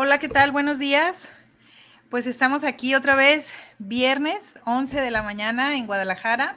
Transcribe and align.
Hola, 0.00 0.18
¿qué 0.18 0.28
tal? 0.28 0.52
Buenos 0.52 0.78
días. 0.78 1.28
Pues 2.08 2.28
estamos 2.28 2.62
aquí 2.62 2.94
otra 2.94 3.16
vez, 3.16 3.52
viernes 3.80 4.60
11 4.64 5.00
de 5.00 5.10
la 5.10 5.24
mañana 5.24 5.74
en 5.74 5.88
Guadalajara. 5.88 6.56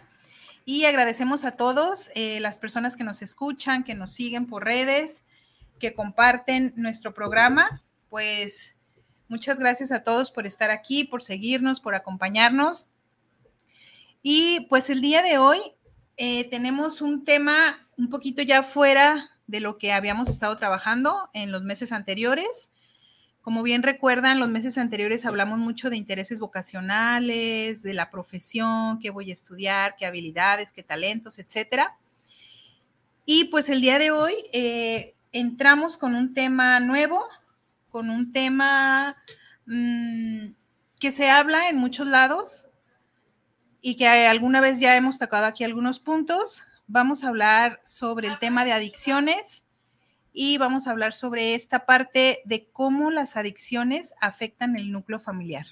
Y 0.63 0.85
agradecemos 0.85 1.43
a 1.43 1.53
todos 1.53 2.11
eh, 2.13 2.39
las 2.39 2.59
personas 2.59 2.95
que 2.95 3.03
nos 3.03 3.23
escuchan, 3.23 3.83
que 3.83 3.95
nos 3.95 4.13
siguen 4.13 4.45
por 4.45 4.63
redes, 4.63 5.23
que 5.79 5.95
comparten 5.95 6.73
nuestro 6.75 7.15
programa. 7.15 7.81
Pues 8.11 8.75
muchas 9.27 9.59
gracias 9.59 9.91
a 9.91 10.03
todos 10.03 10.29
por 10.29 10.45
estar 10.45 10.69
aquí, 10.69 11.03
por 11.03 11.23
seguirnos, 11.23 11.79
por 11.79 11.95
acompañarnos. 11.95 12.91
Y 14.21 14.67
pues 14.69 14.91
el 14.91 15.01
día 15.01 15.23
de 15.23 15.39
hoy 15.39 15.59
eh, 16.15 16.47
tenemos 16.51 17.01
un 17.01 17.25
tema 17.25 17.89
un 17.97 18.11
poquito 18.11 18.43
ya 18.43 18.61
fuera 18.61 19.31
de 19.47 19.61
lo 19.61 19.79
que 19.79 19.93
habíamos 19.93 20.29
estado 20.29 20.55
trabajando 20.57 21.31
en 21.33 21.51
los 21.51 21.63
meses 21.63 21.91
anteriores. 21.91 22.69
Como 23.41 23.63
bien 23.63 23.81
recuerdan, 23.81 24.39
los 24.39 24.49
meses 24.49 24.77
anteriores 24.77 25.25
hablamos 25.25 25.57
mucho 25.57 25.89
de 25.89 25.97
intereses 25.97 26.39
vocacionales, 26.39 27.81
de 27.81 27.95
la 27.95 28.11
profesión, 28.11 28.99
qué 28.99 29.09
voy 29.09 29.31
a 29.31 29.33
estudiar, 29.33 29.95
qué 29.97 30.05
habilidades, 30.05 30.71
qué 30.71 30.83
talentos, 30.83 31.39
etcétera. 31.39 31.97
Y 33.25 33.45
pues 33.45 33.69
el 33.69 33.81
día 33.81 33.97
de 33.97 34.11
hoy 34.11 34.35
eh, 34.53 35.15
entramos 35.31 35.97
con 35.97 36.13
un 36.13 36.35
tema 36.35 36.79
nuevo, 36.79 37.25
con 37.89 38.11
un 38.11 38.31
tema 38.31 39.17
mm, 39.65 40.51
que 40.99 41.11
se 41.11 41.29
habla 41.31 41.69
en 41.69 41.77
muchos 41.77 42.05
lados 42.05 42.67
y 43.81 43.95
que 43.95 44.07
alguna 44.07 44.61
vez 44.61 44.79
ya 44.79 44.95
hemos 44.95 45.17
tocado 45.17 45.47
aquí 45.47 45.63
algunos 45.63 45.99
puntos. 45.99 46.63
Vamos 46.85 47.23
a 47.23 47.29
hablar 47.29 47.81
sobre 47.85 48.27
el 48.27 48.37
tema 48.37 48.65
de 48.65 48.73
adicciones 48.73 49.63
y 50.33 50.57
vamos 50.57 50.87
a 50.87 50.91
hablar 50.91 51.13
sobre 51.13 51.55
esta 51.55 51.85
parte 51.85 52.41
de 52.45 52.67
cómo 52.71 53.11
las 53.11 53.37
adicciones 53.37 54.13
afectan 54.21 54.75
el 54.75 54.91
núcleo 54.91 55.19
familiar. 55.19 55.65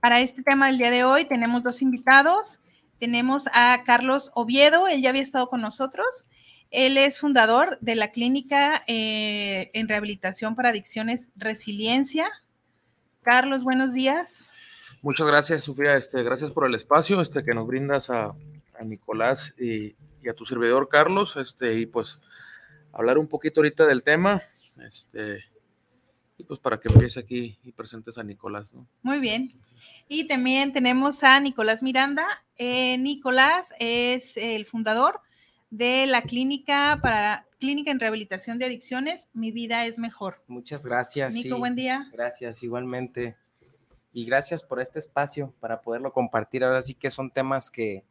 Para 0.00 0.20
este 0.20 0.42
tema 0.42 0.66
del 0.66 0.78
día 0.78 0.90
de 0.90 1.04
hoy 1.04 1.24
tenemos 1.24 1.62
dos 1.62 1.80
invitados. 1.80 2.60
Tenemos 2.98 3.48
a 3.52 3.82
Carlos 3.84 4.32
Oviedo, 4.34 4.88
él 4.88 5.02
ya 5.02 5.10
había 5.10 5.22
estado 5.22 5.48
con 5.48 5.60
nosotros. 5.60 6.26
Él 6.70 6.96
es 6.98 7.18
fundador 7.18 7.78
de 7.80 7.94
la 7.94 8.10
clínica 8.10 8.82
eh, 8.86 9.70
en 9.74 9.88
rehabilitación 9.88 10.56
para 10.56 10.70
adicciones 10.70 11.28
Resiliencia. 11.36 12.28
Carlos, 13.22 13.62
buenos 13.62 13.94
días. 13.94 14.50
Muchas 15.02 15.26
gracias, 15.26 15.64
Sofía. 15.64 15.96
Este, 15.96 16.22
gracias 16.22 16.50
por 16.50 16.66
el 16.66 16.74
espacio 16.74 17.20
este, 17.20 17.44
que 17.44 17.54
nos 17.54 17.66
brindas 17.66 18.10
a, 18.10 18.34
Nicolás 18.84 19.54
y, 19.56 19.94
y, 20.22 20.28
a 20.28 20.34
tu 20.34 20.44
servidor, 20.44 20.88
Carlos. 20.88 21.36
Este, 21.36 21.74
y 21.74 21.86
pues 21.86 22.20
hablar 22.94 23.18
un 23.18 23.26
poquito 23.26 23.60
ahorita 23.60 23.86
del 23.86 24.02
tema, 24.02 24.42
este, 24.86 25.44
y 26.38 26.44
pues 26.44 26.58
para 26.58 26.80
que 26.80 26.88
empiece 26.88 27.20
aquí 27.20 27.58
y 27.62 27.72
presentes 27.72 28.18
a 28.18 28.22
Nicolás, 28.22 28.72
¿no? 28.72 28.86
Muy 29.02 29.18
bien. 29.18 29.50
Y 30.08 30.26
también 30.26 30.72
tenemos 30.72 31.22
a 31.22 31.38
Nicolás 31.40 31.82
Miranda. 31.82 32.26
Eh, 32.56 32.98
Nicolás 32.98 33.74
es 33.78 34.36
el 34.36 34.66
fundador 34.66 35.20
de 35.70 36.06
la 36.06 36.22
clínica 36.22 36.98
para 37.02 37.46
clínica 37.58 37.90
en 37.90 38.00
rehabilitación 38.00 38.58
de 38.58 38.66
adicciones. 38.66 39.28
Mi 39.32 39.50
vida 39.50 39.86
es 39.86 39.98
mejor. 39.98 40.36
Muchas 40.46 40.84
gracias. 40.84 41.34
Nico, 41.34 41.58
buen 41.58 41.76
día. 41.76 42.08
Gracias, 42.12 42.62
igualmente. 42.62 43.36
Y 44.12 44.24
gracias 44.24 44.62
por 44.62 44.80
este 44.80 44.98
espacio 44.98 45.52
para 45.60 45.80
poderlo 45.80 46.12
compartir. 46.12 46.62
Ahora 46.62 46.82
sí 46.82 46.94
que 46.94 47.10
son 47.10 47.30
temas 47.30 47.70
que 47.70 48.04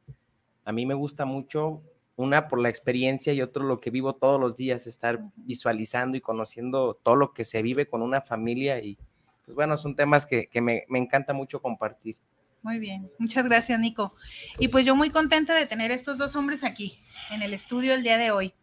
a 0.65 0.71
mí 0.71 0.85
me 0.85 0.93
gusta 0.93 1.25
mucho 1.25 1.81
una 2.15 2.47
por 2.47 2.59
la 2.59 2.69
experiencia 2.69 3.33
y 3.33 3.41
otro 3.41 3.63
lo 3.63 3.79
que 3.79 3.89
vivo 3.89 4.15
todos 4.15 4.39
los 4.39 4.55
días, 4.55 4.87
estar 4.87 5.19
visualizando 5.35 6.17
y 6.17 6.21
conociendo 6.21 6.99
todo 7.01 7.15
lo 7.15 7.33
que 7.33 7.43
se 7.43 7.61
vive 7.61 7.87
con 7.87 8.01
una 8.01 8.21
familia 8.21 8.79
y 8.79 8.97
pues 9.45 9.55
bueno, 9.55 9.77
son 9.77 9.95
temas 9.95 10.25
que, 10.25 10.49
me, 10.61 10.85
encanta 10.93 11.33
mucho 11.33 11.61
compartir. 11.61 12.17
Muy 12.61 12.79
bien, 12.79 13.11
muchas 13.19 13.43
gracias 13.45 13.77
Nico. 13.79 14.15
Y 14.57 14.69
pues 14.69 14.85
yo 14.85 14.95
muy 14.95 15.09
contenta 15.09 15.53
de 15.53 15.65
tener 15.65 15.91
estos 15.91 16.17
dos 16.17 16.35
hombres 16.35 16.63
aquí 16.63 16.99
en 17.29 17.41
el 17.41 17.53
estudio 17.53 17.93
el 17.93 18.03
día 18.03 18.17
de 18.17 18.31
hoy. 18.31 18.53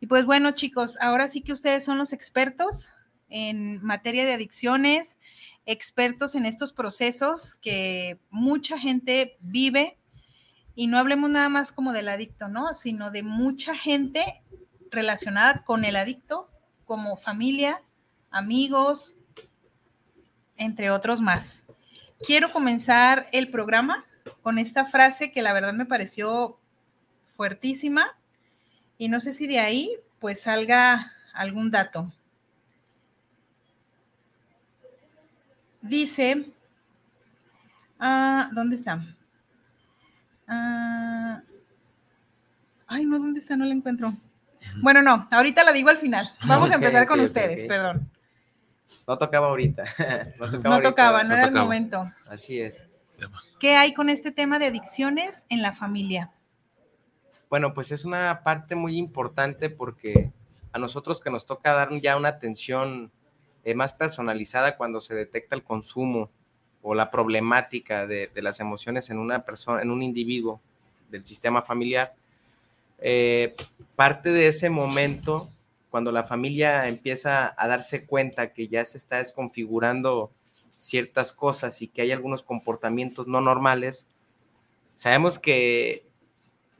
Y 0.00 0.06
pues 0.06 0.26
bueno 0.26 0.50
chicos, 0.50 0.98
ahora 1.00 1.28
sí 1.28 1.40
que 1.40 1.52
ustedes 1.52 1.84
son 1.84 1.96
los 1.96 2.12
expertos 2.12 2.92
en 3.30 3.82
materia 3.82 4.26
de 4.26 4.34
adicciones, 4.34 5.18
expertos 5.64 6.34
en 6.34 6.44
estos 6.44 6.72
procesos 6.72 7.54
que 7.54 8.18
mucha 8.28 8.78
gente 8.78 9.38
vive 9.40 9.96
y 10.74 10.86
no 10.86 10.98
hablemos 10.98 11.30
nada 11.30 11.48
más 11.48 11.72
como 11.72 11.92
del 11.92 12.08
adicto, 12.08 12.48
¿no? 12.48 12.74
Sino 12.74 13.10
de 13.10 13.22
mucha 13.22 13.76
gente 13.76 14.42
relacionada 14.90 15.64
con 15.64 15.84
el 15.84 15.96
adicto, 15.96 16.50
como 16.84 17.16
familia, 17.16 17.82
amigos, 18.30 19.18
entre 20.56 20.90
otros 20.90 21.20
más. 21.20 21.66
Quiero 22.24 22.52
comenzar 22.52 23.26
el 23.32 23.50
programa 23.50 24.04
con 24.42 24.58
esta 24.58 24.84
frase 24.84 25.32
que 25.32 25.42
la 25.42 25.52
verdad 25.52 25.72
me 25.72 25.86
pareció 25.86 26.58
fuertísima 27.32 28.16
y 28.98 29.08
no 29.08 29.20
sé 29.20 29.32
si 29.32 29.46
de 29.46 29.58
ahí 29.58 29.90
pues 30.20 30.42
salga 30.42 31.12
algún 31.32 31.70
dato. 31.70 32.12
Dice, 35.80 36.46
ah, 37.98 38.48
¿dónde 38.52 38.76
está? 38.76 39.04
Ah, 40.54 41.42
ay, 42.86 43.06
no, 43.06 43.18
¿dónde 43.18 43.40
está? 43.40 43.56
No 43.56 43.64
la 43.64 43.72
encuentro. 43.72 44.12
Bueno, 44.82 45.00
no, 45.00 45.26
ahorita 45.30 45.64
la 45.64 45.72
digo 45.72 45.88
al 45.88 45.96
final. 45.96 46.28
Vamos 46.46 46.70
a 46.70 46.74
empezar 46.74 47.06
con 47.06 47.20
ustedes, 47.20 47.64
perdón. 47.64 48.10
No 49.08 49.16
tocaba 49.16 49.48
ahorita. 49.48 49.84
no 50.62 50.82
tocaba, 50.82 51.24
no, 51.24 51.34
era 51.34 51.46
el 51.46 51.52
momento. 51.52 52.06
Así 52.28 52.60
es. 52.60 52.86
¿Qué 53.58 53.76
hay 53.76 53.94
con 53.94 54.10
este 54.10 54.30
tema 54.30 54.58
de 54.58 54.66
adicciones 54.66 55.44
en 55.48 55.62
la 55.62 55.72
familia? 55.72 56.30
Bueno, 57.48 57.72
pues 57.72 57.92
es 57.92 58.04
una 58.04 58.42
parte 58.42 58.74
muy 58.74 58.98
importante 58.98 59.70
porque 59.70 60.32
a 60.72 60.78
nosotros 60.78 61.20
que 61.20 61.30
nos 61.30 61.46
toca 61.46 61.72
dar 61.72 61.90
ya 62.00 62.16
una 62.16 62.28
atención 62.28 63.10
eh, 63.64 63.74
más 63.74 63.94
personalizada 63.94 64.76
cuando 64.76 65.00
se 65.00 65.14
detecta 65.14 65.54
el 65.54 65.62
consumo 65.62 66.30
o 66.82 66.94
la 66.94 67.10
problemática 67.10 68.06
de, 68.06 68.30
las 68.36 68.60
emociones 68.60 69.08
en 69.10 69.18
una 69.18 69.44
persona, 69.44 69.82
en 69.82 69.90
un 69.90 70.02
individuo 70.02 70.60
del 71.10 71.24
sistema 71.24 71.62
familiar, 71.62 72.14
eh, 72.98 73.54
parte 73.96 74.30
de 74.30 74.48
ese 74.48 74.68
momento, 74.70 75.48
cuando 75.90 76.10
la 76.12 76.24
familia 76.24 76.88
empieza 76.88 77.54
a 77.56 77.68
darse 77.68 78.06
cuenta 78.06 78.52
que 78.52 78.68
ya 78.68 78.84
se 78.84 78.98
está 78.98 79.18
desconfigurando 79.18 80.30
ciertas 80.70 81.32
cosas 81.32 81.82
y 81.82 81.88
que 81.88 82.02
hay 82.02 82.12
algunos 82.12 82.42
comportamientos 82.42 83.26
no 83.26 83.40
normales, 83.40 84.06
sabemos 84.96 85.38
que 85.38 86.04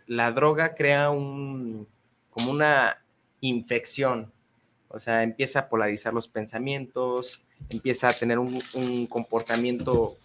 la 0.06 0.32
droga 0.32 0.74
crea 0.74 1.10
un, 1.10 1.86
como 2.30 2.50
una 2.50 2.98
infección, 3.40 4.32
o 4.88 4.98
sea, 4.98 5.22
empieza 5.22 5.60
a 5.60 5.68
polarizar 5.68 6.12
los 6.12 6.28
pensamientos, 6.28 7.42
empieza 7.68 8.08
a 8.08 8.12
tener 8.12 8.38
un, 8.38 9.06
comportamiento 9.08 10.16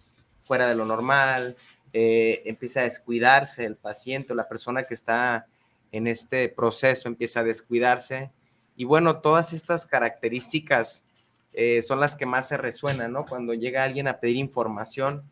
fuera 0.42 0.68
de 0.68 0.74
lo 0.74 0.84
normal, 0.84 1.56
eh, 1.92 2.42
empieza 2.44 2.80
a 2.80 2.84
descuidarse 2.84 3.64
el 3.64 3.76
paciente 3.76 4.32
o 4.32 4.36
la 4.36 4.48
persona 4.48 4.84
que 4.84 4.94
está 4.94 5.46
en 5.92 6.06
este 6.06 6.48
proceso 6.48 7.08
empieza 7.08 7.40
a 7.40 7.44
descuidarse. 7.44 8.30
Y 8.76 8.84
bueno, 8.84 9.18
todas 9.20 9.52
estas 9.52 9.86
características 9.86 11.02
eh, 11.52 11.82
son 11.82 12.00
las 12.00 12.14
que 12.14 12.26
más 12.26 12.48
se 12.48 12.56
resuenan, 12.56 13.12
¿no? 13.12 13.24
Cuando 13.24 13.54
llega 13.54 13.84
alguien 13.84 14.06
a 14.06 14.20
pedir 14.20 14.36
información, 14.36 15.22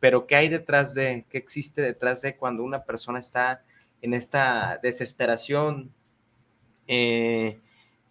pero 0.00 0.26
¿qué 0.26 0.36
hay 0.36 0.48
detrás 0.48 0.94
de, 0.94 1.24
qué 1.30 1.38
existe 1.38 1.82
detrás 1.82 2.22
de 2.22 2.36
cuando 2.36 2.62
una 2.62 2.84
persona 2.84 3.18
está 3.18 3.62
en 4.02 4.14
esta 4.14 4.78
desesperación, 4.82 5.92
eh, 6.88 7.60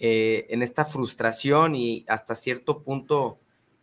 eh, 0.03 0.48
en 0.50 0.63
esta 0.63 0.83
frustración 0.83 1.75
y 1.75 2.06
hasta 2.07 2.36
cierto 2.36 2.81
punto 2.81 3.38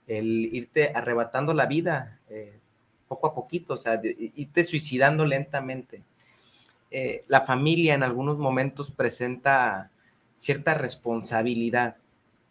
el 0.08 0.52
irte 0.52 0.90
arrebatando 0.92 1.54
la 1.54 1.66
vida 1.66 2.18
eh, 2.28 2.58
poco 3.06 3.28
a 3.28 3.34
poquito, 3.36 3.74
o 3.74 3.76
sea, 3.76 4.00
irte 4.02 4.64
suicidando 4.64 5.24
lentamente. 5.24 6.02
Eh, 6.90 7.22
la 7.28 7.42
familia 7.42 7.94
en 7.94 8.02
algunos 8.02 8.36
momentos 8.36 8.90
presenta 8.90 9.92
cierta 10.34 10.74
responsabilidad. 10.74 11.98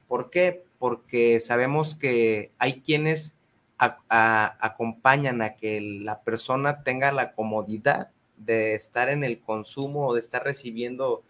¿Por 0.08 0.30
qué? 0.30 0.64
Porque 0.80 1.42
sabemos 1.42 1.94
que 1.94 2.52
hay 2.60 2.80
quienes 2.80 3.36
acompañan 3.78 5.42
a 5.42 5.56
que 5.56 5.82
la 5.82 6.22
persona 6.22 6.84
tenga 6.84 7.12
la 7.12 7.34
comodidad 7.34 8.12
de 8.38 8.76
estar 8.76 9.10
en 9.10 9.26
el 9.26 9.42
consumo 9.42 10.08
o 10.08 10.14
de 10.14 10.22
estar 10.22 10.46
recibiendo 10.46 11.24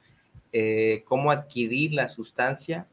eh, 0.53 1.03
cómo 1.05 1.31
adquirir 1.31 1.93
la 1.93 2.07
sustancia. 2.07 2.87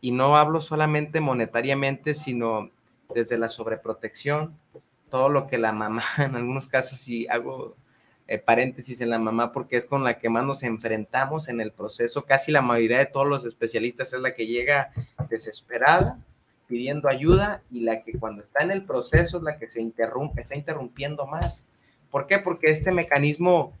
Y 0.00 0.10
no 0.10 0.36
hablo 0.36 0.60
solamente 0.60 1.20
monetariamente, 1.20 2.14
sino 2.14 2.70
desde 3.14 3.38
la 3.38 3.48
sobreprotección, 3.48 4.58
todo 5.08 5.28
lo 5.28 5.46
que 5.46 5.58
la 5.58 5.72
mamá, 5.72 6.04
en 6.18 6.34
algunos 6.36 6.68
casos, 6.68 6.98
si 6.98 7.26
hago 7.28 7.76
eh, 8.26 8.38
paréntesis 8.38 9.00
en 9.00 9.10
la 9.10 9.18
mamá, 9.18 9.52
porque 9.52 9.76
es 9.76 9.86
con 9.86 10.04
la 10.04 10.18
que 10.18 10.28
más 10.28 10.44
nos 10.44 10.62
enfrentamos 10.62 11.48
en 11.48 11.60
el 11.60 11.72
proceso, 11.72 12.24
casi 12.24 12.52
la 12.52 12.62
mayoría 12.62 12.98
de 12.98 13.06
todos 13.06 13.26
los 13.26 13.44
especialistas 13.44 14.12
es 14.12 14.20
la 14.20 14.34
que 14.34 14.46
llega 14.46 14.92
desesperada 15.28 16.18
pidiendo 16.66 17.08
ayuda 17.08 17.62
y 17.70 17.80
la 17.80 18.02
que 18.02 18.18
cuando 18.18 18.42
está 18.42 18.62
en 18.64 18.70
el 18.70 18.84
proceso 18.84 19.38
es 19.38 19.42
la 19.42 19.58
que 19.58 19.68
se 19.68 19.80
interrumpe, 19.82 20.40
está 20.40 20.56
interrumpiendo 20.56 21.26
más. 21.26 21.68
¿Por 22.10 22.26
qué? 22.26 22.38
Porque 22.38 22.70
este 22.70 22.90
mecanismo 22.90 23.72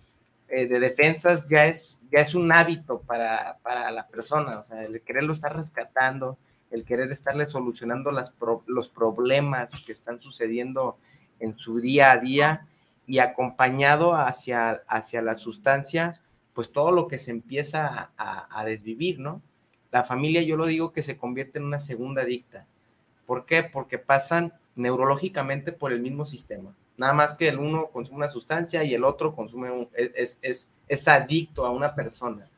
eh, 0.54 0.66
de 0.68 0.78
defensas 0.78 1.48
ya 1.48 1.64
es, 1.64 2.02
ya 2.12 2.20
es 2.20 2.34
un 2.36 2.52
hábito 2.52 3.00
para, 3.00 3.58
la 3.90 4.06
persona, 4.06 4.60
o 4.60 4.64
sea, 4.64 4.84
el 4.84 5.00
quererlo 5.02 5.32
estar 5.32 5.56
rescatando, 5.56 6.38
el 6.70 6.84
querer 6.84 7.10
estarle 7.10 7.44
solucionando 7.44 8.12
las 8.12 8.32
los 8.66 8.88
problemas 8.88 9.82
que 9.84 9.90
están 9.90 10.20
sucediendo 10.20 10.96
en 11.40 11.58
su 11.58 11.80
día 11.80 12.12
a 12.12 12.18
día 12.18 12.68
y 13.06 13.18
acompañado 13.18 14.14
hacia, 14.14 14.82
hacia 14.86 15.22
la 15.22 15.34
sustancia, 15.34 16.20
pues 16.52 16.70
todo 16.70 16.92
lo 16.92 17.08
que 17.08 17.18
se 17.18 17.32
empieza 17.32 18.10
a, 18.16 18.60
a 18.60 18.64
desvivir, 18.64 19.18
¿no? 19.18 19.42
La 19.90 20.04
familia, 20.04 20.42
yo 20.42 20.56
lo 20.56 20.66
digo 20.66 20.92
que 20.92 21.02
se 21.02 21.16
convierte 21.16 21.58
en 21.58 21.64
una 21.64 21.80
segunda 21.80 22.22
adicta. 22.22 22.64
¿Por 23.26 23.44
qué? 23.44 23.64
Porque 23.64 23.98
pasan 23.98 24.52
neurológicamente 24.76 25.72
por 25.72 25.92
el 25.92 26.00
mismo 26.00 26.24
sistema. 26.24 26.76
Nada 26.96 27.12
más 27.12 27.34
que 27.34 27.48
el 27.48 27.58
uno 27.58 27.88
consume 27.88 28.18
una 28.18 28.28
sustancia 28.28 28.84
y 28.84 28.94
el 28.94 29.04
otro 29.04 29.34
consume 29.34 29.70
un, 29.70 29.88
es, 29.94 30.38
es, 30.42 30.70
es, 30.86 31.08
adicto 31.08 31.66
a 31.66 31.70
una 31.70 31.94
persona. 31.94 32.48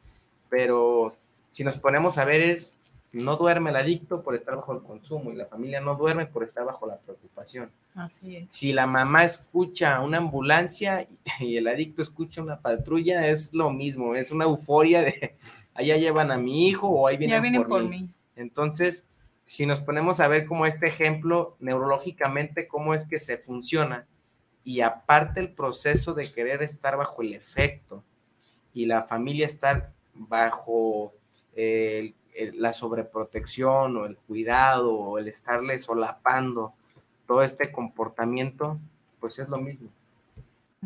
Pero 0.50 1.16
si 1.48 1.64
nos 1.64 1.78
ponemos 1.78 2.18
a 2.18 2.24
ver 2.24 2.42
es, 2.42 2.76
no 3.12 3.36
duerme 3.36 3.70
el 3.70 3.76
adicto 3.76 4.22
por 4.22 4.34
estar 4.34 4.56
bajo 4.56 4.74
el 4.74 4.82
consumo 4.82 5.32
y 5.32 5.36
la 5.36 5.46
familia 5.46 5.80
no 5.80 5.94
duerme 5.94 6.26
por 6.26 6.44
estar 6.44 6.64
bajo 6.64 6.86
la 6.86 6.98
preocupación. 6.98 7.70
Así 7.94 8.36
es. 8.36 8.52
Si 8.52 8.74
la 8.74 8.86
mamá 8.86 9.24
escucha 9.24 10.00
una 10.00 10.18
ambulancia 10.18 11.06
y 11.40 11.56
el 11.56 11.66
adicto 11.66 12.02
escucha 12.02 12.42
una 12.42 12.60
patrulla, 12.60 13.26
es 13.26 13.54
lo 13.54 13.70
mismo, 13.70 14.14
es 14.14 14.30
una 14.30 14.44
euforia 14.44 15.02
de 15.02 15.36
allá 15.74 15.96
llevan 15.96 16.30
a 16.30 16.36
mi 16.36 16.68
hijo 16.68 16.88
o 16.88 17.06
ahí 17.06 17.16
vienen, 17.16 17.36
ya 17.36 17.40
vienen 17.40 17.64
por, 17.64 17.84
mí. 17.84 18.10
Entonces, 18.34 19.08
si 19.42 19.64
nos 19.64 19.80
ponemos 19.80 20.20
a 20.20 20.28
ver 20.28 20.46
como 20.46 20.66
este 20.66 20.88
ejemplo 20.88 21.56
neurológicamente, 21.60 22.66
cómo 22.66 22.94
es 22.94 23.08
que 23.08 23.18
se 23.18 23.38
funciona, 23.38 24.06
y 24.66 24.80
aparte 24.80 25.38
el 25.38 25.50
proceso 25.50 26.12
de 26.12 26.28
querer 26.28 26.60
estar 26.60 26.96
bajo 26.96 27.22
el 27.22 27.34
efecto 27.34 28.02
y 28.74 28.86
la 28.86 29.04
familia 29.04 29.46
estar 29.46 29.92
bajo 30.12 31.14
la 31.54 32.72
sobreprotección 32.72 33.96
o 33.96 34.06
el 34.06 34.16
cuidado 34.16 34.92
o 34.92 35.18
el 35.18 35.28
estarle 35.28 35.80
solapando 35.80 36.74
todo 37.28 37.42
este 37.42 37.70
comportamiento, 37.70 38.76
pues 39.20 39.38
es 39.38 39.48
lo 39.48 39.58
mismo. 39.58 39.88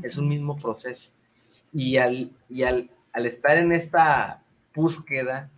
Es 0.02 0.18
un 0.18 0.28
mismo 0.28 0.58
proceso. 0.58 1.10
Y 1.72 1.96
al, 1.96 2.30
y 2.50 2.64
al, 2.64 2.90
al 3.14 3.24
estar 3.24 3.56
en 3.56 3.72
esta 3.72 4.42
búsqueda, 4.74 5.48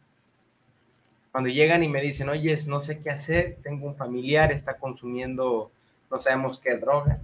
cuando 1.33 1.51
llegan 1.51 1.83
y 1.83 1.89
me 1.89 2.01
dicen, 2.01 2.29
oye, 2.29 2.57
no 2.69 2.85
sé 2.85 3.03
qué 3.03 3.11
hacer, 3.11 3.59
tengo 3.65 3.89
un 3.89 3.97
familiar, 3.97 4.53
está 4.53 4.79
consumiendo, 4.79 5.73
no 6.09 6.21
sabemos 6.21 6.61
qué 6.61 6.77
droga, 6.77 7.19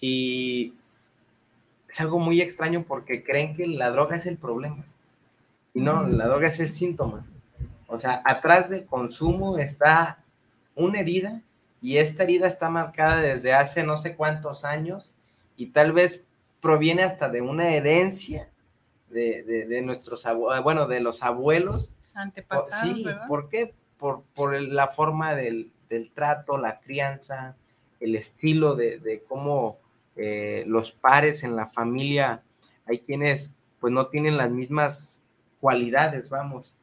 y 0.00 0.74
es 1.88 2.00
algo 2.00 2.18
muy 2.18 2.40
extraño 2.40 2.84
porque 2.86 3.24
creen 3.24 3.56
que 3.56 3.66
la 3.66 3.90
droga 3.90 4.16
es 4.16 4.26
el 4.26 4.36
problema. 4.36 4.84
Y 5.74 5.80
no, 5.80 6.06
la 6.06 6.26
droga 6.26 6.46
es 6.48 6.60
el 6.60 6.72
síntoma. 6.72 7.26
O 7.86 7.98
sea, 7.98 8.22
atrás 8.24 8.68
del 8.68 8.84
consumo 8.84 9.58
está 9.58 10.18
una 10.74 11.00
herida 11.00 11.42
y 11.80 11.96
esta 11.96 12.24
herida 12.24 12.46
está 12.46 12.68
marcada 12.68 13.20
desde 13.22 13.52
hace 13.54 13.82
no 13.84 13.96
sé 13.96 14.14
cuántos 14.14 14.64
años 14.64 15.14
y 15.56 15.66
tal 15.66 15.92
vez 15.92 16.26
proviene 16.60 17.02
hasta 17.02 17.28
de 17.28 17.40
una 17.40 17.68
herencia 17.68 18.48
de, 19.08 19.80
nuestros 19.84 20.26
abuelos, 20.26 20.62
bueno, 20.62 20.86
de 20.86 21.00
los 21.00 21.22
abuelos. 21.22 21.94
Antepasados. 22.14 22.96
Sí, 22.96 23.06
¿por 23.26 23.48
qué? 23.48 23.74
Por, 23.96 24.22
por 24.34 24.60
la 24.60 24.88
forma 24.88 25.34
del, 25.34 25.72
del, 25.88 26.10
trato, 26.10 26.58
la 26.58 26.80
crianza, 26.80 27.56
el 28.00 28.14
estilo 28.14 28.74
de, 28.74 28.98
de 28.98 29.22
cómo 29.22 29.78
eh, 30.18 30.64
los 30.66 30.92
pares 30.92 31.44
en 31.44 31.56
la 31.56 31.66
familia, 31.66 32.42
hay 32.86 32.98
quienes 32.98 33.54
pues 33.80 33.92
no 33.92 34.08
tienen 34.08 34.36
las 34.36 34.50
mismas 34.50 35.22
cualidades, 35.60 36.30
vamos. 36.30 36.74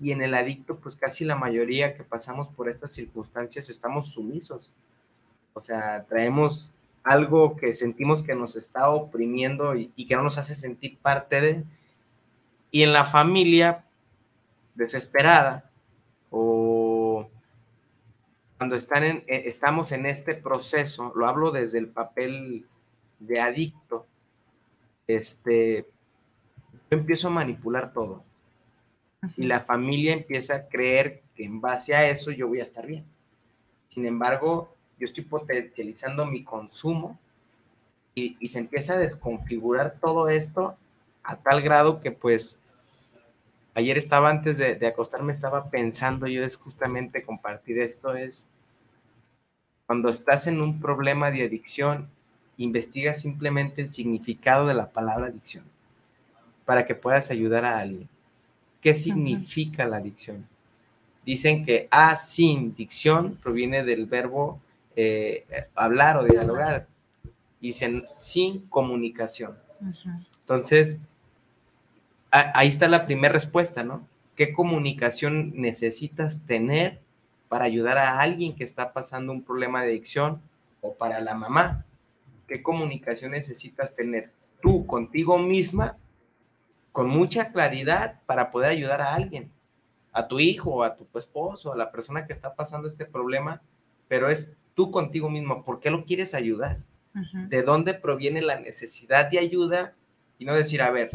Y 0.00 0.12
en 0.12 0.22
el 0.22 0.34
adicto, 0.34 0.76
pues 0.76 0.96
casi 0.96 1.24
la 1.24 1.36
mayoría 1.36 1.94
que 1.94 2.04
pasamos 2.04 2.48
por 2.48 2.68
estas 2.68 2.92
circunstancias 2.92 3.68
estamos 3.68 4.10
sumisos. 4.10 4.72
O 5.54 5.62
sea, 5.62 6.04
traemos 6.08 6.72
algo 7.04 7.56
que 7.56 7.74
sentimos 7.74 8.22
que 8.22 8.34
nos 8.34 8.56
está 8.56 8.90
oprimiendo 8.90 9.74
y, 9.74 9.92
y 9.96 10.06
que 10.06 10.16
no 10.16 10.22
nos 10.22 10.38
hace 10.38 10.54
sentir 10.54 10.98
parte 10.98 11.40
de. 11.40 11.64
Y 12.70 12.82
en 12.82 12.92
la 12.92 13.04
familia, 13.04 13.84
desesperada, 14.74 15.70
o 16.30 17.28
cuando 18.58 18.76
están 18.76 19.04
en, 19.04 19.16
eh, 19.26 19.44
estamos 19.46 19.92
en 19.92 20.06
este 20.06 20.34
proceso, 20.34 21.12
lo 21.14 21.26
hablo 21.26 21.50
desde 21.50 21.78
el 21.78 21.88
papel 21.88 22.66
de 23.18 23.40
adicto, 23.40 24.06
este, 25.06 25.86
yo 26.90 26.98
empiezo 26.98 27.28
a 27.28 27.32
manipular 27.32 27.92
todo. 27.92 28.24
Y 29.36 29.46
la 29.46 29.60
familia 29.60 30.12
empieza 30.12 30.54
a 30.54 30.68
creer 30.68 31.22
que 31.34 31.44
en 31.44 31.60
base 31.60 31.94
a 31.94 32.08
eso 32.08 32.30
yo 32.30 32.48
voy 32.48 32.60
a 32.60 32.64
estar 32.64 32.86
bien. 32.86 33.04
Sin 33.88 34.06
embargo, 34.06 34.74
yo 34.98 35.06
estoy 35.06 35.24
potencializando 35.24 36.24
mi 36.26 36.44
consumo 36.44 37.18
y, 38.14 38.48
se 38.48 38.58
empieza 38.58 38.94
a 38.94 38.98
desconfigurar 38.98 39.96
todo 40.00 40.28
esto 40.28 40.76
a 41.22 41.36
tal 41.36 41.62
grado 41.62 42.00
que 42.00 42.10
pues 42.10 42.58
ayer 43.74 43.96
estaba 43.96 44.28
antes 44.28 44.58
de, 44.58 44.74
de, 44.74 44.86
acostarme, 44.88 45.32
estaba 45.32 45.70
pensando 45.70 46.26
yo 46.26 46.42
es 46.42 46.56
justamente 46.56 47.22
compartir 47.22 47.78
esto, 47.78 48.14
es 48.14 48.48
cuando 49.86 50.08
estás 50.08 50.48
en 50.48 50.60
un 50.60 50.80
problema 50.80 51.30
de 51.30 51.44
adicción 51.44 52.08
investiga 52.58 53.14
simplemente 53.14 53.82
el 53.82 53.92
significado 53.92 54.66
de 54.66 54.74
la 54.74 54.90
palabra 54.90 55.28
adicción 55.28 55.64
para 56.64 56.84
que 56.84 56.94
puedas 56.94 57.30
ayudar 57.30 57.64
a 57.64 57.78
alguien. 57.78 58.08
¿Qué 58.82 58.94
significa 58.94 59.86
la 59.86 59.96
adicción? 59.96 60.46
Dicen 61.24 61.64
que 61.64 61.88
a 61.90 62.14
sin 62.16 62.74
dicción 62.74 63.36
proviene 63.42 63.84
del 63.84 64.06
verbo 64.06 64.60
eh, 64.94 65.46
hablar 65.74 66.18
o 66.18 66.24
dialogar. 66.24 66.86
Dicen 67.60 68.04
sin 68.16 68.66
comunicación. 68.68 69.56
Entonces, 70.40 71.00
ahí 72.30 72.68
está 72.68 72.88
la 72.88 73.06
primera 73.06 73.32
respuesta, 73.32 73.82
¿no? 73.82 74.06
¿Qué 74.36 74.52
comunicación 74.52 75.52
necesitas 75.54 76.46
tener 76.46 77.00
para 77.48 77.64
ayudar 77.64 77.98
a 77.98 78.20
alguien 78.20 78.54
que 78.54 78.64
está 78.64 78.92
pasando 78.92 79.32
un 79.32 79.42
problema 79.42 79.82
de 79.82 79.88
adicción 79.88 80.40
o 80.80 80.94
para 80.94 81.20
la 81.20 81.34
mamá 81.34 81.84
qué 82.48 82.62
comunicación 82.62 83.30
necesitas 83.32 83.94
tener 83.94 84.32
tú 84.60 84.86
contigo 84.86 85.38
misma 85.38 85.96
con 86.90 87.08
mucha 87.08 87.52
claridad 87.52 88.20
para 88.26 88.50
poder 88.50 88.70
ayudar 88.70 89.00
a 89.00 89.14
alguien, 89.14 89.52
a 90.12 90.26
tu 90.26 90.40
hijo, 90.40 90.82
a 90.82 90.96
tu 90.96 91.06
esposo, 91.18 91.72
a 91.72 91.76
la 91.76 91.92
persona 91.92 92.26
que 92.26 92.32
está 92.32 92.56
pasando 92.56 92.88
este 92.88 93.04
problema, 93.04 93.62
pero 94.08 94.28
es 94.28 94.56
tú 94.74 94.90
contigo 94.90 95.30
mismo, 95.30 95.62
¿por 95.64 95.78
qué 95.78 95.90
lo 95.90 96.04
quieres 96.04 96.34
ayudar? 96.34 96.78
¿De 97.48 97.62
dónde 97.62 97.94
proviene 97.94 98.42
la 98.42 98.60
necesidad 98.60 99.28
de 99.30 99.38
ayuda? 99.40 99.94
Y 100.38 100.44
no 100.44 100.54
decir, 100.54 100.82
a 100.82 100.90
ver, 100.90 101.10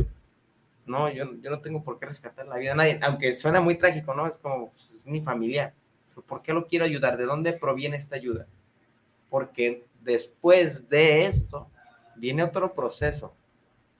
no, 0.86 1.10
yo, 1.10 1.34
yo 1.42 1.50
no 1.50 1.62
tengo 1.62 1.84
por 1.84 1.98
qué 1.98 2.06
rescatar 2.06 2.46
la 2.46 2.58
vida 2.58 2.72
de 2.72 2.76
nadie, 2.76 3.00
aunque 3.02 3.32
suena 3.32 3.62
muy 3.62 3.78
trágico, 3.78 4.14
¿no? 4.14 4.28
Es 4.28 4.38
como, 4.38 4.72
pues, 4.72 4.96
es 4.96 5.08
mi 5.08 5.22
familiar. 5.22 5.74
¿Por 6.28 6.42
qué 6.42 6.54
lo 6.54 6.68
quiero 6.68 6.86
ayudar? 6.86 7.18
¿De 7.18 7.26
dónde 7.26 7.54
proviene 7.54 7.96
esta 7.96 8.18
ayuda? 8.18 8.48
Porque 9.30 9.86
después 10.04 10.90
de 10.90 11.26
esto 11.26 11.68
viene 12.16 12.44
otro 12.44 12.74
proceso. 12.74 13.34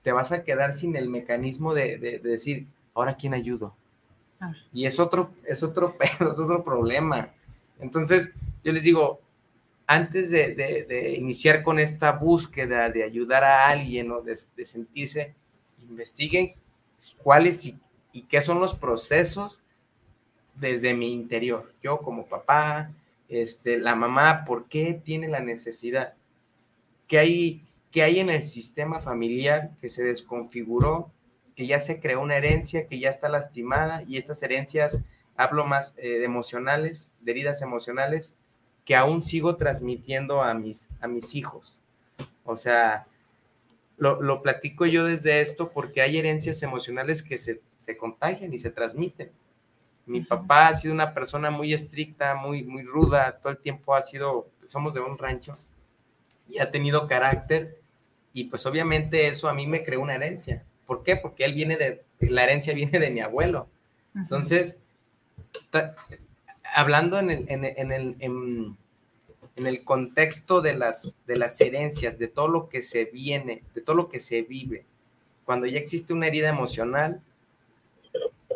Te 0.02 0.12
vas 0.12 0.32
a 0.32 0.44
quedar 0.44 0.74
sin 0.74 0.96
el 0.96 1.08
mecanismo 1.08 1.74
de, 1.74 1.98
decir, 2.22 2.66
ahora 2.94 3.16
quién 3.16 3.34
ayudo, 3.34 3.74
Ah. 4.40 4.52
Y 4.72 4.84
es 4.86 4.98
otro, 4.98 5.30
es 5.46 5.62
otro 5.62 5.96
es 6.00 6.20
otro 6.20 6.64
problema. 6.64 7.32
Entonces, 7.78 8.34
yo 8.62 8.72
les 8.72 8.82
digo, 8.82 9.20
antes 9.86 10.30
de, 10.30 11.14
iniciar 11.18 11.62
con 11.62 11.78
esta 11.78 12.12
búsqueda 12.12 12.88
de 12.90 13.04
ayudar 13.04 13.44
a 13.44 13.68
alguien 13.68 14.10
o 14.10 14.22
de, 14.22 14.36
sentirse, 14.36 15.34
investiguen 15.82 16.54
cuáles 17.22 17.64
y, 17.66 17.78
y, 18.12 18.22
qué 18.22 18.40
son 18.40 18.60
los 18.60 18.74
procesos 18.74 19.62
desde 20.54 20.94
mi 20.94 21.12
interior. 21.12 21.72
Yo 21.82 21.98
como 21.98 22.26
papá, 22.26 22.90
este, 23.42 23.78
la 23.78 23.94
mamá, 23.94 24.44
¿por 24.44 24.68
qué 24.68 24.94
tiene 24.94 25.28
la 25.28 25.40
necesidad? 25.40 26.14
¿Qué 27.08 27.18
hay, 27.18 27.66
hay 27.94 28.20
en 28.20 28.30
el 28.30 28.46
sistema 28.46 29.00
familiar 29.00 29.72
que 29.80 29.88
se 29.88 30.04
desconfiguró, 30.04 31.10
que 31.56 31.66
ya 31.66 31.80
se 31.80 32.00
creó 32.00 32.20
una 32.20 32.36
herencia, 32.36 32.86
que 32.86 32.98
ya 32.98 33.10
está 33.10 33.28
lastimada 33.28 34.02
y 34.06 34.18
estas 34.18 34.42
herencias, 34.42 35.02
hablo 35.36 35.64
más 35.64 35.98
eh, 35.98 36.18
de 36.18 36.24
emocionales, 36.24 37.12
de 37.20 37.32
heridas 37.32 37.62
emocionales, 37.62 38.36
que 38.84 38.94
aún 38.94 39.22
sigo 39.22 39.56
transmitiendo 39.56 40.42
a 40.42 40.54
mis, 40.54 40.88
a 41.00 41.08
mis 41.08 41.34
hijos. 41.34 41.80
O 42.44 42.56
sea, 42.56 43.06
lo, 43.96 44.20
lo, 44.20 44.42
platico 44.42 44.86
yo 44.86 45.04
desde 45.04 45.40
esto 45.40 45.70
porque 45.70 46.02
hay 46.02 46.18
herencias 46.18 46.62
emocionales 46.62 47.22
que 47.22 47.38
se, 47.38 47.60
se 47.78 47.96
contagian 47.96 48.52
y 48.52 48.58
se 48.58 48.70
transmiten. 48.70 49.30
Mi 50.06 50.20
papá 50.20 50.68
ha 50.68 50.74
sido 50.74 50.92
una 50.92 51.14
persona 51.14 51.50
muy 51.50 51.72
estricta, 51.72 52.34
muy, 52.34 52.62
muy 52.62 52.82
ruda, 52.82 53.38
todo 53.40 53.52
el 53.52 53.58
tiempo 53.58 53.94
ha 53.94 54.02
sido, 54.02 54.48
somos 54.64 54.94
de 54.94 55.00
un 55.00 55.16
rancho 55.16 55.56
y 56.46 56.58
ha 56.58 56.70
tenido 56.70 57.06
carácter 57.06 57.78
y 58.34 58.44
pues 58.44 58.66
obviamente 58.66 59.28
eso 59.28 59.48
a 59.48 59.54
mí 59.54 59.66
me 59.66 59.84
creó 59.84 60.00
una 60.00 60.16
herencia. 60.16 60.64
¿Por 60.86 61.02
qué? 61.02 61.16
Porque 61.16 61.44
él 61.44 61.54
viene 61.54 61.76
de, 61.76 62.02
la 62.20 62.44
herencia 62.44 62.74
viene 62.74 62.98
de 62.98 63.10
mi 63.10 63.20
abuelo. 63.20 63.68
Entonces, 64.14 64.80
hablando 66.74 67.18
en 67.18 67.30
el, 67.30 67.44
en, 67.48 67.64
el, 67.92 68.16
en, 68.20 68.76
el 69.56 69.84
contexto 69.84 70.60
de 70.60 70.74
las, 70.74 71.24
de 71.26 71.36
las 71.36 71.60
herencias, 71.60 72.18
de 72.18 72.28
todo 72.28 72.48
lo 72.48 72.68
que 72.68 72.82
se 72.82 73.06
viene, 73.06 73.62
de 73.74 73.80
todo 73.80 73.96
lo 73.96 74.08
que 74.08 74.18
se 74.18 74.42
vive, 74.42 74.84
cuando 75.44 75.66
ya 75.66 75.78
existe 75.78 76.12
una 76.12 76.26
herida 76.26 76.48
emocional, 76.48 77.22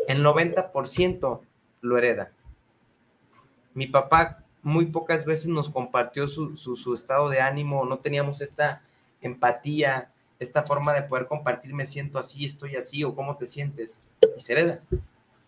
el 0.08 0.24
90% 0.24 1.40
lo 1.82 1.98
hereda. 1.98 2.32
Mi 3.74 3.86
papá 3.86 4.42
muy 4.62 4.86
pocas 4.86 5.24
veces 5.24 5.48
nos 5.48 5.68
compartió 5.68 6.26
su, 6.26 6.56
su, 6.56 6.94
estado 6.94 7.28
de 7.28 7.40
ánimo, 7.40 7.84
no 7.84 7.98
teníamos 7.98 8.40
esta 8.40 8.82
empatía, 9.20 10.10
esta 10.38 10.62
forma 10.62 10.94
de 10.94 11.02
poder 11.02 11.26
compartir, 11.26 11.74
me 11.74 11.86
siento 11.86 12.18
así, 12.18 12.46
estoy 12.46 12.76
así, 12.76 13.04
o 13.04 13.14
cómo 13.14 13.36
te 13.36 13.46
sientes, 13.46 14.02
y 14.36 14.40
se 14.40 14.52
hereda. 14.54 14.80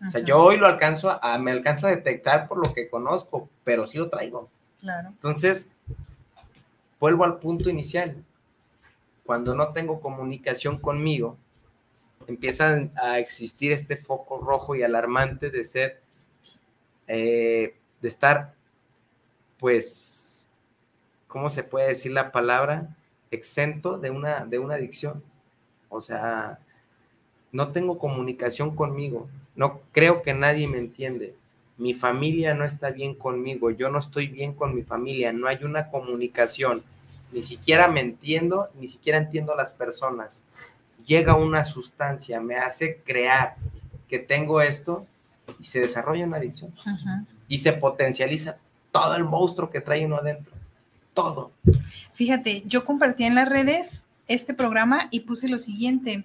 O 0.07 0.11
sea, 0.11 0.23
yo 0.23 0.39
hoy 0.39 0.59
lo 0.59 0.67
alcanzo 0.67 1.19
a, 1.23 1.39
me 1.39 1.51
alcanzo 1.51 1.87
a 1.87 1.91
detectar 1.91 2.47
por 2.47 2.59
lo 2.59 2.75
que 2.75 2.89
conozco, 2.89 3.49
pero 3.65 3.87
sí 3.87 3.97
lo 3.99 4.11
traigo. 4.11 4.49
Claro. 4.81 5.09
Entonces, 5.09 5.73
vuelvo 6.99 7.25
al 7.25 7.39
punto 7.39 7.71
inicial. 7.71 8.23
Cuando 9.25 9.55
no 9.55 9.73
tengo 9.73 10.01
comunicación 10.01 10.79
conmigo, 10.79 11.37
empiezan 12.31 12.93
a 12.97 13.19
existir 13.19 13.73
este 13.73 13.97
foco 13.97 14.39
rojo 14.39 14.77
y 14.77 14.83
alarmante 14.83 15.51
de 15.51 15.65
ser, 15.65 16.01
eh, 17.09 17.75
de 18.01 18.09
estar, 18.09 18.55
pues, 19.59 20.49
¿cómo 21.27 21.51
se 21.51 21.65
puede 21.65 21.89
decir 21.89 22.13
la 22.13 22.31
palabra? 22.31 22.97
Exento 23.33 23.99
de 23.99 24.11
una, 24.11 24.47
de 24.47 24.59
una 24.61 24.77
adicción. 24.77 25.23
O 25.89 26.01
sea, 26.01 26.61
no 27.51 27.73
tengo 27.73 27.99
comunicación 27.99 28.77
conmigo, 28.77 29.29
no 29.57 29.81
creo 29.91 30.23
que 30.23 30.33
nadie 30.33 30.69
me 30.69 30.79
entiende. 30.79 31.35
Mi 31.79 31.95
familia 31.95 32.55
no 32.55 32.65
está 32.65 32.91
bien 32.91 33.15
conmigo, 33.15 33.71
yo 33.71 33.91
no 33.91 33.99
estoy 33.99 34.29
bien 34.29 34.53
con 34.53 34.75
mi 34.75 34.83
familia, 34.83 35.33
no 35.33 35.49
hay 35.49 35.65
una 35.65 35.91
comunicación, 35.91 36.85
ni 37.33 37.43
siquiera 37.43 37.89
me 37.89 38.01
entiendo, 38.01 38.69
ni 38.79 38.87
siquiera 38.87 39.19
entiendo 39.19 39.53
a 39.53 39.57
las 39.57 39.73
personas 39.73 40.45
llega 41.11 41.35
una 41.35 41.65
sustancia, 41.65 42.41
me 42.41 42.55
hace 42.55 43.01
crear 43.05 43.57
que 44.09 44.21
tengo 44.21 44.61
esto 44.61 45.09
y 45.59 45.65
se 45.65 45.81
desarrolla 45.81 46.25
una 46.25 46.37
adicción. 46.37 46.73
Y 47.49 47.59
se 47.59 47.73
potencializa 47.73 48.59
todo 48.93 49.17
el 49.17 49.25
monstruo 49.25 49.71
que 49.71 49.81
trae 49.81 50.07
uno 50.07 50.19
adentro. 50.19 50.53
Todo. 51.13 51.51
Fíjate, 52.15 52.63
yo 52.65 52.85
compartí 52.85 53.25
en 53.25 53.35
las 53.35 53.49
redes 53.49 54.05
este 54.29 54.55
programa 54.55 55.09
y 55.11 55.21
puse 55.21 55.49
lo 55.49 55.59
siguiente. 55.59 56.25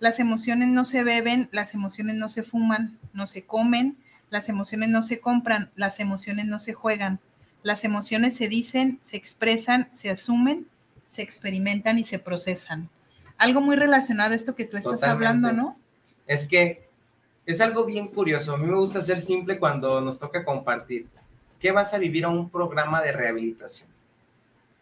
Las 0.00 0.18
emociones 0.18 0.68
no 0.68 0.84
se 0.84 1.04
beben, 1.04 1.48
las 1.52 1.72
emociones 1.74 2.16
no 2.16 2.28
se 2.28 2.42
fuman, 2.42 2.98
no 3.12 3.28
se 3.28 3.44
comen, 3.44 3.96
las 4.30 4.48
emociones 4.48 4.88
no 4.88 5.04
se 5.04 5.20
compran, 5.20 5.70
las 5.76 6.00
emociones 6.00 6.46
no 6.46 6.58
se 6.58 6.72
juegan. 6.72 7.20
Las 7.62 7.84
emociones 7.84 8.36
se 8.36 8.48
dicen, 8.48 8.98
se 9.02 9.16
expresan, 9.16 9.88
se 9.92 10.10
asumen, 10.10 10.66
se 11.08 11.22
experimentan 11.22 12.00
y 12.00 12.04
se 12.04 12.18
procesan 12.18 12.90
algo 13.44 13.60
muy 13.60 13.76
relacionado 13.76 14.32
a 14.32 14.34
esto 14.34 14.54
que 14.54 14.64
tú 14.64 14.76
estás 14.76 15.02
hablando, 15.02 15.52
¿no? 15.52 15.78
Es 16.26 16.46
que 16.46 16.88
es 17.44 17.60
algo 17.60 17.84
bien 17.84 18.08
curioso. 18.08 18.54
A 18.54 18.56
mí 18.56 18.66
me 18.66 18.76
gusta 18.76 19.02
ser 19.02 19.20
simple 19.20 19.58
cuando 19.58 20.00
nos 20.00 20.18
toca 20.18 20.44
compartir. 20.44 21.06
¿Qué 21.60 21.70
vas 21.70 21.92
a 21.92 21.98
vivir 21.98 22.24
a 22.24 22.30
un 22.30 22.48
programa 22.48 23.02
de 23.02 23.12
rehabilitación? 23.12 23.88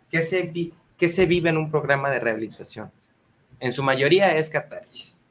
¿Qué 0.09 0.23
se, 0.23 0.53
¿Qué 0.97 1.09
se 1.09 1.27
vive 1.27 1.51
en 1.51 1.57
un 1.57 1.71
programa 1.71 2.09
de 2.11 2.21
rehabilitación? 2.21 2.91
En 3.59 3.73
su 3.73 3.83
mayoría 3.83 4.37
es 4.37 4.49
catarsis. 4.49 5.25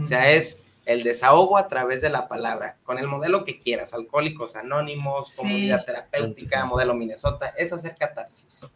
O 0.00 0.06
sea, 0.06 0.30
es 0.30 0.62
el 0.84 1.02
desahogo 1.02 1.56
a 1.56 1.66
través 1.66 2.00
de 2.00 2.10
la 2.10 2.28
palabra, 2.28 2.76
con 2.84 2.98
el 2.98 3.08
modelo 3.08 3.44
que 3.44 3.58
quieras, 3.58 3.94
alcohólicos 3.94 4.54
anónimos, 4.54 5.34
comunidad 5.34 5.84
terapéutica, 5.84 6.64
modelo 6.64 6.94
Minnesota, 6.94 7.54
es 7.56 7.72
hacer 7.72 7.96
catarsis. 7.96 8.66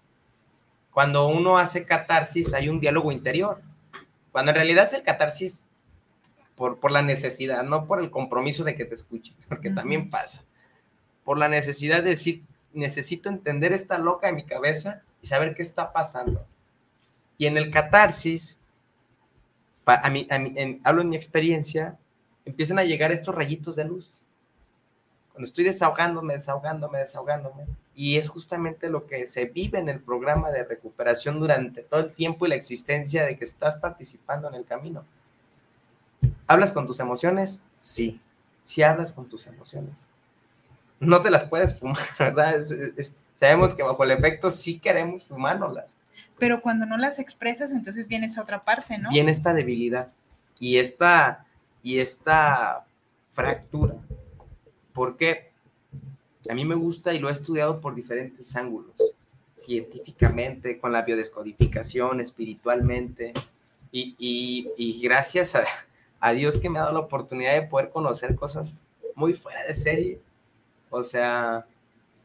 Cuando 0.92 1.28
uno 1.28 1.58
hace 1.58 1.84
catarsis 1.84 2.54
hay 2.54 2.68
un 2.68 2.80
diálogo 2.80 3.12
interior. 3.12 3.60
Cuando 4.36 4.50
en 4.50 4.56
realidad 4.56 4.84
es 4.84 4.92
el 4.92 5.02
catarsis 5.02 5.64
por, 6.56 6.78
por 6.78 6.92
la 6.92 7.00
necesidad, 7.00 7.62
no 7.62 7.86
por 7.86 8.00
el 8.00 8.10
compromiso 8.10 8.64
de 8.64 8.74
que 8.74 8.84
te 8.84 8.94
escuchen, 8.94 9.34
porque 9.48 9.70
también 9.70 10.10
pasa. 10.10 10.44
Por 11.24 11.38
la 11.38 11.48
necesidad 11.48 12.02
de 12.02 12.10
decir, 12.10 12.42
necesito 12.74 13.30
entender 13.30 13.72
esta 13.72 13.96
loca 13.96 14.26
de 14.26 14.34
mi 14.34 14.44
cabeza 14.44 15.00
y 15.22 15.26
saber 15.26 15.54
qué 15.54 15.62
está 15.62 15.90
pasando. 15.90 16.46
Y 17.38 17.46
en 17.46 17.56
el 17.56 17.70
catarsis, 17.70 18.60
a 19.86 20.10
mí, 20.10 20.28
hablo 20.84 21.00
en 21.00 21.08
mi 21.08 21.16
experiencia, 21.16 21.96
empiezan 22.44 22.78
a 22.78 22.84
llegar 22.84 23.12
estos 23.12 23.34
rayitos 23.34 23.74
de 23.74 23.86
luz. 23.86 24.22
Cuando 25.36 25.48
estoy 25.48 25.64
desahogándome, 25.64 26.32
desahogándome, 26.32 26.98
desahogándome, 27.00 27.66
y 27.94 28.16
es 28.16 28.30
justamente 28.30 28.88
lo 28.88 29.06
que 29.06 29.26
se 29.26 29.44
vive 29.44 29.78
en 29.78 29.90
el 29.90 30.00
programa 30.00 30.50
de 30.50 30.64
recuperación 30.64 31.38
durante 31.38 31.82
todo 31.82 32.00
el 32.00 32.14
tiempo 32.14 32.46
y 32.46 32.48
la 32.48 32.54
existencia 32.54 33.22
de 33.22 33.36
que 33.36 33.44
estás 33.44 33.76
participando 33.76 34.48
en 34.48 34.54
el 34.54 34.64
camino. 34.64 35.04
¿Hablas 36.46 36.72
con 36.72 36.86
tus 36.86 37.00
emociones? 37.00 37.64
Sí, 37.82 38.18
sí 38.62 38.82
hablas 38.82 39.12
con 39.12 39.28
tus 39.28 39.46
emociones. 39.46 40.08
No 41.00 41.20
te 41.20 41.28
las 41.28 41.44
puedes 41.44 41.78
fumar, 41.78 41.98
¿verdad? 42.18 42.64
sabemos 43.34 43.74
que 43.74 43.82
bajo 43.82 44.04
el 44.04 44.12
efecto 44.12 44.50
sí 44.50 44.78
queremos 44.78 45.24
fumárnoslas. 45.24 45.98
Pero 46.38 46.62
cuando 46.62 46.86
no 46.86 46.96
las 46.96 47.18
expresas, 47.18 47.72
entonces 47.72 48.08
viene 48.08 48.24
esa 48.24 48.40
otra 48.40 48.64
parte, 48.64 48.96
¿no? 48.96 49.10
Viene 49.10 49.32
esta 49.32 49.52
debilidad 49.52 50.08
y 50.58 50.78
esta, 50.78 51.44
y 51.82 51.98
esta 51.98 52.86
fractura. 53.28 53.96
¿Por 54.96 55.18
qué? 55.18 55.50
a 56.48 56.54
mí 56.54 56.64
me 56.64 56.74
gusta 56.74 57.12
y 57.12 57.18
lo 57.18 57.28
he 57.28 57.32
estudiado 57.32 57.82
por 57.82 57.94
diferentes 57.94 58.56
ángulos, 58.56 58.94
científicamente, 59.54 60.78
con 60.78 60.90
la 60.90 61.02
biodescodificación, 61.02 62.20
espiritualmente, 62.20 63.34
y, 63.92 65.00
gracias 65.02 65.54
a, 66.20 66.30
Dios 66.32 66.56
que 66.56 66.70
me 66.70 66.78
ha 66.78 66.82
dado 66.82 66.94
la 66.94 67.00
oportunidad 67.00 67.52
de 67.52 67.62
poder 67.62 67.90
conocer 67.90 68.36
cosas 68.36 68.86
muy 69.14 69.34
fuera 69.34 69.62
de 69.64 69.74
serie. 69.74 70.18
O 70.88 71.04
sea, 71.04 71.66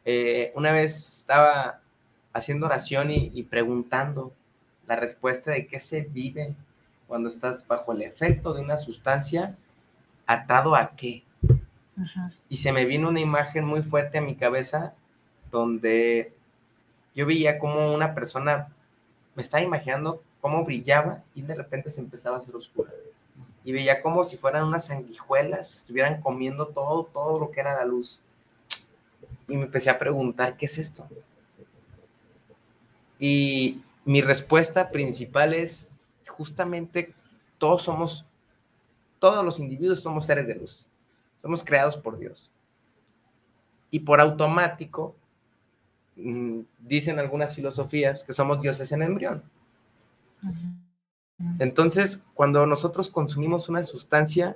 eh, 0.06 0.54
una 0.56 0.72
vez 0.72 1.18
estaba 1.20 1.82
haciendo 2.32 2.68
oración 2.68 3.12
y, 3.12 3.32
y 3.34 3.44
preguntando 3.44 4.32
la 4.88 4.96
respuesta 4.96 5.52
de 5.52 5.68
qué 5.68 5.78
se 5.78 6.04
vive 6.04 6.56
cuando 7.08 7.28
estás 7.28 7.68
bajo 7.68 7.92
el 7.92 8.02
efecto 8.02 8.54
de 8.54 8.62
una 8.62 8.78
sustancia, 8.78 9.58
atado 10.26 10.74
a 10.74 10.96
qué. 10.96 11.24
Y 12.50 12.58
se 12.58 12.72
me 12.72 12.86
vino 12.86 13.10
una 13.10 13.20
imagen 13.20 13.66
muy 13.66 13.82
fuerte 13.82 14.18
a 14.18 14.22
mi 14.22 14.36
cabeza 14.36 14.94
donde 15.52 16.34
yo 17.14 17.26
veía 17.26 17.60
como 17.60 17.94
una 17.94 18.14
persona, 18.14 18.70
me 19.36 19.42
estaba 19.42 19.64
imaginando 19.64 20.24
cómo 20.40 20.64
brillaba 20.64 21.24
y 21.36 21.42
de 21.42 21.56
repente 21.56 21.90
se 21.90 22.02
empezaba 22.02 22.38
a 22.38 22.40
hacer 22.40 22.56
oscura. 22.56 22.92
Y 23.64 23.74
veía 23.74 24.02
como 24.02 24.24
si 24.24 24.38
fueran 24.38 24.66
unas 24.66 24.86
sanguijuelas, 24.86 25.76
estuvieran 25.76 26.22
comiendo 26.22 26.68
todo, 26.68 27.04
todo 27.04 27.40
lo 27.40 27.52
que 27.52 27.60
era 27.60 27.76
la 27.76 27.86
luz. 27.86 28.22
Y 29.48 29.56
me 29.56 29.64
empecé 29.64 29.90
a 29.90 30.00
preguntar, 30.00 30.56
¿qué 30.56 30.66
es 30.66 30.78
esto? 30.78 31.08
Y 33.20 33.82
mi 34.04 34.22
respuesta 34.22 34.90
principal 34.90 35.54
es, 35.54 35.90
justamente 36.28 37.14
todos 37.60 37.84
somos, 37.84 38.26
todos 39.20 39.46
los 39.46 39.60
individuos 39.60 40.02
somos 40.02 40.26
seres 40.26 40.48
de 40.48 40.56
luz 40.56 40.88
somos 41.42 41.64
creados 41.64 41.98
por 41.98 42.18
Dios. 42.18 42.52
Y 43.90 44.00
por 44.00 44.22
automático, 44.22 45.16
mm, 46.16 46.62
dicen 46.80 47.20
algunas 47.20 47.56
filosofías 47.56 48.24
que 48.24 48.34
somos 48.34 48.62
dioses 48.62 48.92
en 48.92 49.04
embrión. 49.04 49.44
Entonces, 51.60 52.26
cuando 52.34 52.66
nosotros 52.66 53.10
consumimos 53.10 53.70
una 53.70 53.84
sustancia, 53.84 54.56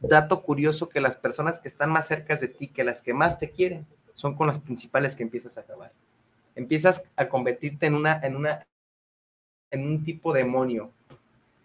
dato 0.00 0.42
curioso 0.42 0.88
que 0.88 1.00
las 1.00 1.16
personas 1.16 1.58
que 1.58 1.68
están 1.68 1.90
más 1.90 2.06
cerca 2.06 2.36
de 2.36 2.48
ti, 2.48 2.68
que 2.68 2.84
las 2.84 3.02
que 3.02 3.14
más 3.14 3.38
te 3.38 3.50
quieren, 3.50 3.86
son 4.14 4.34
con 4.34 4.46
las 4.46 4.58
principales 4.58 5.16
que 5.16 5.22
empiezas 5.22 5.56
a 5.56 5.62
acabar. 5.62 5.92
Empiezas 6.54 7.10
a 7.16 7.28
convertirte 7.28 7.86
en 7.86 7.94
una, 7.94 8.20
en 8.22 8.36
una, 8.36 8.60
en 9.70 9.86
un 9.86 10.04
tipo 10.04 10.32
de 10.32 10.42
demonio. 10.42 10.90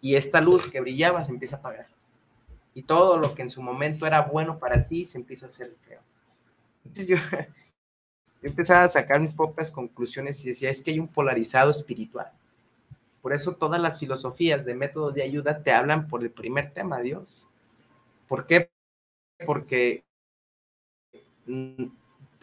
Y 0.02 0.16
esta 0.16 0.40
luz 0.40 0.70
que 0.70 0.80
brillaba 0.80 1.24
se 1.24 1.32
empieza 1.32 1.58
a 1.58 1.60
apagar. 1.60 1.88
Y 2.76 2.84
todo 2.84 3.18
lo 3.18 3.34
que 3.34 3.42
en 3.42 3.50
su 3.50 3.64
momento 3.64 4.06
era 4.06 4.22
bueno 4.22 4.60
para 4.60 4.88
ti 4.88 5.06
se 5.06 5.18
empieza 5.18 5.48
a 5.48 5.50
hacer 5.50 5.76
feo. 5.88 6.02
Entonces 6.84 7.08
yo, 7.08 7.16
yo 8.44 8.50
empezaba 8.50 8.84
a 8.84 8.90
sacar 8.90 9.20
mis 9.20 9.34
propias 9.34 9.72
conclusiones 9.72 10.44
y 10.46 10.50
decía, 10.50 10.70
es 10.70 10.84
que 10.84 10.92
hay 10.92 11.00
un 11.00 11.08
polarizado 11.08 11.72
espiritual. 11.72 12.32
Por 13.26 13.34
eso 13.34 13.56
todas 13.56 13.82
las 13.82 14.00
filosofías 14.00 14.66
de 14.66 14.76
métodos 14.76 15.16
de 15.16 15.24
ayuda 15.24 15.64
te 15.64 15.72
hablan 15.72 16.08
por 16.08 16.22
el 16.22 16.30
primer 16.30 16.72
tema, 16.74 17.00
Dios. 17.00 17.48
¿Por 18.28 18.46
qué? 18.46 18.70
Porque 19.48 20.04
mm, 21.48 21.86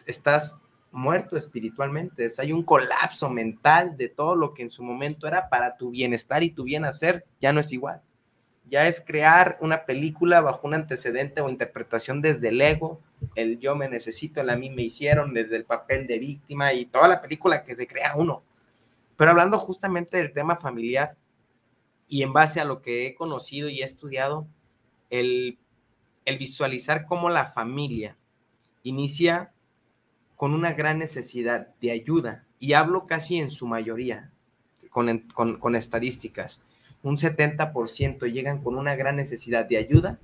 estás 0.05 0.61
muerto 0.91 1.37
espiritualmente, 1.37 2.27
hay 2.37 2.51
un 2.51 2.63
colapso 2.63 3.29
mental 3.29 3.97
de 3.97 4.09
todo 4.09 4.35
lo 4.35 4.53
que 4.53 4.63
en 4.63 4.69
su 4.69 4.83
momento 4.83 5.27
era 5.27 5.47
para 5.47 5.77
tu 5.77 5.89
bienestar 5.89 6.43
y 6.43 6.51
tu 6.51 6.63
bien 6.63 6.85
hacer, 6.85 7.25
ya 7.39 7.53
no 7.53 7.61
es 7.61 7.71
igual. 7.71 8.01
Ya 8.69 8.87
es 8.87 9.03
crear 9.05 9.57
una 9.61 9.85
película 9.85 10.41
bajo 10.41 10.67
un 10.67 10.73
antecedente 10.73 11.41
o 11.41 11.49
interpretación 11.49 12.21
desde 12.21 12.49
el 12.49 12.61
ego, 12.61 13.01
el 13.35 13.59
yo 13.59 13.75
me 13.75 13.89
necesito, 13.89 14.41
el 14.41 14.49
a 14.49 14.55
mí 14.55 14.69
me 14.69 14.83
hicieron, 14.83 15.33
desde 15.33 15.55
el 15.55 15.65
papel 15.65 16.07
de 16.07 16.19
víctima 16.19 16.73
y 16.73 16.85
toda 16.85 17.07
la 17.07 17.21
película 17.21 17.63
que 17.63 17.75
se 17.75 17.87
crea 17.87 18.13
uno. 18.15 18.43
Pero 19.15 19.31
hablando 19.31 19.57
justamente 19.57 20.17
del 20.17 20.33
tema 20.33 20.55
familiar 20.55 21.15
y 22.07 22.23
en 22.23 22.33
base 22.33 22.59
a 22.59 22.65
lo 22.65 22.81
que 22.81 23.07
he 23.07 23.15
conocido 23.15 23.69
y 23.69 23.81
he 23.81 23.85
estudiado, 23.85 24.47
el, 25.09 25.57
el 26.25 26.37
visualizar 26.37 27.05
cómo 27.05 27.29
la 27.29 27.45
familia 27.45 28.17
inicia 28.83 29.51
con 30.35 30.53
una 30.53 30.73
gran 30.73 30.99
necesidad 30.99 31.67
de 31.79 31.91
ayuda, 31.91 32.45
y 32.59 32.73
hablo 32.73 33.07
casi 33.07 33.39
en 33.39 33.51
su 33.51 33.67
mayoría, 33.67 34.31
con, 34.89 35.75
estadísticas. 35.75 36.61
Un 37.03 37.17
70% 37.17 38.31
llegan 38.31 38.63
con 38.63 38.77
una 38.77 38.95
gran 38.95 39.17
necesidad 39.17 39.65
de 39.65 39.77
ayuda 39.77 40.19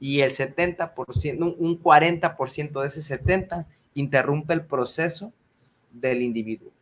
y 0.00 0.20
el 0.20 0.32
70%, 0.32 1.56
un 1.58 1.80
40% 1.80 2.80
de 2.80 2.86
ese 2.88 3.00
70% 3.00 3.66
interrumpe 3.94 4.54
el 4.54 4.64
proceso 4.64 5.32
del 5.92 6.22
individuo. 6.22 6.72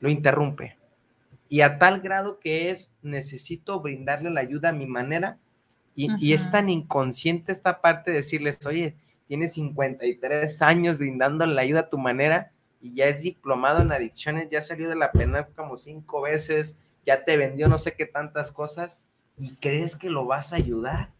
Lo 0.00 0.10
interrumpe. 0.10 0.76
Y 1.48 1.60
a 1.60 1.78
tal 1.78 2.00
grado 2.00 2.40
que 2.40 2.70
es, 2.70 2.96
necesito 3.02 3.80
brindarle 3.80 4.30
la 4.30 4.40
ayuda 4.40 4.70
a 4.70 4.72
mi 4.72 4.86
manera 4.86 5.38
y, 5.94 6.08
y 6.18 6.32
es 6.32 6.50
tan 6.50 6.70
inconsciente 6.70 7.52
esta 7.52 7.82
parte 7.82 8.10
de 8.10 8.16
decirles, 8.18 8.64
oye, 8.64 8.96
tienes 9.28 9.52
53 9.52 10.62
años 10.62 10.98
brindando 10.98 11.44
la 11.46 11.60
ayuda 11.62 11.80
a 11.80 11.88
tu 11.90 11.98
manera 11.98 12.52
y 12.80 12.94
ya 12.94 13.06
es 13.06 13.22
diplomado 13.22 13.80
en 13.80 13.92
adicciones, 13.92 14.48
ya 14.50 14.60
salió 14.60 14.88
de 14.88 14.96
la 14.96 15.12
pena 15.12 15.46
como 15.54 15.76
cinco 15.76 16.22
veces, 16.22 16.80
ya 17.04 17.24
te 17.24 17.36
vendió 17.36 17.68
no 17.68 17.78
sé 17.78 17.94
qué 17.94 18.06
tantas 18.06 18.52
cosas 18.52 19.02
y 19.38 19.54
crees 19.56 19.96
que 19.96 20.10
lo 20.10 20.24
vas 20.24 20.52
a 20.52 20.56
ayudar 20.56 21.10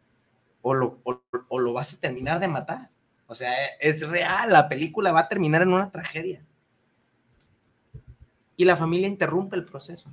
o 0.60 0.74
lo, 0.74 1.00
o, 1.04 1.58
lo 1.58 1.72
vas 1.72 1.94
a 1.94 2.00
terminar 2.00 2.40
de 2.40 2.48
matar. 2.48 2.90
O 3.26 3.34
sea, 3.34 3.52
es 3.80 4.06
real, 4.08 4.52
la 4.52 4.68
película 4.68 5.12
va 5.12 5.20
a 5.20 5.28
terminar 5.28 5.62
en 5.62 5.72
una 5.72 5.90
tragedia. 5.90 6.44
Y 8.56 8.64
la 8.64 8.76
familia 8.76 9.08
interrumpe 9.08 9.56
el 9.56 9.64
proceso. 9.64 10.10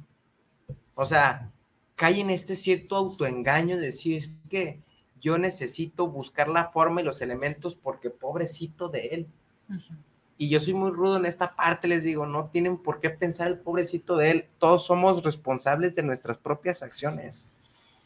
O 0.96 1.06
sea, 1.06 1.52
cae 1.96 2.20
en 2.22 2.30
este 2.30 2.56
cierto 2.56 2.96
autoengaño 2.96 3.78
de 3.78 3.88
decir, 3.88 4.18
es 4.18 4.40
que 4.50 4.82
yo 5.22 5.38
necesito 5.38 6.08
buscar 6.08 6.48
la 6.48 6.72
forma 6.72 7.02
y 7.02 7.04
los 7.04 7.22
elementos 7.22 7.76
porque 7.76 8.10
pobrecito 8.10 8.90
de 8.90 9.08
él. 9.08 9.28
Y 10.42 10.48
yo 10.48 10.62
soy 10.62 10.74
muy 10.74 10.92
rudo 10.92 11.18
en 11.18 11.26
esta 11.26 11.54
parte, 11.54 11.90
les 11.90 12.06
digo, 12.06 12.26
no 12.26 12.46
tienen 12.46 12.78
por 12.78 13.02
qué 13.02 13.10
pensar 13.10 13.50
el 13.50 13.60
pobrecito 13.60 14.16
de 14.16 14.32
él, 14.32 14.48
todos 14.58 14.86
somos 14.86 15.22
responsables 15.22 15.96
de 15.96 16.02
nuestras 16.02 16.38
propias 16.38 16.82
acciones. 16.82 17.54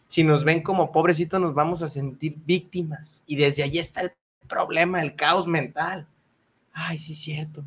Si 0.08 0.24
nos 0.24 0.44
ven 0.44 0.64
como 0.64 0.92
pobrecitos, 0.92 1.40
nos 1.40 1.54
vamos 1.54 1.84
a 1.84 1.90
sentir 1.90 2.36
víctimas. 2.44 3.24
Y 3.28 3.36
desde 3.36 3.62
allí 3.62 3.78
está 3.78 4.02
el 4.02 4.14
problema, 4.48 5.00
el 5.04 5.16
caos 5.16 5.46
mental. 5.46 6.08
Ay, 6.74 6.98
sí, 6.98 7.14
cierto. 7.14 7.64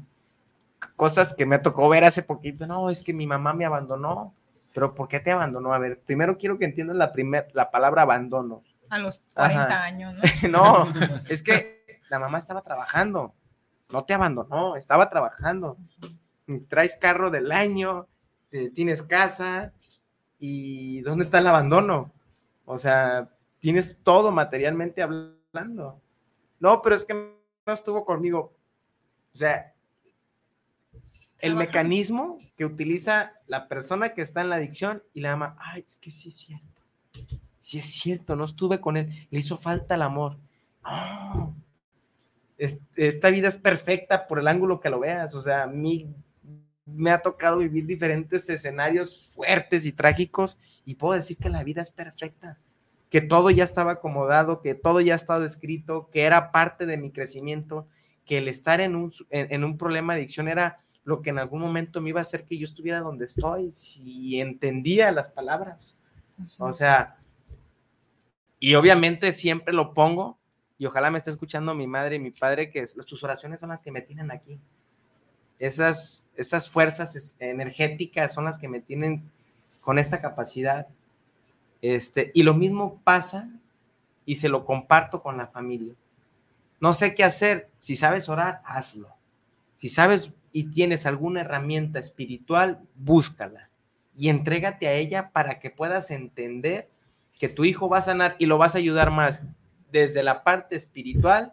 Cosas 0.97 1.33
que 1.33 1.47
me 1.47 1.61
tocó 1.61 1.89
ver 1.89 2.03
hace 2.03 2.25
poquito. 2.25 2.67
No, 2.67 2.91
es 2.91 3.05
que 3.05 3.13
mi 3.13 3.29
mamá 3.29 3.55
me 3.55 3.67
abandonó. 3.67 4.35
Pero 4.75 4.97
¿por 4.97 5.07
qué 5.07 5.21
te 5.21 5.31
abandonó? 5.31 5.75
A 5.75 5.79
ver, 5.79 6.01
primero 6.01 6.39
quiero 6.39 6.59
que 6.59 6.65
entiendan 6.65 6.99
la, 6.99 7.13
primer, 7.13 7.47
la 7.55 7.71
palabra 7.71 8.03
abandono. 8.03 8.65
A 8.91 8.99
los 8.99 9.23
40 9.33 9.83
años, 9.85 10.15
¿no? 10.43 10.49
no, 10.49 10.93
es 11.29 11.43
que 11.43 12.01
la 12.11 12.19
mamá 12.19 12.39
estaba 12.39 12.63
trabajando, 12.63 13.33
no 13.90 14.05
te 14.05 14.14
abandonó, 14.14 14.77
estaba 14.77 15.09
trabajando. 15.09 15.77
Traes 16.68 16.96
carro 16.96 17.31
del 17.31 17.53
año, 17.53 18.07
tienes 18.75 19.03
casa 19.03 19.72
y 20.38 21.01
¿dónde 21.03 21.25
está 21.25 21.38
el 21.38 21.46
abandono? 21.46 22.12
O 22.64 22.79
sea, 22.79 23.31
tienes 23.59 24.03
todo 24.03 24.31
materialmente 24.31 25.03
hablando. 25.03 26.01
No, 26.59 26.83
pero 26.83 26.96
es 26.96 27.05
que 27.05 27.14
no 27.14 27.72
estuvo 27.72 28.05
conmigo. 28.05 28.55
O 29.35 29.37
sea, 29.37 29.75
el 31.38 31.55
mecanismo 31.55 32.38
que 32.57 32.64
utiliza 32.64 33.33
la 33.46 33.68
persona 33.68 34.14
que 34.14 34.22
está 34.22 34.40
en 34.40 34.51
la 34.51 34.57
adicción 34.57 35.03
y 35.12 35.20
la 35.20 35.37
mamá, 35.37 35.57
ay, 35.61 35.85
es 35.87 35.96
que 35.96 36.11
sí 36.11 36.29
es 36.29 36.37
cierto 36.37 36.77
si 37.66 37.79
es 37.79 37.87
cierto, 37.87 38.37
no 38.37 38.44
estuve 38.44 38.81
con 38.81 38.96
él, 38.96 39.27
le 39.29 39.40
hizo 39.40 39.57
falta 39.57 39.96
el 39.96 40.03
amor. 40.03 40.38
Esta 42.59 43.31
vida 43.31 43.49
es 43.49 43.57
perfecta 43.57 44.27
por 44.27 44.38
el 44.38 44.49
ángulo 44.49 44.81
que 44.81 44.90
lo 44.90 45.01
veas, 45.01 45.35
o 45.35 45.42
sea, 45.42 45.64
a 45.64 45.66
mí 45.66 46.09
me 46.87 47.11
ha 47.11 47.21
tocado 47.21 47.59
vivir 47.59 47.85
diferentes 47.85 48.49
escenarios 48.49 49.29
fuertes 49.35 49.85
y 49.87 49.92
trágicos 49.92 50.59
y 50.85 50.95
puedo 50.95 51.14
decir 51.14 51.37
que 51.37 51.51
la 51.51 51.64
vida 51.64 51.83
es 51.83 51.90
perfecta, 51.90 52.59
que 53.11 53.21
todo 53.21 53.51
ya 53.51 53.64
estaba 53.64 53.92
acomodado, 53.92 54.62
que 54.62 54.75
todo 54.75 55.01
ya 55.01 55.14
ha 55.14 55.16
estado 55.16 55.45
escrito, 55.45 56.09
que 56.11 56.23
era 56.23 56.53
parte 56.53 56.87
de 56.87 56.97
mi 56.97 57.11
crecimiento, 57.11 57.87
que 58.25 58.38
el 58.38 58.49
estar 58.49 58.81
en 58.81 58.97
un, 58.97 59.12
en 59.31 59.64
un 59.64 59.77
problema 59.77 60.14
de 60.14 60.21
adicción 60.21 60.49
era 60.49 60.79
lo 61.05 61.23
que 61.23 61.31
en 61.31 61.38
algún 61.38 61.61
momento 61.61 62.01
me 62.01 62.09
iba 62.11 62.21
a 62.21 62.23
hacer 62.23 62.45
que 62.45 62.59
yo 62.59 62.64
estuviera 62.64 63.01
donde 63.01 63.27
estoy, 63.27 63.71
si 63.71 64.40
entendía 64.40 65.12
las 65.12 65.31
palabras. 65.31 65.97
O 66.59 66.73
sea, 66.73 67.16
y 68.59 68.75
obviamente 68.75 69.33
siempre 69.33 69.73
lo 69.73 69.95
pongo 69.95 70.38
y 70.79 70.87
ojalá 70.87 71.11
me 71.11 71.19
esté 71.19 71.31
escuchando 71.31 71.75
mi 71.75 71.87
madre 71.87 72.17
y 72.17 72.19
mi 72.19 72.31
padre, 72.31 72.71
que 72.71 72.87
sus 72.87 73.23
oraciones 73.23 73.61
son 73.61 73.71
las 73.71 73.83
que 73.83 73.93
me 73.93 74.03
tienen 74.03 74.31
aquí. 74.31 74.59
Esas, 75.59 76.29
esas 76.37 76.69
fuerzas 76.69 77.37
energéticas 77.39 78.35
son 78.35 78.45
las 78.45 78.59
que 78.59 78.69
me 78.69 78.81
tienen 78.81 79.31
con 79.81 79.99
esta 79.99 80.21
capacidad. 80.21 80.87
Este, 81.81 82.31
y 82.35 82.43
lo 82.43 82.53
mismo 82.53 83.01
pasa 83.05 83.49
y 84.27 84.37
se 84.37 84.49
lo 84.49 84.67
comparto 84.67 85.23
con 85.23 85.39
la 85.39 85.47
familia. 85.47 85.95
No 86.79 86.93
sé 86.93 87.15
qué 87.15 87.25
hacer. 87.25 87.71
Si 87.79 87.97
sabes 87.97 88.29
orar, 88.29 88.61
hazlo. 88.65 89.09
Si 89.77 89.89
sabes 89.89 90.31
y 90.53 90.65
tienes 90.65 91.07
alguna 91.07 91.41
herramienta 91.41 91.99
espiritual, 91.99 92.81
búscala 92.95 93.71
y 94.17 94.29
entrégate 94.31 94.89
a 94.89 94.95
ella 94.95 95.31
para 95.31 95.61
que 95.61 95.71
puedas 95.71 96.11
entender 96.11 96.89
que 97.39 97.49
tu 97.49 97.65
hijo 97.65 97.89
va 97.89 97.99
a 97.99 98.03
sanar 98.03 98.37
y 98.39 98.47
lo 98.47 98.57
vas 98.57 98.75
a 98.75 98.79
ayudar 98.79 99.11
más 99.11 99.45
desde 99.90 100.22
la 100.22 100.42
parte 100.44 100.77
espiritual 100.77 101.53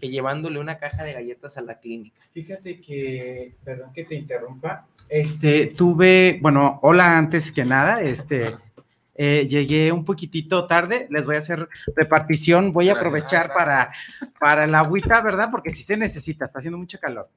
que 0.00 0.08
llevándole 0.08 0.58
una 0.58 0.78
caja 0.78 1.04
de 1.04 1.12
galletas 1.12 1.56
a 1.56 1.62
la 1.62 1.78
clínica. 1.78 2.20
Fíjate 2.32 2.80
que, 2.80 3.54
perdón 3.64 3.92
que 3.92 4.04
te 4.04 4.16
interrumpa, 4.16 4.86
este, 5.08 5.68
tuve, 5.68 6.38
bueno, 6.42 6.80
hola 6.82 7.16
antes 7.16 7.52
que 7.52 7.64
nada, 7.64 8.00
este, 8.00 8.56
eh, 9.14 9.46
llegué 9.48 9.92
un 9.92 10.04
poquitito 10.04 10.66
tarde, 10.66 11.06
les 11.10 11.24
voy 11.24 11.36
a 11.36 11.40
hacer 11.40 11.68
repartición, 11.94 12.72
voy 12.72 12.88
a 12.88 12.94
aprovechar 12.94 13.52
para, 13.54 13.92
para 14.40 14.66
la 14.66 14.80
agüita, 14.80 15.20
¿verdad? 15.20 15.50
Porque 15.50 15.70
si 15.70 15.84
se 15.84 15.96
necesita, 15.96 16.44
está 16.44 16.58
haciendo 16.58 16.78
mucho 16.78 16.98
calor. 16.98 17.30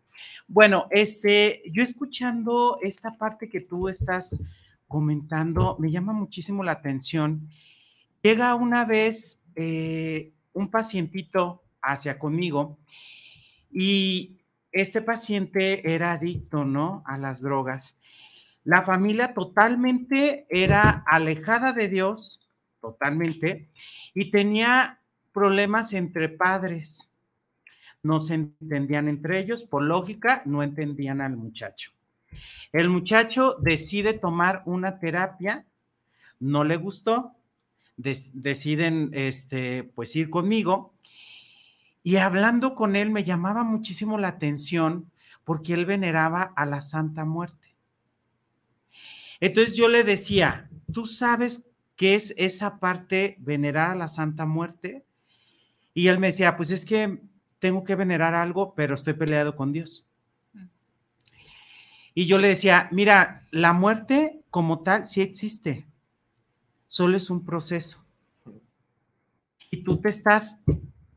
Bueno, 0.48 0.88
este, 0.90 1.62
yo 1.72 1.84
escuchando 1.84 2.80
esta 2.82 3.18
parte 3.18 3.50
que 3.50 3.62
tú 3.62 3.90
estás 3.90 4.42
comentando, 4.88 5.76
me 5.80 5.92
llama 5.92 6.14
muchísimo 6.14 6.64
la 6.64 6.72
atención 6.72 7.50
Llega 8.28 8.56
una 8.56 8.84
vez 8.84 9.42
eh, 9.56 10.34
un 10.58 10.70
pacientito 10.70 11.64
hacia 11.82 12.18
conmigo 12.18 12.78
y 13.72 14.38
este 14.72 15.02
paciente 15.02 15.94
era 15.94 16.14
adicto, 16.14 16.66
¿no? 16.66 17.04
A 17.06 17.18
las 17.18 17.42
drogas. 17.42 18.00
La 18.64 18.82
familia 18.82 19.34
totalmente 19.34 20.46
era 20.50 21.04
alejada 21.06 21.72
de 21.74 21.88
Dios, 21.88 22.50
totalmente, 22.82 23.70
y 24.14 24.30
tenía 24.32 25.00
problemas 25.32 25.94
entre 25.94 26.28
padres, 26.30 27.10
no 28.04 28.20
se 28.20 28.34
entendían 28.34 29.08
entre 29.08 29.40
ellos, 29.40 29.64
por 29.64 29.84
lógica, 29.84 30.42
no 30.46 30.64
entendían 30.64 31.22
al 31.22 31.38
muchacho. 31.38 31.92
El 32.74 32.90
muchacho 32.90 33.56
decide 33.62 34.14
tomar 34.14 34.64
una 34.66 35.00
terapia, 35.00 35.66
no 36.40 36.64
le 36.64 36.78
gustó, 36.78 37.37
deciden 37.98 39.10
este, 39.14 39.84
pues 39.84 40.16
ir 40.16 40.30
conmigo 40.30 40.94
y 42.04 42.18
hablando 42.18 42.76
con 42.76 42.96
él 42.96 43.10
me 43.10 43.24
llamaba 43.24 43.64
muchísimo 43.64 44.18
la 44.18 44.30
atención 44.30 45.12
porque 45.44 45.74
él 45.74 45.86
veneraba 45.86 46.54
a 46.56 46.66
la 46.66 46.82
Santa 46.82 47.26
Muerte. 47.26 47.76
Entonces 49.40 49.76
yo 49.76 49.90
le 49.90 50.04
decía, 50.04 50.70
¿tú 50.94 51.06
sabes 51.06 51.70
qué 51.96 52.16
es 52.16 52.34
esa 52.38 52.80
parte 52.80 53.36
venerar 53.40 53.92
a 53.92 53.96
la 53.96 54.08
Santa 54.08 54.46
Muerte? 54.46 55.04
Y 55.94 56.08
él 56.08 56.20
me 56.20 56.28
decía, 56.28 56.56
pues 56.56 56.72
es 56.72 56.86
que 56.86 57.20
tengo 57.60 57.84
que 57.84 57.96
venerar 57.96 58.36
algo, 58.36 58.74
pero 58.76 58.94
estoy 58.94 59.14
peleado 59.14 59.56
con 59.56 59.74
Dios. 59.74 60.10
Y 62.14 62.26
yo 62.26 62.38
le 62.38 62.48
decía, 62.48 62.88
mira, 62.92 63.44
la 63.52 63.74
muerte 63.74 64.42
como 64.50 64.80
tal 64.82 65.08
sí 65.08 65.22
existe, 65.22 65.87
solo 66.88 67.18
es 67.18 67.30
un 67.30 67.46
proceso. 67.46 68.04
Y 69.70 69.84
tú 69.84 69.98
te 69.98 70.10
estás, 70.10 70.62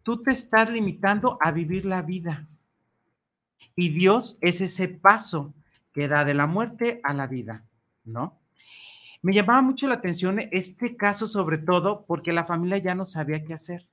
tú 0.03 0.23
te 0.23 0.31
estás 0.33 0.71
limitando 0.71 1.39
a 1.41 1.53
vivir 1.53 1.85
la 1.85 2.03
vida. 2.03 2.49
Y 3.77 3.91
Dios 3.91 4.39
es 4.41 4.61
ese 4.61 4.89
paso 4.89 5.55
que 5.93 6.09
da 6.09 6.25
de 6.25 6.35
la 6.35 6.47
muerte 6.47 7.01
a 7.03 7.15
la 7.15 7.27
vida, 7.27 7.65
¿no? 8.05 8.39
Me 9.23 9.33
llamaba 9.33 9.61
mucho 9.61 9.87
la 9.87 9.97
atención 9.97 10.41
este 10.51 10.97
caso, 10.97 11.29
sobre 11.29 11.59
todo 11.59 12.05
porque 12.07 12.33
la 12.33 12.45
familia 12.45 12.79
ya 12.79 12.95
no 12.95 13.05
sabía 13.05 13.45
qué 13.45 13.55
hacer. 13.55 13.87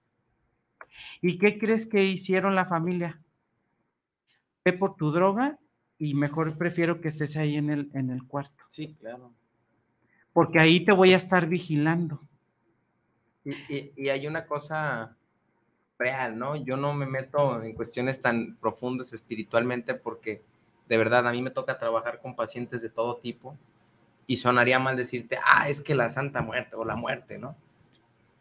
¿Y 1.22 1.38
qué 1.38 1.60
crees 1.60 1.86
que 1.86 2.06
hicieron 2.06 2.56
la 2.56 2.66
familia? 2.66 3.20
Ve 4.64 4.74
por 4.74 4.96
tu 4.96 5.12
droga 5.12 5.60
y 5.98 6.14
mejor 6.14 6.58
prefiero 6.58 7.02
que 7.02 7.10
estés 7.10 7.36
ahí 7.36 7.56
en 7.56 7.70
el, 7.70 7.90
en 7.94 8.10
el 8.10 8.24
cuarto. 8.24 8.64
Sí, 8.70 8.96
claro. 9.00 9.34
Porque 10.38 10.60
ahí 10.60 10.82
te 10.82 10.92
voy 10.92 11.16
a 11.16 11.18
estar 11.18 11.48
vigilando. 11.48 12.22
Y, 13.44 13.92
y, 13.96 14.10
hay 14.10 14.28
una 14.28 14.46
cosa 14.46 15.16
real, 15.98 16.38
¿no? 16.38 16.56
Yo 16.56 16.78
no 16.78 16.94
me 16.94 17.08
meto 17.08 17.64
en 17.64 17.74
cuestiones 17.74 18.22
tan 18.22 18.56
profundas 18.58 19.14
espiritualmente 19.14 19.96
porque 19.96 20.44
de 20.88 20.98
verdad 21.00 21.28
a 21.28 21.32
mí 21.32 21.42
me 21.42 21.50
toca 21.50 21.80
trabajar 21.80 22.22
con 22.22 22.36
pacientes 22.36 22.84
de 22.84 22.90
todo 22.90 23.18
tipo 23.18 23.58
y 24.28 24.38
sonaría 24.38 24.78
mal 24.78 24.96
decirte, 24.96 25.40
ah, 25.44 25.70
es 25.70 25.82
que 25.82 25.96
la 25.96 26.08
Santa 26.08 26.44
Muerte 26.44 26.76
o 26.76 26.86
la 26.86 26.96
muerte, 26.96 27.40
¿¿no? 27.40 27.56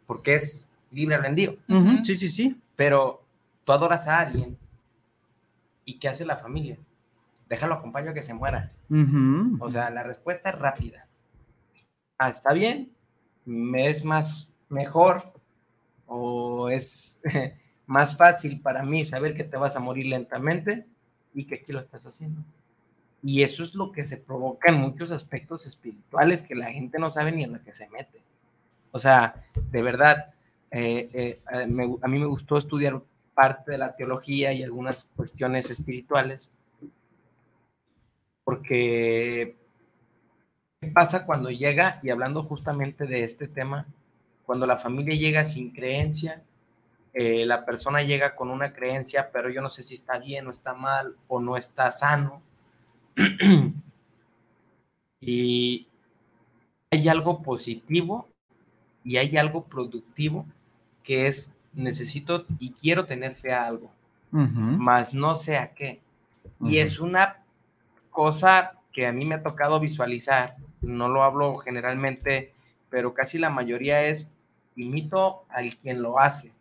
Porque 0.05 0.35
es 0.35 0.69
libre 0.91 1.15
albedrío. 1.15 1.57
Sí, 2.03 2.15
sí, 2.15 2.29
sí. 2.29 2.61
Pero 2.75 3.23
tú 3.65 3.71
adoras 3.71 4.07
a 4.07 4.19
alguien 4.19 4.55
y 5.83 5.97
¿qué 5.97 6.09
hace 6.09 6.25
la 6.25 6.37
familia? 6.37 6.77
Déjalo 7.49 7.73
acompaño 7.73 8.11
a 8.11 8.13
que 8.13 8.21
se 8.21 8.35
muera. 8.35 8.71
O 9.59 9.67
sea, 9.71 9.89
la 9.89 10.03
respuesta 10.03 10.51
es 10.51 10.59
rápida. 10.59 11.06
Ah, 12.17 12.29
está 12.29 12.53
bien, 12.53 12.91
me 13.45 13.89
es 13.89 14.03
más 14.03 14.51
mejor 14.69 15.31
o 16.07 16.69
es 16.69 17.21
más 17.85 18.17
fácil 18.17 18.59
para 18.59 18.83
mí 18.83 19.05
saber 19.05 19.35
que 19.35 19.43
te 19.43 19.57
vas 19.57 19.75
a 19.75 19.79
morir 19.79 20.07
lentamente 20.07 20.85
y 21.33 21.45
que 21.45 21.55
aquí 21.55 21.71
lo 21.71 21.79
estás 21.79 22.05
haciendo. 22.05 22.41
Y 23.23 23.43
eso 23.43 23.63
es 23.63 23.75
lo 23.75 23.91
que 23.91 24.03
se 24.03 24.17
provoca 24.17 24.71
en 24.71 24.79
muchos 24.79 25.11
aspectos 25.11 25.65
espirituales 25.65 26.43
que 26.43 26.55
la 26.55 26.71
gente 26.71 26.99
no 26.99 27.11
sabe 27.11 27.31
ni 27.31 27.43
en 27.43 27.53
lo 27.53 27.63
que 27.63 27.73
se 27.73 27.89
mete. 27.89 28.21
O 28.91 28.99
sea, 28.99 29.45
de 29.71 29.81
verdad, 29.81 30.33
eh, 30.71 31.09
eh, 31.13 31.39
a 31.51 32.07
mí 32.07 32.19
me 32.19 32.25
gustó 32.25 32.57
estudiar 32.57 33.01
parte 33.33 33.71
de 33.71 33.77
la 33.77 33.95
teología 33.95 34.51
y 34.53 34.63
algunas 34.63 35.09
cuestiones 35.15 35.69
espirituales, 35.69 36.49
porque 38.43 39.55
¿qué 40.79 40.87
pasa 40.87 41.25
cuando 41.25 41.49
llega, 41.49 41.99
y 42.03 42.09
hablando 42.09 42.43
justamente 42.43 43.05
de 43.05 43.23
este 43.23 43.47
tema, 43.47 43.87
cuando 44.45 44.65
la 44.65 44.77
familia 44.77 45.15
llega 45.15 45.43
sin 45.43 45.71
creencia, 45.71 46.43
eh, 47.13 47.45
la 47.45 47.65
persona 47.65 48.03
llega 48.03 48.35
con 48.35 48.49
una 48.49 48.73
creencia, 48.73 49.29
pero 49.31 49.49
yo 49.49 49.61
no 49.61 49.69
sé 49.69 49.83
si 49.83 49.95
está 49.95 50.19
bien 50.19 50.47
o 50.47 50.51
está 50.51 50.73
mal 50.73 51.15
o 51.27 51.39
no 51.39 51.57
está 51.57 51.91
sano. 51.91 52.41
y 55.19 55.87
hay 56.91 57.09
algo 57.09 57.41
positivo 57.41 58.29
y 59.03 59.17
hay 59.17 59.35
algo 59.37 59.65
productivo 59.65 60.45
que 61.03 61.27
es 61.27 61.55
necesito 61.73 62.45
y 62.59 62.71
quiero 62.71 63.05
tener 63.05 63.35
fe 63.35 63.53
a 63.53 63.65
algo, 63.65 63.91
más 64.31 65.13
no 65.13 65.37
sé 65.37 65.57
a 65.57 65.73
qué. 65.73 66.01
Y 66.61 66.77
es 66.77 66.99
una 66.99 67.43
cosa 68.09 68.73
que 68.91 69.07
a 69.07 69.11
mí 69.11 69.25
me 69.25 69.35
ha 69.35 69.43
tocado 69.43 69.79
visualizar, 69.79 70.55
no 70.87 71.09
lo 71.09 71.23
hablo 71.23 71.57
generalmente, 71.57 72.53
pero 72.89 73.13
casi 73.13 73.37
la 73.37 73.49
mayoría 73.49 74.03
es 74.03 74.33
imito 74.75 75.45
al 75.49 75.75
quien 75.77 76.01
lo 76.01 76.19
hace, 76.19 76.53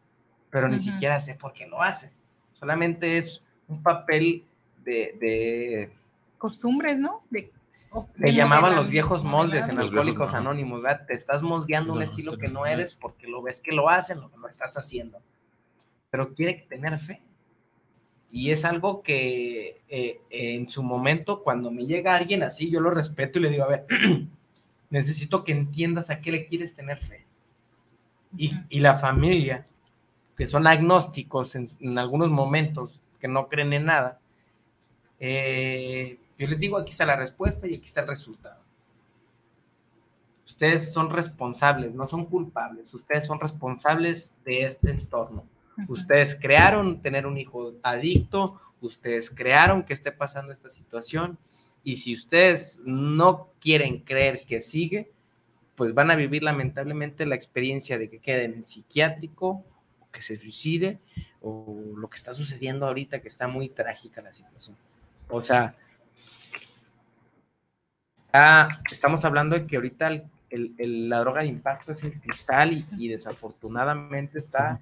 pero 0.50 0.68
ni 0.68 0.78
siquiera 0.78 1.20
sé 1.20 1.34
por 1.34 1.52
qué 1.52 1.66
lo 1.66 1.82
hace. 1.82 2.12
Solamente 2.54 3.18
es 3.18 3.42
un 3.68 3.82
papel 3.82 4.44
de... 4.84 5.92
Costumbres, 6.38 6.98
¿no? 6.98 7.22
Le 8.16 8.34
llamaban 8.34 8.76
los 8.76 8.90
viejos 8.90 9.24
moldes 9.24 9.68
en 9.68 9.78
Alcohólicos 9.78 10.34
Anónimos, 10.34 10.82
¿verdad? 10.82 11.06
Te 11.06 11.14
estás 11.14 11.42
moldeando 11.42 11.92
un 11.92 12.02
estilo 12.02 12.36
que 12.36 12.48
no 12.48 12.66
eres 12.66 12.96
porque 12.96 13.26
lo 13.26 13.42
ves 13.42 13.60
que 13.60 13.72
lo 13.72 13.88
hacen, 13.88 14.20
lo 14.20 14.30
que 14.30 14.36
lo 14.38 14.48
estás 14.48 14.76
haciendo. 14.76 15.18
Pero 16.10 16.34
quiere 16.34 16.66
tener 16.68 16.98
fe. 16.98 17.22
Y 18.30 18.50
es 18.50 18.64
algo 18.64 19.02
que 19.02 19.80
eh, 19.88 20.20
en 20.30 20.68
su 20.68 20.82
momento, 20.82 21.42
cuando 21.42 21.70
me 21.70 21.86
llega 21.86 22.16
alguien 22.16 22.42
así, 22.42 22.70
yo 22.70 22.80
lo 22.80 22.90
respeto 22.90 23.38
y 23.38 23.42
le 23.42 23.50
digo, 23.50 23.64
a 23.64 23.68
ver, 23.68 23.86
necesito 24.90 25.44
que 25.44 25.52
entiendas 25.52 26.10
a 26.10 26.20
qué 26.20 26.32
le 26.32 26.46
quieres 26.46 26.74
tener 26.74 26.98
fe. 26.98 27.24
Y, 28.36 28.52
y 28.68 28.80
la 28.80 28.96
familia, 28.96 29.62
que 30.36 30.46
son 30.46 30.66
agnósticos 30.66 31.54
en, 31.54 31.70
en, 31.80 31.98
algunos 31.98 32.30
momentos, 32.30 33.00
que 33.20 33.28
no 33.28 33.48
creen 33.48 33.72
en 33.72 33.86
nada, 33.86 34.20
eh, 35.18 36.18
yo 36.38 36.46
les 36.46 36.58
digo, 36.58 36.76
aquí 36.76 36.90
está 36.90 37.06
la 37.06 37.16
respuesta 37.16 37.66
y 37.66 37.74
aquí 37.74 37.86
está 37.86 38.02
el 38.02 38.08
resultado. 38.08 38.60
Ustedes 40.44 40.92
son 40.92 41.10
responsables, 41.10 41.94
no 41.94 42.06
son 42.08 42.26
culpables, 42.26 42.92
ustedes 42.94 43.26
son 43.26 43.40
responsables 43.40 44.36
de 44.44 44.62
este 44.62 44.90
entorno. 44.90 45.44
Ustedes 45.88 46.38
crearon 46.40 47.02
tener 47.02 47.26
un 47.26 47.36
hijo 47.36 47.74
adicto, 47.82 48.60
ustedes 48.80 49.30
crearon 49.30 49.82
que 49.82 49.92
esté 49.92 50.12
pasando 50.12 50.52
esta 50.52 50.70
situación 50.70 51.38
y 51.82 51.96
si 51.96 52.14
ustedes 52.14 52.80
no 52.84 53.50
quieren 53.60 54.00
creer 54.00 54.40
que 54.46 54.60
sigue, 54.60 55.10
pues 55.76 55.94
van 55.94 56.10
a 56.10 56.16
vivir 56.16 56.42
lamentablemente 56.42 57.26
la 57.26 57.36
experiencia 57.36 57.98
de 57.98 58.08
que 58.08 58.18
quede 58.18 58.44
en 58.44 58.54
el 58.54 58.66
psiquiátrico, 58.66 59.64
o 60.00 60.10
que 60.10 60.22
se 60.22 60.36
suicide, 60.36 60.98
o 61.42 61.76
lo 61.96 62.08
que 62.08 62.16
está 62.16 62.34
sucediendo 62.34 62.86
ahorita, 62.86 63.20
que 63.20 63.28
está 63.28 63.46
muy 63.46 63.68
trágica 63.68 64.22
la 64.22 64.32
situación. 64.32 64.76
O 65.28 65.44
sea, 65.44 65.76
estamos 68.90 69.24
hablando 69.24 69.56
de 69.56 69.66
que 69.66 69.76
ahorita 69.76 70.10
la 70.50 71.20
droga 71.20 71.42
de 71.42 71.48
impacto 71.48 71.92
es 71.92 72.02
el 72.04 72.20
cristal 72.20 72.84
y, 72.98 73.08
desafortunadamente 73.08 74.38
está... 74.38 74.80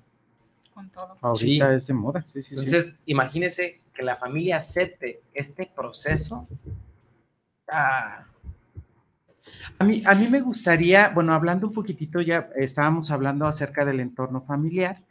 Con 0.74 0.90
todo. 0.90 1.16
Ahorita 1.20 1.74
es 1.74 1.87
de 1.87 1.94
moda. 1.94 2.24
Sí, 2.26 2.42
sí, 2.42 2.54
Entonces, 2.54 2.98
imagínese 3.06 3.80
que 3.94 4.02
la 4.02 4.16
familia 4.16 4.56
acepte 4.56 5.22
este 5.32 5.70
proceso. 5.74 6.48
A 7.68 8.26
mí, 9.84 10.02
a 10.04 10.14
mí 10.14 10.26
me 10.28 10.40
gustaría, 10.40 11.10
bueno, 11.10 11.32
hablando 11.32 11.68
un 11.68 11.72
poquitito, 11.72 12.20
ya 12.20 12.50
estábamos 12.56 13.10
hablando 13.10 13.46
acerca 13.46 13.84
del 13.84 14.00
entorno 14.00 14.42
familiar. 14.42 15.04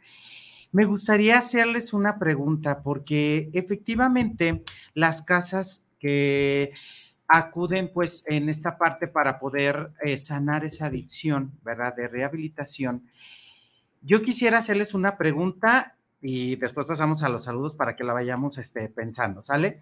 Me 0.70 0.84
gustaría 0.84 1.38
hacerles 1.38 1.92
una 1.92 2.18
pregunta, 2.18 2.82
porque 2.82 3.48
efectivamente 3.54 4.62
las 4.92 5.22
casas 5.22 5.86
que 5.98 6.72
acuden 7.28 7.90
pues 7.92 8.24
en 8.26 8.48
esta 8.48 8.76
parte 8.76 9.08
para 9.08 9.38
poder 9.38 9.90
eh, 10.02 10.18
sanar 10.18 10.64
esa 10.64 10.86
adicción, 10.86 11.52
¿verdad? 11.62 11.94
De 11.96 12.08
rehabilitación. 12.08 13.08
Yo 14.06 14.22
quisiera 14.22 14.58
hacerles 14.58 14.92
una 14.92 15.16
pregunta 15.16 15.96
y 16.20 16.56
después 16.56 16.86
pasamos 16.86 17.22
a 17.22 17.30
los 17.30 17.44
saludos 17.44 17.74
para 17.74 17.96
que 17.96 18.04
la 18.04 18.12
vayamos 18.12 18.58
este, 18.58 18.90
pensando, 18.90 19.40
¿sale? 19.40 19.80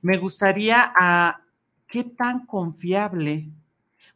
Me 0.00 0.16
gustaría 0.16 0.82
a 0.82 0.92
ah, 0.98 1.42
qué 1.86 2.04
tan 2.04 2.46
confiable, 2.46 3.50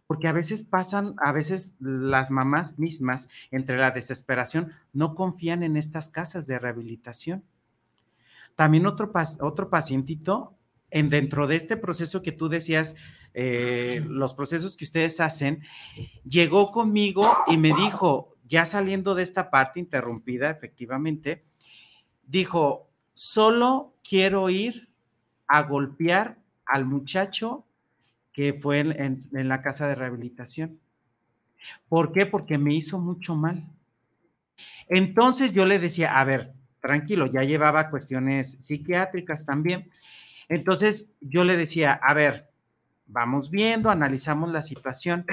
porque 0.07 0.28
a 0.28 0.33
veces 0.33 0.62
pasan, 0.62 1.14
a 1.18 1.33
veces 1.33 1.74
las 1.78 2.30
mamás 2.30 2.78
mismas, 2.78 3.28
entre 3.50 3.76
la 3.76 3.90
desesperación, 3.90 4.72
no 4.94 5.14
confían 5.14 5.62
en 5.62 5.76
estas 5.76 6.09
casas 6.09 6.46
de 6.46 6.59
rehabilitación. 6.59 7.44
También 8.57 8.87
otro, 8.87 9.12
otro 9.40 9.68
pacientito 9.68 10.54
en 10.90 11.11
dentro 11.11 11.46
de 11.46 11.57
este 11.57 11.76
proceso 11.76 12.22
que 12.22 12.33
tú 12.33 12.48
decías, 12.48 12.94
eh, 13.35 14.02
los 14.09 14.33
procesos 14.33 14.76
que 14.76 14.85
ustedes 14.85 15.20
hacen, 15.20 15.62
llegó 16.24 16.70
conmigo 16.70 17.28
y 17.48 17.59
me 17.59 17.74
dijo, 17.74 18.33
ya 18.46 18.66
saliendo 18.66 19.14
de 19.14 19.22
esta 19.22 19.50
parte 19.50 19.80
interrumpida, 19.80 20.50
efectivamente, 20.50 21.44
dijo, 22.26 22.90
solo 23.14 23.94
quiero 24.07 24.50
ir 24.50 24.88
a 25.46 25.62
golpear 25.62 26.38
al 26.66 26.85
muchacho 26.85 27.64
que 28.33 28.52
fue 28.52 28.80
en, 28.80 29.18
la 29.48 29.62
casa 29.62 29.87
de 29.87 29.94
rehabilitación. 29.94 30.80
¿Por 31.88 32.12
qué? 32.12 32.26
Porque 32.26 32.59
me 32.59 32.74
hizo 32.74 32.98
mucho 32.98 33.37
mal. 33.37 33.64
Entonces 34.88 35.52
yo 35.54 35.64
le 35.64 35.78
decía, 35.78 36.18
a 36.18 36.24
ver, 36.24 36.52
tranquilo, 36.80 37.26
ya 37.26 37.44
llevaba 37.44 37.90
cuestiones 37.90 38.52
psiquiátricas 38.52 39.46
también. 39.46 39.88
Entonces 40.48 41.14
yo 41.20 41.44
le 41.44 41.57
decía, 41.57 41.92
a 41.92 42.12
ver, 42.12 42.50
vamos 43.07 43.50
viendo, 43.50 43.88
analizamos 43.88 44.52
la 44.52 44.64
situación, 44.64 45.24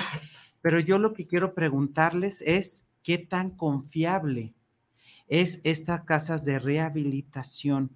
pero 0.62 0.80
yo 0.80 1.00
lo 1.00 1.14
que 1.14 1.28
quiero 1.28 1.54
preguntarles 1.54 2.42
es, 2.42 2.88
¿qué 3.04 3.18
tan 3.18 3.52
confiable 3.52 4.54
es 5.28 5.62
estas 5.64 6.02
casas 6.02 6.46
de 6.46 6.60
rehabilitación? 6.60 7.92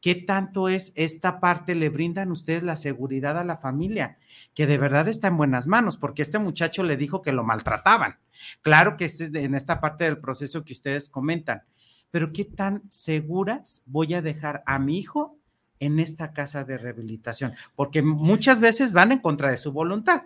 ¿Qué 0.00 0.14
tanto 0.14 0.68
es 0.68 0.92
esta 0.96 1.40
parte? 1.40 1.74
¿Le 1.74 1.88
brindan 1.88 2.30
ustedes 2.30 2.62
la 2.62 2.76
seguridad 2.76 3.38
a 3.38 3.44
la 3.44 3.56
familia? 3.56 4.18
Que 4.54 4.66
de 4.66 4.78
verdad 4.78 5.08
está 5.08 5.28
en 5.28 5.36
buenas 5.36 5.66
manos, 5.66 5.96
porque 5.96 6.22
este 6.22 6.38
muchacho 6.38 6.82
le 6.82 6.96
dijo 6.96 7.22
que 7.22 7.32
lo 7.32 7.44
maltrataban. 7.44 8.18
Claro 8.62 8.96
que 8.96 9.04
este 9.04 9.24
es 9.24 9.34
en 9.34 9.54
esta 9.54 9.80
parte 9.80 10.04
del 10.04 10.18
proceso 10.18 10.64
que 10.64 10.72
ustedes 10.72 11.08
comentan, 11.08 11.62
pero 12.10 12.32
¿qué 12.32 12.44
tan 12.44 12.82
seguras 12.90 13.82
voy 13.86 14.14
a 14.14 14.22
dejar 14.22 14.62
a 14.66 14.78
mi 14.78 14.98
hijo 14.98 15.36
en 15.80 15.98
esta 15.98 16.32
casa 16.32 16.64
de 16.64 16.78
rehabilitación? 16.78 17.54
Porque 17.74 18.02
muchas 18.02 18.60
veces 18.60 18.92
van 18.92 19.12
en 19.12 19.18
contra 19.18 19.50
de 19.50 19.56
su 19.56 19.72
voluntad. 19.72 20.22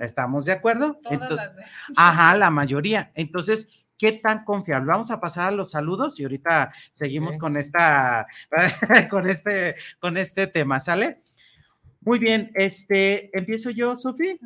¿Estamos 0.00 0.44
de 0.44 0.52
acuerdo? 0.52 0.98
Todas 1.02 1.30
las 1.30 1.56
veces. 1.56 1.72
Ajá, 1.96 2.36
la 2.36 2.50
mayoría. 2.50 3.10
Entonces, 3.14 3.68
¿Qué 4.02 4.10
tan 4.10 4.44
confiable? 4.44 4.88
Vamos 4.88 5.12
a 5.12 5.20
pasar 5.20 5.52
a 5.52 5.56
los 5.56 5.70
saludos 5.70 6.18
y 6.18 6.24
ahorita 6.24 6.72
seguimos 6.90 7.38
con 7.38 7.56
esta, 7.56 8.26
con 9.10 9.30
este, 9.30 9.76
con 10.00 10.16
este 10.16 10.48
tema, 10.48 10.80
¿sale? 10.80 11.22
Muy 12.00 12.18
bien, 12.18 12.50
este, 12.54 13.30
empiezo 13.38 13.70
yo, 13.70 13.96
Sofi. 13.96 14.40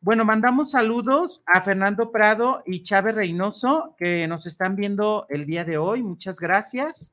Bueno, 0.00 0.24
mandamos 0.24 0.70
saludos 0.70 1.42
a 1.44 1.60
Fernando 1.60 2.12
Prado 2.12 2.62
y 2.66 2.84
Chávez 2.84 3.16
Reynoso 3.16 3.96
que 3.98 4.28
nos 4.28 4.46
están 4.46 4.76
viendo 4.76 5.26
el 5.28 5.44
día 5.44 5.64
de 5.64 5.76
hoy. 5.76 6.04
Muchas 6.04 6.38
gracias. 6.38 7.12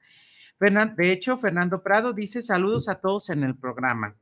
De 0.60 1.12
hecho, 1.12 1.36
Fernando 1.36 1.81
Prado 1.81 2.13
dice 2.13 2.43
saludos 2.43 2.88
a 2.89 3.01
todos 3.01 3.31
en 3.31 3.43
el 3.43 3.55
programa. 3.55 4.15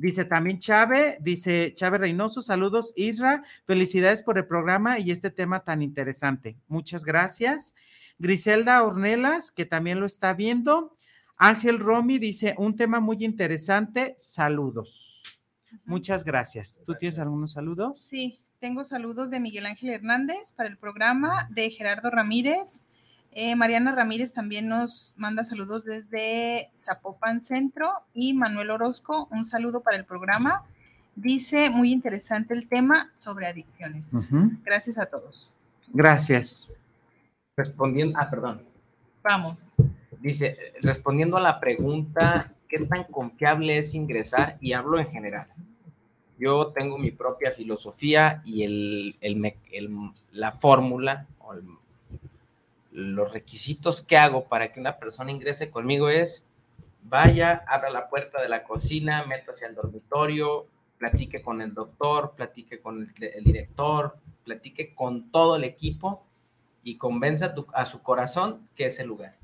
Dice 0.00 0.24
también 0.24 0.58
Chávez, 0.58 1.18
dice 1.20 1.74
Chávez 1.74 2.00
Reynoso, 2.00 2.40
saludos 2.40 2.94
Isra, 2.96 3.44
felicidades 3.66 4.22
por 4.22 4.38
el 4.38 4.46
programa 4.46 4.98
y 4.98 5.10
este 5.10 5.30
tema 5.30 5.60
tan 5.60 5.82
interesante. 5.82 6.56
Muchas 6.68 7.04
gracias. 7.04 7.74
Griselda 8.18 8.82
Ornelas, 8.82 9.50
que 9.50 9.66
también 9.66 10.00
lo 10.00 10.06
está 10.06 10.32
viendo. 10.32 10.96
Ángel 11.36 11.78
Romy 11.78 12.18
dice, 12.18 12.54
un 12.56 12.76
tema 12.76 13.00
muy 13.00 13.22
interesante, 13.22 14.14
saludos. 14.16 15.22
Muchas 15.84 16.24
gracias. 16.24 16.80
¿Tú 16.86 16.94
tienes 16.94 17.18
algunos 17.18 17.52
saludos? 17.52 18.00
Sí, 18.00 18.40
tengo 18.58 18.86
saludos 18.86 19.30
de 19.30 19.38
Miguel 19.38 19.66
Ángel 19.66 19.90
Hernández 19.90 20.54
para 20.56 20.70
el 20.70 20.78
programa, 20.78 21.46
de 21.50 21.68
Gerardo 21.68 22.08
Ramírez, 22.08 22.86
eh, 23.32 23.54
Mariana 23.54 23.94
Ramírez 23.94 24.32
también 24.32 24.68
nos 24.68 25.14
manda 25.16 25.44
saludos 25.44 25.84
desde 25.84 26.70
Zapopan 26.76 27.40
Centro 27.40 27.92
y 28.12 28.34
Manuel 28.34 28.70
Orozco, 28.70 29.28
un 29.30 29.46
saludo 29.46 29.80
para 29.80 29.96
el 29.96 30.04
programa. 30.04 30.64
Dice, 31.14 31.70
muy 31.70 31.92
interesante 31.92 32.54
el 32.54 32.68
tema 32.68 33.10
sobre 33.14 33.46
adicciones. 33.46 34.10
Gracias 34.64 34.98
a 34.98 35.06
todos. 35.06 35.54
Gracias. 35.92 36.72
Respondiendo, 37.56 38.18
ah, 38.18 38.28
perdón. 38.30 38.62
Vamos. 39.22 39.74
Dice, 40.20 40.56
respondiendo 40.82 41.36
a 41.36 41.40
la 41.40 41.60
pregunta, 41.60 42.52
¿qué 42.68 42.80
tan 42.80 43.04
confiable 43.04 43.78
es 43.78 43.94
ingresar? 43.94 44.56
Y 44.60 44.72
hablo 44.72 44.98
en 44.98 45.08
general. 45.08 45.48
Yo 46.38 46.68
tengo 46.68 46.96
mi 46.96 47.10
propia 47.10 47.52
filosofía 47.52 48.40
y 48.44 48.62
el, 48.62 49.16
la 50.32 50.52
fórmula 50.52 51.26
o 51.38 51.52
el 51.52 51.62
los 52.92 53.32
requisitos 53.32 54.00
que 54.02 54.16
hago 54.16 54.44
para 54.48 54.72
que 54.72 54.80
una 54.80 54.98
persona 54.98 55.30
ingrese 55.30 55.70
conmigo 55.70 56.08
es, 56.08 56.44
vaya, 57.02 57.64
abra 57.66 57.90
la 57.90 58.08
puerta 58.08 58.40
de 58.40 58.48
la 58.48 58.64
cocina, 58.64 59.24
métase 59.24 59.66
al 59.66 59.74
dormitorio, 59.74 60.66
platique 60.98 61.40
con 61.42 61.62
el 61.62 61.72
doctor, 61.72 62.34
platique 62.36 62.80
con 62.80 63.12
el, 63.20 63.44
director, 63.44 64.16
platique 64.44 64.94
con 64.94 65.30
todo 65.30 65.56
el 65.56 65.64
equipo 65.64 66.24
y 66.82 66.96
convenza 66.96 67.54
a, 67.72 67.86
su 67.86 68.02
corazón 68.02 68.68
que 68.74 68.86
es 68.86 68.98
el 68.98 69.08
lugar. 69.08 69.36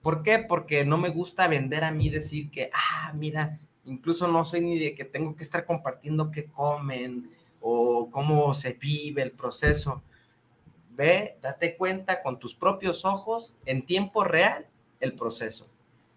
¿Por 0.00 0.22
qué? 0.22 0.38
Porque 0.38 0.84
no 0.84 0.98
me 0.98 1.10
gusta 1.10 1.46
vender 1.46 1.84
a 1.84 1.92
mí 1.92 2.10
decir 2.10 2.50
que, 2.50 2.70
ah, 2.72 3.12
mira, 3.14 3.58
incluso 3.84 4.28
no 4.28 4.44
soy 4.44 4.60
ni 4.60 4.78
de 4.78 4.94
que 4.94 5.04
tengo 5.04 5.36
que 5.36 5.42
estar 5.42 5.66
compartiendo 5.66 6.30
qué 6.30 6.46
comen 6.46 7.30
o 7.60 8.10
cómo 8.10 8.54
se 8.54 8.72
vive 8.72 9.22
el 9.22 9.32
proceso 9.32 10.02
Ve, 10.94 11.36
date 11.40 11.76
cuenta 11.76 12.22
con 12.22 12.38
tus 12.38 12.54
propios 12.54 13.04
ojos 13.04 13.54
en 13.64 13.86
tiempo 13.86 14.24
real 14.24 14.66
el 15.00 15.14
proceso. 15.14 15.68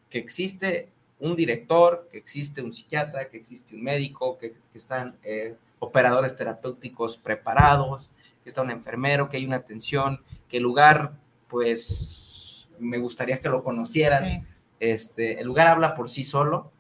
Que 0.10 0.20
existe 0.20 0.90
un 1.20 1.36
director, 1.36 2.08
que 2.12 2.18
existe 2.18 2.62
un 2.62 2.74
psiquiatra, 2.74 3.30
que 3.30 3.38
existe 3.38 3.76
un 3.76 3.84
médico, 3.84 4.38
que, 4.38 4.54
están 4.74 5.18
eh, 5.24 5.56
operadores 5.80 6.36
terapéuticos 6.36 7.18
preparados, 7.18 8.12
que 8.44 8.50
está 8.50 8.62
un 8.62 8.72
enfermero, 8.72 9.30
que 9.30 9.38
hay 9.38 9.46
una 9.46 9.56
atención, 9.56 10.22
que 10.50 10.58
el 10.58 10.64
lugar, 10.64 11.14
pues, 11.48 12.68
me 12.80 12.98
gustaría 12.98 13.40
que 13.40 13.50
lo 13.50 13.64
conocieran. 13.64 14.46
Este, 14.80 15.40
el 15.40 15.48
lugar 15.48 15.68
habla 15.68 15.96
por 15.96 16.10
sí 16.10 16.26
solo 16.26 16.72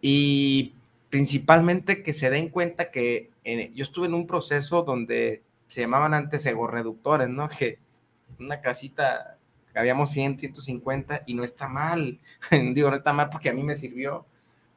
y 0.00 0.72
principalmente 1.10 2.02
que 2.02 2.12
se 2.12 2.30
den 2.30 2.48
cuenta 2.48 2.90
que 2.90 3.30
yo 3.74 3.82
estuve 3.82 4.06
en 4.06 4.14
un 4.14 4.26
proceso 4.26 4.82
donde 4.82 5.42
se 5.68 5.82
llamaban 5.82 6.14
antes 6.14 6.44
egorreductores, 6.46 7.28
¿no? 7.28 7.48
Que 7.58 7.78
una 8.38 8.60
casita, 8.60 9.38
habíamos 9.74 10.10
100, 10.10 10.38
150 10.38 11.22
y 11.26 11.34
no 11.34 11.44
está 11.44 11.68
mal. 11.68 12.18
Digo, 12.50 12.90
no 12.90 12.96
está 12.96 13.12
mal 13.12 13.28
porque 13.30 13.50
a 13.50 13.54
mí 13.54 13.62
me 13.62 13.76
sirvió. 13.76 14.26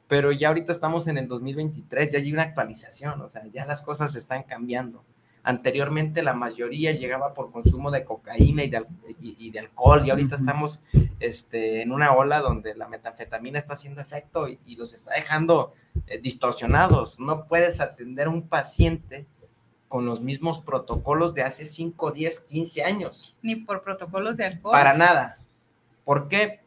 Pero 0.08 0.32
ya 0.32 0.50
ahorita 0.50 0.74
estamos 0.74 1.08
en 1.08 1.18
el 1.18 1.28
2023, 1.30 2.12
ya 2.12 2.20
hay 2.20 2.34
una 2.34 2.44
actualización, 2.44 3.22
o 3.22 3.30
sea, 3.30 3.44
ya 3.48 3.66
las 3.66 3.82
cosas 3.82 4.14
están 4.18 4.44
cambiando. 4.44 5.06
Anteriormente 5.44 6.22
la 6.22 6.34
mayoría 6.34 6.92
llegaba 6.92 7.34
por 7.34 7.52
consumo 7.52 7.90
de 7.90 8.04
cocaína 8.04 8.64
y 8.64 8.70
de, 8.70 8.86
y, 9.22 9.50
de 9.50 9.60
alcohol 9.60 10.06
y 10.06 10.12
ahorita 10.12 10.36
estamos 10.36 10.82
este, 11.20 11.82
en 11.82 11.92
una 11.92 12.14
ola 12.14 12.42
donde 12.42 12.76
la 12.76 12.88
metanfetamina 12.88 13.58
está 13.58 13.74
haciendo 13.74 14.02
efecto 14.02 14.48
y, 14.48 14.76
los 14.76 14.94
está 14.94 15.14
dejando 15.16 15.74
eh, 16.08 16.20
distorsionados. 16.20 17.20
No 17.20 17.48
puedes 17.48 17.82
atender 17.82 18.28
a 18.28 18.32
un 18.32 18.50
paciente 18.50 19.26
con 19.92 20.06
los 20.06 20.22
mismos 20.22 20.60
protocolos 20.60 21.34
de 21.34 21.44
hace 21.44 21.66
5, 21.66 22.12
10, 22.12 22.40
15 22.40 22.84
años. 22.86 23.36
Ni 23.42 23.58
por 23.58 23.84
protocolos 23.84 24.38
de 24.38 24.46
alcohol. 24.46 24.72
Para 24.72 24.94
nada. 24.94 25.38
¿Por 26.06 26.30
qué? 26.30 26.62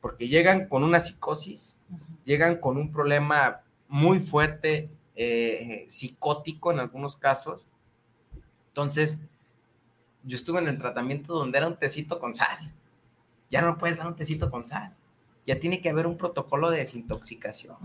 Porque 0.00 0.26
llegan 0.26 0.66
con 0.68 0.82
una 0.82 0.98
psicosis, 0.98 1.78
llegan 2.24 2.56
con 2.56 2.76
un 2.76 2.90
problema 2.90 3.60
muy 3.86 4.18
fuerte, 4.18 4.90
eh, 5.14 5.84
psicótico 5.86 6.72
en 6.72 6.80
algunos 6.80 7.16
casos. 7.16 7.64
Entonces, 8.70 9.20
yo 10.24 10.36
estuve 10.36 10.58
en 10.58 10.66
el 10.66 10.78
tratamiento 10.78 11.32
donde 11.32 11.58
era 11.58 11.68
un 11.68 11.78
tecito 11.78 12.18
con 12.18 12.34
sal. 12.34 12.72
Ya 13.50 13.62
no 13.62 13.78
puedes 13.78 13.98
dar 13.98 14.08
un 14.08 14.16
tecito 14.16 14.50
con 14.50 14.64
sal. 14.64 14.92
Ya 15.46 15.60
tiene 15.60 15.80
que 15.80 15.90
haber 15.90 16.08
un 16.08 16.18
protocolo 16.18 16.70
de 16.70 16.78
desintoxicación 16.78 17.76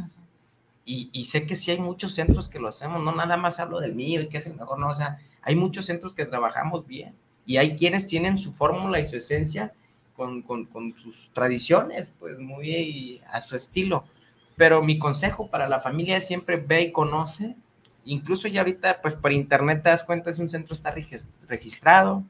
y, 0.86 1.26
sé 1.26 1.46
que 1.46 1.56
sí 1.56 1.70
hay 1.70 1.80
muchos 1.80 2.16
centros 2.16 2.50
que 2.50 2.60
lo 2.60 2.68
hacemos, 2.68 3.04
no 3.04 3.12
nada 3.12 3.38
más 3.38 3.60
hablo 3.60 3.80
del 3.80 3.94
mío 3.94 4.22
y 4.22 4.28
que 4.28 4.40
es 4.40 4.48
el 4.48 4.56
mejor, 4.56 4.80
no, 4.80 4.90
o 4.90 4.96
sea, 4.96 5.20
hay 5.44 5.56
muchos 5.56 5.86
centros 5.86 6.16
que 6.16 6.26
trabajamos 6.26 6.88
bien 6.88 7.14
y 7.46 7.58
hay 7.58 7.76
quienes 7.76 8.08
tienen 8.08 8.38
su 8.40 8.54
fórmula 8.54 9.00
y 9.00 9.06
su 9.06 9.18
esencia 9.18 9.74
con, 10.16 10.42
con, 10.42 10.66
con, 10.66 10.96
sus 10.98 11.30
tradiciones, 11.32 12.14
pues 12.20 12.40
muy 12.40 13.22
a 13.32 13.40
su 13.42 13.56
estilo. 13.56 14.04
Pero 14.58 14.82
mi 14.82 15.00
consejo 15.00 15.48
para 15.50 15.70
la 15.70 15.80
familia 15.80 16.18
es 16.18 16.28
siempre 16.28 16.58
ve 16.58 16.82
y 16.82 16.92
conoce, 16.92 17.56
incluso 18.04 18.48
ya 18.48 18.62
ahorita, 18.62 19.02
pues 19.02 19.16
por 19.16 19.32
internet 19.32 19.84
te 19.84 19.90
das 19.90 20.04
cuenta 20.04 20.34
si 20.34 20.42
un 20.42 20.50
centro 20.50 20.74
está 20.74 20.94
registrado. 21.48 22.24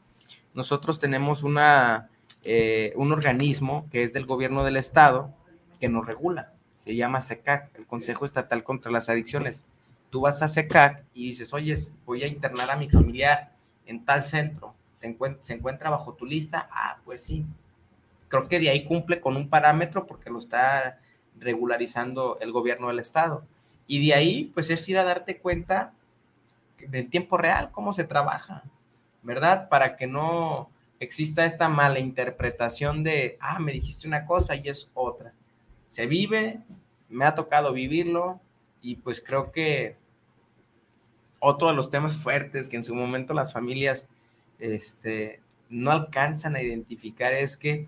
Nosotros 0.54 1.00
tenemos 1.00 1.44
una, 1.44 2.10
eh, 2.44 2.94
un 2.96 3.12
organismo 3.12 3.88
que 3.90 4.04
es 4.04 4.14
del 4.14 4.26
gobierno 4.26 4.64
del 4.64 4.78
estado 4.78 5.34
que 5.80 5.90
nos 5.90 6.06
regula 6.06 6.54
se 6.80 6.96
llama 6.96 7.22
SECAC, 7.22 7.76
el 7.78 7.86
Consejo 7.86 8.26
Estatal 8.26 8.64
contra 8.64 8.92
las 8.92 9.10
Adicciones. 9.10 9.66
Tú 10.10 10.22
vas 10.22 10.42
a 10.42 10.48
SECAC 10.48 11.04
y 11.14 11.28
dices, 11.28 11.54
oye, 11.54 11.76
voy 12.06 12.24
a 12.24 12.28
internar 12.28 12.72
a 12.72 12.78
mi 12.78 12.90
familiar 12.90 13.52
en 13.86 14.06
tal 14.06 14.24
centro, 14.24 14.74
¿se 15.42 15.54
encuentra 15.54 15.90
bajo 15.90 16.14
tu 16.14 16.26
lista? 16.26 16.70
Ah, 16.72 16.98
pues 17.04 17.24
sí. 17.24 17.46
Creo 18.28 18.48
que 18.48 18.60
de 18.60 18.70
ahí 18.70 18.86
cumple 18.86 19.20
con 19.20 19.36
un 19.36 19.50
parámetro 19.50 20.08
porque 20.08 20.30
lo 20.30 20.40
está 20.40 21.00
regularizando 21.38 22.38
el 22.40 22.52
gobierno 22.52 22.88
del 22.88 23.00
estado. 23.00 23.44
Y 23.86 24.06
de 24.08 24.14
ahí, 24.14 24.52
pues 24.54 24.70
es 24.70 24.88
ir 24.88 24.98
a 25.00 25.04
darte 25.04 25.38
cuenta 25.38 25.94
en 26.80 27.10
tiempo 27.10 27.38
real 27.38 27.72
cómo 27.72 27.92
se 27.92 28.04
trabaja, 28.04 28.64
¿verdad? 29.24 29.68
Para 29.68 29.96
que 29.96 30.08
no, 30.08 30.70
exista 31.00 31.46
esta 31.46 31.70
mala 31.70 32.00
interpretación 32.00 33.04
de, 33.04 33.38
ah, 33.40 33.60
me 33.60 33.72
dijiste 33.72 34.08
una 34.08 34.26
cosa 34.26 34.56
y 34.56 34.68
es 34.68 34.92
otra. 34.94 35.34
Se 35.90 36.06
vive, 36.08 36.62
me 37.10 37.26
ha 37.26 37.36
tocado 37.36 37.74
vivirlo 37.74 38.40
y 38.82 38.98
pues 38.98 39.22
creo 39.22 39.52
que 39.52 39.98
otro 41.40 41.70
de 41.70 41.74
los 41.74 41.90
temas 41.90 42.18
fuertes 42.18 42.68
que 42.68 42.78
en 42.78 42.84
su 42.84 42.96
momento 42.96 43.34
las 43.34 43.54
familias 43.54 44.08
este, 44.60 45.42
no 45.70 45.92
alcanzan 45.92 46.56
a 46.56 46.62
identificar 46.62 47.34
es 47.34 47.58
que 47.58 47.88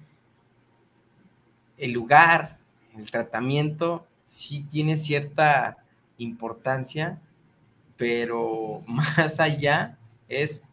el 1.78 1.92
lugar, 1.92 2.58
el 2.96 3.10
tratamiento, 3.10 4.06
sí 4.26 4.66
tiene 4.70 4.98
cierta 4.98 5.78
importancia, 6.18 7.20
pero 7.98 8.84
más 8.88 9.40
allá 9.40 9.98
es 10.30 10.64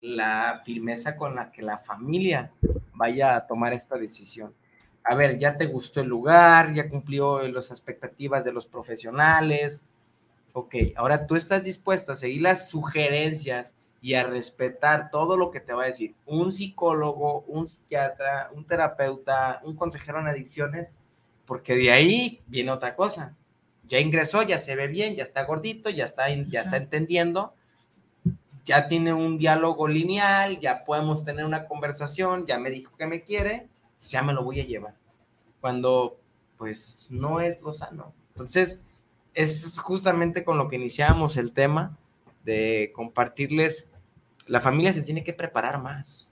la 0.00 0.62
firmeza 0.64 1.16
con 1.16 1.34
la 1.36 1.52
que 1.52 1.62
la 1.62 1.78
familia 1.78 2.50
vaya 2.94 3.36
a 3.36 3.46
tomar 3.46 3.72
esta 3.72 3.96
decisión. 3.96 4.54
A 5.04 5.14
ver, 5.14 5.38
ya 5.38 5.56
te 5.56 5.66
gustó 5.66 6.00
el 6.00 6.08
lugar, 6.08 6.72
ya 6.74 6.88
cumplió 6.88 7.46
las 7.48 7.70
expectativas 7.70 8.44
de 8.44 8.52
los 8.52 8.66
profesionales. 8.66 9.84
Ok, 10.52 10.74
ahora 10.96 11.26
tú 11.26 11.34
estás 11.34 11.64
dispuesta 11.64 12.12
a 12.12 12.16
seguir 12.16 12.42
las 12.42 12.68
sugerencias 12.68 13.74
y 14.00 14.14
a 14.14 14.24
respetar 14.24 15.10
todo 15.10 15.36
lo 15.36 15.50
que 15.50 15.60
te 15.60 15.72
va 15.72 15.84
a 15.84 15.86
decir 15.86 16.14
un 16.26 16.52
psicólogo, 16.52 17.44
un 17.46 17.66
psiquiatra, 17.66 18.50
un 18.52 18.64
terapeuta, 18.64 19.60
un 19.64 19.76
consejero 19.76 20.20
en 20.20 20.26
adicciones, 20.26 20.92
porque 21.46 21.76
de 21.76 21.90
ahí 21.90 22.40
viene 22.46 22.70
otra 22.70 22.96
cosa. 22.96 23.34
Ya 23.88 23.98
ingresó, 23.98 24.42
ya 24.42 24.58
se 24.58 24.74
ve 24.76 24.88
bien, 24.88 25.16
ya 25.16 25.24
está 25.24 25.44
gordito, 25.44 25.88
ya 25.90 26.04
está, 26.04 26.28
ya 26.28 26.60
está 26.60 26.76
entendiendo, 26.76 27.54
ya 28.64 28.88
tiene 28.88 29.12
un 29.12 29.38
diálogo 29.38 29.88
lineal, 29.88 30.60
ya 30.60 30.84
podemos 30.84 31.24
tener 31.24 31.44
una 31.44 31.66
conversación, 31.66 32.46
ya 32.46 32.58
me 32.58 32.70
dijo 32.70 32.96
que 32.96 33.06
me 33.06 33.22
quiere, 33.22 33.68
ya 34.08 34.22
me 34.22 34.32
lo 34.32 34.44
voy 34.44 34.60
a 34.60 34.66
llevar. 34.66 34.94
Cuando 35.60 36.18
pues 36.62 37.08
no 37.10 37.40
es 37.40 37.60
lo 37.60 37.72
sano. 37.72 38.12
Entonces, 38.30 38.84
es 39.34 39.78
justamente 39.80 40.44
con 40.44 40.58
lo 40.58 40.68
que 40.68 40.76
iniciamos 40.76 41.36
el 41.36 41.50
tema 41.50 41.98
de 42.44 42.92
compartirles, 42.94 43.90
la 44.46 44.60
familia 44.60 44.92
se 44.92 45.02
tiene 45.02 45.24
que 45.24 45.32
preparar 45.32 45.82
más. 45.82 46.30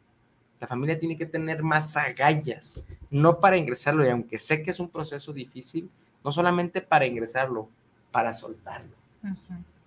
La 0.60 0.68
familia 0.68 1.00
tiene 1.00 1.16
que 1.16 1.26
tener 1.26 1.64
más 1.64 1.96
agallas, 1.96 2.80
no 3.10 3.40
para 3.40 3.56
ingresarlo, 3.56 4.06
y 4.06 4.10
aunque 4.10 4.38
sé 4.38 4.62
que 4.62 4.70
es 4.70 4.78
un 4.78 4.88
proceso 4.88 5.32
difícil, 5.32 5.90
no 6.22 6.30
solamente 6.30 6.80
para 6.80 7.06
ingresarlo, 7.06 7.68
para 8.12 8.32
soltarlo, 8.32 8.94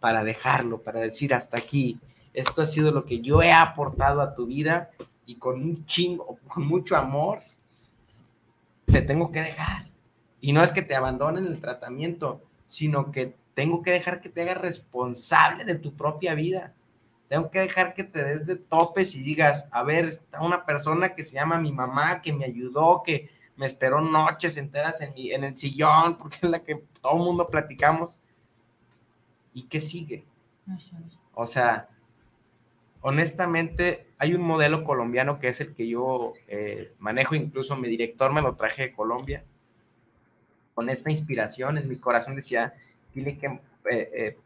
para 0.01 0.25
dejarlo, 0.25 0.81
para 0.81 0.99
decir 0.99 1.33
hasta 1.33 1.57
aquí, 1.57 1.99
esto 2.33 2.63
ha 2.63 2.65
sido 2.65 2.91
lo 2.91 3.05
que 3.05 3.21
yo 3.21 3.41
he 3.41 3.53
aportado 3.53 4.19
a 4.21 4.35
tu 4.35 4.47
vida 4.47 4.89
y 5.25 5.35
con 5.35 5.61
un 5.61 5.85
chingo, 5.85 6.37
con 6.49 6.67
mucho 6.67 6.97
amor, 6.97 7.43
te 8.93 9.01
tengo 9.01 9.31
que 9.31 9.41
dejar. 9.41 9.89
Y 10.39 10.53
no 10.53 10.61
es 10.61 10.71
que 10.71 10.83
te 10.83 10.95
abandonen 10.95 11.45
el 11.45 11.59
tratamiento, 11.59 12.43
sino 12.67 13.11
que 13.11 13.35
tengo 13.55 13.81
que 13.81 13.91
dejar 13.91 14.21
que 14.21 14.29
te 14.29 14.43
hagas 14.43 14.59
responsable 14.59 15.65
de 15.65 15.75
tu 15.75 15.95
propia 15.95 16.35
vida. 16.35 16.73
Tengo 17.27 17.49
que 17.49 17.59
dejar 17.59 17.95
que 17.95 18.03
te 18.03 18.23
des 18.23 18.45
de 18.45 18.57
topes 18.57 19.15
y 19.15 19.23
digas, 19.23 19.67
a 19.71 19.83
ver, 19.83 20.05
está 20.05 20.41
una 20.41 20.65
persona 20.65 21.15
que 21.15 21.23
se 21.23 21.35
llama 21.35 21.57
mi 21.57 21.71
mamá, 21.71 22.21
que 22.21 22.33
me 22.33 22.45
ayudó, 22.45 23.01
que 23.03 23.31
me 23.55 23.65
esperó 23.65 23.99
noches 23.99 24.57
enteras 24.57 25.01
en, 25.01 25.13
en 25.15 25.43
el 25.43 25.55
sillón, 25.55 26.15
porque 26.19 26.37
es 26.43 26.49
la 26.49 26.63
que 26.63 26.83
todo 27.01 27.17
el 27.17 27.23
mundo 27.23 27.47
platicamos. 27.47 28.19
¿Y 29.55 29.63
qué 29.63 29.79
sigue? 29.79 30.23
O 31.33 31.47
sea, 31.47 31.89
honestamente, 33.03 34.07
hay 34.17 34.33
un 34.33 34.41
modelo 34.41 34.83
colombiano 34.85 35.37
que 35.37 35.49
es 35.49 35.59
el 35.59 35.75
que 35.75 35.87
yo 35.87 36.33
eh, 36.47 36.93
manejo, 36.99 37.35
incluso 37.35 37.75
mi 37.75 37.89
director 37.89 38.31
me 38.33 38.41
lo 38.41 38.55
traje 38.55 38.83
de 38.83 38.93
Colombia, 38.93 39.43
con 40.73 40.89
esta 40.89 41.11
inspiración 41.11 41.77
en 41.77 41.87
mi 41.87 41.97
corazón 41.97 42.35
decía, 42.35 42.73
tiene 43.13 43.37
que 43.37 43.47
eh, 43.47 43.59
eh, 43.91 44.37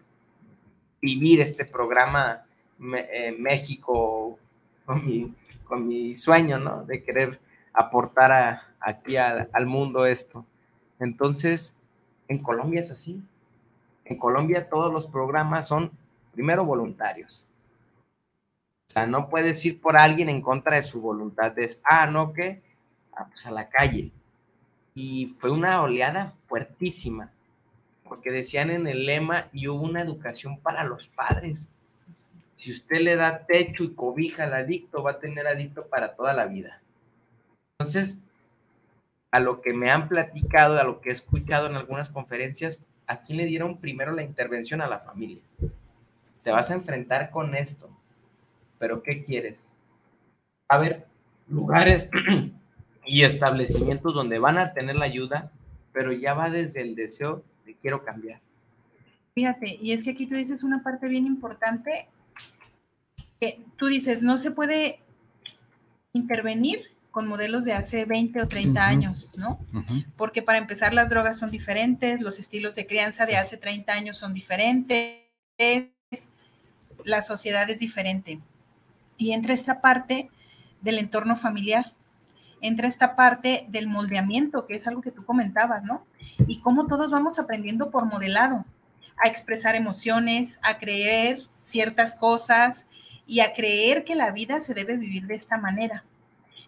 vivir 0.99 1.39
este 1.39 1.65
programa 1.65 2.43
México 2.79 4.37
con 4.85 5.05
mi, 5.05 5.33
con 5.63 5.87
mi, 5.87 6.15
sueño, 6.15 6.59
¿no? 6.59 6.83
De 6.83 7.03
querer 7.03 7.39
aportar 7.73 8.61
aquí 8.79 9.17
al 9.17 9.65
mundo 9.65 10.05
esto. 10.05 10.45
Entonces, 10.99 11.75
en 12.27 12.39
Colombia 12.39 12.81
es 12.81 12.91
así. 12.91 13.21
En 14.05 14.17
Colombia 14.17 14.69
todos 14.69 14.91
los 14.91 15.07
programas 15.07 15.67
son 15.67 15.91
primero 16.33 16.65
voluntarios 16.65 17.46
o 18.87 18.89
sea, 18.89 19.05
no 19.05 19.29
puedes 19.29 19.63
ir 19.65 19.81
por 19.81 19.97
alguien 19.97 20.29
en 20.29 20.41
contra 20.41 20.77
de 20.77 20.83
su 20.83 21.01
voluntad. 21.01 21.51
de, 21.51 21.69
ah, 21.83 22.07
no, 22.07 22.31
que, 22.31 22.61
ah, 23.13 23.27
pues 23.29 23.45
a 23.45 23.51
la 23.51 23.69
calle. 23.69 24.11
Y 24.95 25.27
fue 25.37 25.51
una 25.51 25.81
oleada 25.81 26.33
fuertísima, 26.47 27.31
porque 28.07 28.31
decían 28.31 28.69
en 28.69 28.87
el 28.87 29.05
lema, 29.05 29.49
y 29.51 29.67
hubo 29.67 29.83
una 29.83 30.01
educación 30.01 30.59
para 30.59 30.85
los 30.85 31.07
padres. 31.07 31.67
Si 32.53 32.71
usted 32.71 33.01
le 33.01 33.17
da 33.17 33.45
techo 33.45 33.83
y 33.83 33.93
cobija 33.93 34.45
al 34.45 34.53
adicto, 34.53 35.03
va 35.03 35.11
a 35.11 35.19
tener 35.19 35.47
adicto 35.47 35.87
para 35.87 36.15
toda 36.15 36.33
la 36.33 36.45
vida. 36.45 36.81
Entonces, 37.77 38.23
a 39.31 39.41
lo 39.41 39.61
que 39.61 39.73
me 39.73 39.91
han 39.91 40.07
platicado, 40.07 40.79
a 40.79 40.83
lo 40.83 41.01
que 41.01 41.09
he 41.09 41.13
escuchado 41.13 41.67
en 41.67 41.75
algunas 41.75 42.09
conferencias, 42.09 42.79
¿a 43.05 43.21
quién 43.21 43.37
le 43.37 43.45
dieron 43.45 43.77
primero 43.77 44.13
la 44.13 44.23
intervención 44.23 44.81
a 44.81 44.87
la 44.87 44.99
familia? 44.99 45.41
Te 46.41 46.51
vas 46.51 46.71
a 46.71 46.75
enfrentar 46.75 47.29
con 47.29 47.53
esto 47.53 47.96
pero 48.79 49.03
¿qué 49.03 49.23
quieres? 49.23 49.73
A 50.67 50.77
ver, 50.77 51.05
lugares 51.47 52.09
y 53.05 53.23
establecimientos 53.23 54.13
donde 54.13 54.39
van 54.39 54.57
a 54.57 54.73
tener 54.73 54.95
la 54.95 55.05
ayuda, 55.05 55.51
pero 55.93 56.11
ya 56.11 56.33
va 56.33 56.49
desde 56.49 56.81
el 56.81 56.95
deseo 56.95 57.43
de 57.65 57.75
quiero 57.75 58.03
cambiar. 58.03 58.41
Fíjate, 59.33 59.77
y 59.81 59.91
es 59.91 60.03
que 60.03 60.11
aquí 60.11 60.25
tú 60.25 60.35
dices 60.35 60.63
una 60.63 60.81
parte 60.83 61.07
bien 61.07 61.25
importante, 61.25 62.07
que 63.39 63.59
tú 63.77 63.85
dices, 63.85 64.23
no 64.23 64.39
se 64.39 64.51
puede 64.51 64.99
intervenir 66.11 66.81
con 67.11 67.27
modelos 67.27 67.63
de 67.63 67.73
hace 67.73 68.05
20 68.05 68.41
o 68.41 68.47
30 68.47 68.85
años, 68.85 69.31
¿no? 69.35 69.59
Porque 70.17 70.41
para 70.41 70.57
empezar 70.57 70.93
las 70.93 71.09
drogas 71.09 71.39
son 71.39 71.49
diferentes, 71.49 72.21
los 72.21 72.39
estilos 72.39 72.75
de 72.75 72.85
crianza 72.85 73.25
de 73.25 73.37
hace 73.37 73.57
30 73.57 73.91
años 73.93 74.17
son 74.17 74.33
diferentes, 74.33 75.21
la 77.03 77.21
sociedad 77.21 77.69
es 77.69 77.79
diferente. 77.79 78.39
Y 79.17 79.33
entra 79.33 79.53
esta 79.53 79.81
parte 79.81 80.29
del 80.81 80.99
entorno 80.99 81.35
familiar, 81.35 81.93
entra 82.61 82.87
esta 82.87 83.15
parte 83.15 83.65
del 83.69 83.87
moldeamiento, 83.87 84.65
que 84.65 84.75
es 84.75 84.87
algo 84.87 85.01
que 85.01 85.11
tú 85.11 85.25
comentabas, 85.25 85.83
¿no? 85.83 86.05
Y 86.47 86.59
cómo 86.59 86.87
todos 86.87 87.11
vamos 87.11 87.39
aprendiendo 87.39 87.91
por 87.91 88.05
modelado, 88.05 88.65
a 89.23 89.27
expresar 89.27 89.75
emociones, 89.75 90.59
a 90.61 90.77
creer 90.77 91.43
ciertas 91.63 92.15
cosas 92.15 92.87
y 93.25 93.41
a 93.41 93.53
creer 93.53 94.05
que 94.05 94.15
la 94.15 94.31
vida 94.31 94.61
se 94.61 94.73
debe 94.73 94.95
vivir 94.95 95.25
de 95.27 95.35
esta 95.35 95.57
manera. 95.57 96.03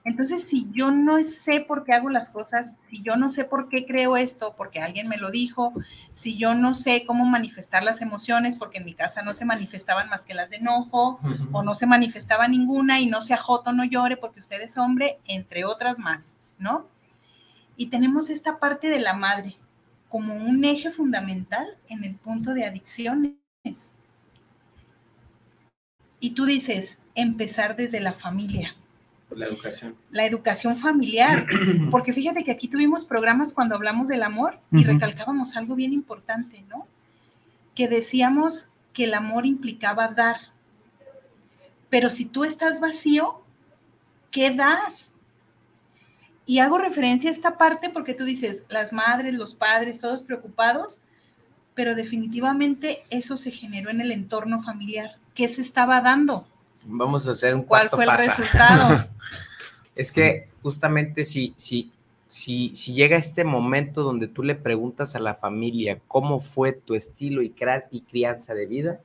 Entonces, 0.05 0.43
si 0.43 0.71
yo 0.71 0.91
no 0.91 1.23
sé 1.23 1.59
por 1.59 1.83
qué 1.83 1.93
hago 1.93 2.09
las 2.09 2.29
cosas, 2.29 2.75
si 2.79 3.01
yo 3.01 3.15
no 3.17 3.31
sé 3.31 3.43
por 3.43 3.67
qué 3.67 3.85
creo 3.85 4.15
esto, 4.15 4.55
porque 4.57 4.81
alguien 4.81 5.09
me 5.09 5.17
lo 5.17 5.29
dijo, 5.29 5.73
si 6.13 6.37
yo 6.37 6.55
no 6.55 6.73
sé 6.73 7.03
cómo 7.05 7.25
manifestar 7.25 7.83
las 7.83 8.01
emociones, 8.01 8.55
porque 8.55 8.77
en 8.77 8.85
mi 8.85 8.93
casa 8.93 9.21
no 9.21 9.33
se 9.33 9.45
manifestaban 9.45 10.09
más 10.09 10.25
que 10.25 10.33
las 10.33 10.49
de 10.49 10.57
enojo, 10.57 11.19
o 11.51 11.63
no 11.63 11.75
se 11.75 11.85
manifestaba 11.85 12.47
ninguna 12.47 13.01
y 13.01 13.07
no 13.07 13.21
se 13.21 13.33
ajoto, 13.33 13.73
no 13.73 13.83
llore 13.83 14.15
porque 14.15 14.39
usted 14.39 14.61
es 14.61 14.77
hombre, 14.77 15.19
entre 15.25 15.65
otras 15.65 15.99
más, 15.99 16.37
¿no? 16.57 16.87
Y 17.75 17.87
tenemos 17.87 18.29
esta 18.29 18.57
parte 18.57 18.89
de 18.89 18.99
la 18.99 19.13
madre 19.13 19.57
como 20.07 20.33
un 20.33 20.63
eje 20.63 20.91
fundamental 20.91 21.77
en 21.87 22.03
el 22.03 22.15
punto 22.15 22.53
de 22.53 22.65
adicciones. 22.65 23.35
Y 26.21 26.31
tú 26.31 26.45
dices, 26.45 27.03
empezar 27.15 27.75
desde 27.75 27.99
la 27.99 28.13
familia 28.13 28.75
la 29.37 29.45
educación. 29.45 29.95
La 30.09 30.25
educación 30.25 30.77
familiar, 30.77 31.45
porque 31.91 32.13
fíjate 32.13 32.43
que 32.43 32.51
aquí 32.51 32.67
tuvimos 32.67 33.05
programas 33.05 33.53
cuando 33.53 33.75
hablamos 33.75 34.07
del 34.07 34.23
amor 34.23 34.59
y 34.71 34.83
recalcábamos 34.83 35.55
algo 35.55 35.75
bien 35.75 35.93
importante, 35.93 36.63
¿no? 36.69 36.87
Que 37.75 37.87
decíamos 37.87 38.69
que 38.93 39.05
el 39.05 39.13
amor 39.13 39.45
implicaba 39.45 40.07
dar. 40.07 40.37
Pero 41.89 42.09
si 42.09 42.25
tú 42.25 42.43
estás 42.43 42.79
vacío, 42.79 43.41
¿qué 44.31 44.53
das? 44.53 45.11
Y 46.45 46.59
hago 46.59 46.79
referencia 46.79 47.29
a 47.29 47.33
esta 47.33 47.57
parte 47.57 47.89
porque 47.89 48.15
tú 48.15 48.25
dices, 48.25 48.63
las 48.69 48.91
madres, 48.91 49.35
los 49.35 49.53
padres, 49.53 49.99
todos 49.99 50.23
preocupados, 50.23 50.99
pero 51.75 51.93
definitivamente 51.93 53.03
eso 53.11 53.37
se 53.37 53.51
generó 53.51 53.91
en 53.91 54.01
el 54.01 54.11
entorno 54.11 54.61
familiar. 54.61 55.17
¿Qué 55.35 55.47
se 55.47 55.61
estaba 55.61 56.01
dando? 56.01 56.47
Vamos 56.91 57.27
a 57.27 57.31
hacer 57.31 57.53
un 57.53 57.63
¿Cuál 57.63 57.89
fue 57.89 58.03
el 58.03 58.17
resultado? 58.17 59.05
es 59.95 60.11
que 60.11 60.49
justamente 60.63 61.23
si, 61.23 61.53
si, 61.55 61.91
si, 62.27 62.73
si 62.75 62.93
llega 62.93 63.15
este 63.15 63.43
momento 63.43 64.01
donde 64.01 64.27
tú 64.27 64.41
le 64.41 64.55
preguntas 64.55 65.15
a 65.15 65.19
la 65.19 65.35
familia 65.35 65.99
cómo 66.07 66.39
fue 66.39 66.71
tu 66.71 66.95
estilo 66.95 67.43
y, 67.43 67.53
y 67.91 68.01
crianza 68.01 68.55
de 68.55 68.65
vida, 68.65 69.01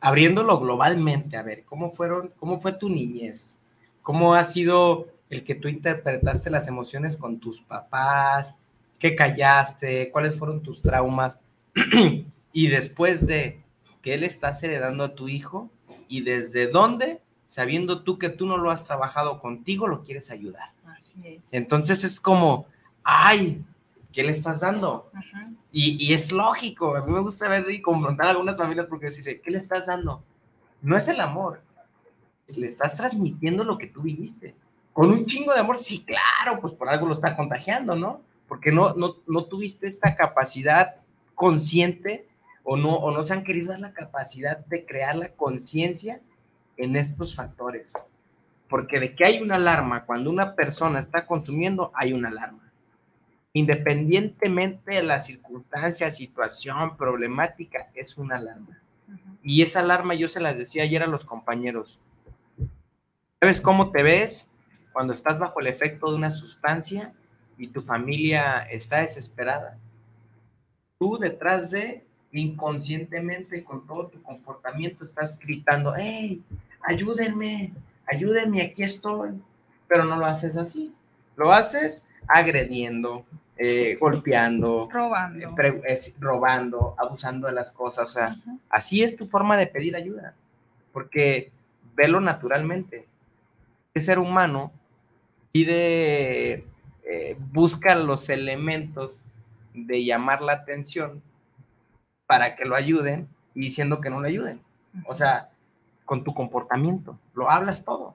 abriéndolo 0.00 0.60
globalmente, 0.60 1.36
a 1.36 1.42
ver, 1.42 1.64
¿cómo 1.64 1.90
fueron, 1.90 2.32
cómo 2.38 2.60
fue 2.60 2.72
tu 2.72 2.88
niñez? 2.88 3.58
¿Cómo 4.02 4.34
ha 4.34 4.44
sido 4.44 5.08
el 5.28 5.42
que 5.42 5.56
tú 5.56 5.66
interpretaste 5.66 6.50
las 6.50 6.68
emociones 6.68 7.16
con 7.16 7.40
tus 7.40 7.60
papás? 7.62 8.56
¿Qué 9.00 9.16
callaste? 9.16 10.10
¿Cuáles 10.12 10.38
fueron 10.38 10.62
tus 10.62 10.82
traumas? 10.82 11.40
y 12.52 12.68
después 12.68 13.26
de 13.26 13.60
qué 14.02 14.16
le 14.18 14.26
estás 14.26 14.62
heredando 14.62 15.02
a 15.02 15.14
tu 15.14 15.28
hijo 15.28 15.68
y 16.10 16.22
desde 16.22 16.66
dónde, 16.66 17.22
sabiendo 17.46 18.02
tú 18.02 18.18
que 18.18 18.28
tú 18.28 18.44
no 18.44 18.58
lo 18.58 18.70
has 18.70 18.84
trabajado 18.84 19.40
contigo, 19.40 19.86
lo 19.86 20.02
quieres 20.02 20.30
ayudar. 20.32 20.72
Así 20.84 21.26
es. 21.26 21.42
Entonces 21.52 22.02
es 22.02 22.18
como, 22.18 22.66
ay, 23.04 23.64
¿qué 24.12 24.24
le 24.24 24.32
estás 24.32 24.60
dando? 24.60 25.10
y, 25.72 26.04
y, 26.04 26.12
es 26.12 26.32
lógico, 26.32 26.96
a 26.96 27.06
mí 27.06 27.12
me 27.12 27.20
gusta 27.20 27.48
ver 27.48 27.70
y 27.70 27.80
confrontar 27.80 28.26
a 28.26 28.30
algunas 28.30 28.56
familias 28.56 28.88
porque 28.88 29.06
decirle, 29.06 29.40
¿qué 29.40 29.52
le 29.52 29.58
estás 29.58 29.86
dando? 29.86 30.20
No 30.82 30.96
es 30.96 31.06
el 31.06 31.20
amor, 31.20 31.62
le 32.56 32.66
estás 32.66 32.96
transmitiendo 32.96 33.62
lo 33.62 33.78
que 33.78 33.86
tú 33.86 34.02
viviste. 34.02 34.56
Con 34.92 35.10
un 35.12 35.26
chingo 35.26 35.54
de 35.54 35.60
amor, 35.60 35.78
sí, 35.78 36.04
claro, 36.04 36.60
pues 36.60 36.74
por 36.74 36.88
algo 36.88 37.06
lo 37.06 37.14
está 37.14 37.36
contagiando, 37.36 37.94
¿no? 37.94 38.20
Porque 38.48 38.72
no, 38.72 38.94
no, 38.94 39.18
no 39.28 39.44
tuviste 39.44 39.86
esta 39.86 40.16
capacidad 40.16 40.96
consciente 41.36 42.26
o 42.64 42.76
no, 42.76 42.94
o 42.94 43.10
no 43.10 43.24
se 43.24 43.32
han 43.32 43.44
querido 43.44 43.72
dar 43.72 43.80
la 43.80 43.92
capacidad 43.92 44.64
de 44.66 44.84
crear 44.84 45.16
la 45.16 45.30
conciencia 45.30 46.20
en 46.76 46.96
estos 46.96 47.34
factores. 47.34 47.94
Porque 48.68 49.00
de 49.00 49.14
que 49.14 49.26
hay 49.26 49.40
una 49.40 49.56
alarma, 49.56 50.04
cuando 50.04 50.30
una 50.30 50.54
persona 50.54 50.98
está 50.98 51.26
consumiendo, 51.26 51.90
hay 51.94 52.12
una 52.12 52.28
alarma. 52.28 52.70
Independientemente 53.52 54.94
de 54.94 55.02
la 55.02 55.22
circunstancia, 55.22 56.12
situación, 56.12 56.96
problemática, 56.96 57.90
es 57.94 58.16
una 58.16 58.36
alarma. 58.36 58.80
Y 59.42 59.62
esa 59.62 59.80
alarma 59.80 60.14
yo 60.14 60.28
se 60.28 60.40
las 60.40 60.56
decía 60.56 60.84
ayer 60.84 61.02
a 61.02 61.08
los 61.08 61.24
compañeros. 61.24 61.98
¿Sabes 63.40 63.60
cómo 63.60 63.90
te 63.90 64.02
ves 64.02 64.50
cuando 64.92 65.14
estás 65.14 65.38
bajo 65.38 65.60
el 65.60 65.66
efecto 65.66 66.10
de 66.10 66.16
una 66.16 66.30
sustancia 66.30 67.12
y 67.58 67.68
tu 67.68 67.80
familia 67.80 68.60
está 68.70 68.98
desesperada? 68.98 69.78
Tú 70.98 71.18
detrás 71.18 71.70
de 71.70 72.04
inconscientemente 72.32 73.64
con 73.64 73.86
todo 73.86 74.06
tu 74.08 74.22
comportamiento 74.22 75.04
estás 75.04 75.38
gritando, 75.38 75.94
hey, 75.96 76.42
ayúdenme, 76.82 77.72
ayúdenme, 78.06 78.62
aquí 78.62 78.82
estoy. 78.82 79.30
Pero 79.88 80.04
no 80.04 80.16
lo 80.16 80.26
haces 80.26 80.56
así. 80.56 80.94
Lo 81.36 81.52
haces 81.52 82.06
agrediendo, 82.28 83.24
eh, 83.56 83.96
golpeando, 84.00 84.88
robando. 84.92 85.56
robando, 86.20 86.94
abusando 86.96 87.48
de 87.48 87.54
las 87.54 87.72
cosas. 87.72 88.08
O 88.08 88.12
sea, 88.12 88.36
así 88.68 89.02
es 89.02 89.16
tu 89.16 89.26
forma 89.26 89.56
de 89.56 89.66
pedir 89.66 89.96
ayuda. 89.96 90.34
Porque 90.92 91.50
velo 91.96 92.20
naturalmente. 92.20 93.06
El 93.92 94.04
ser 94.04 94.20
humano 94.20 94.70
pide, 95.50 96.64
eh, 97.04 97.36
busca 97.52 97.96
los 97.96 98.28
elementos 98.28 99.24
de 99.74 100.04
llamar 100.04 100.42
la 100.42 100.52
atención 100.52 101.20
para 102.30 102.54
que 102.54 102.64
lo 102.64 102.76
ayuden 102.76 103.28
y 103.56 103.62
diciendo 103.62 104.00
que 104.00 104.08
no 104.08 104.20
le 104.20 104.28
ayuden. 104.28 104.60
O 105.04 105.16
sea, 105.16 105.50
con 106.04 106.22
tu 106.22 106.32
comportamiento, 106.32 107.18
lo 107.34 107.50
hablas 107.50 107.84
todo. 107.84 108.14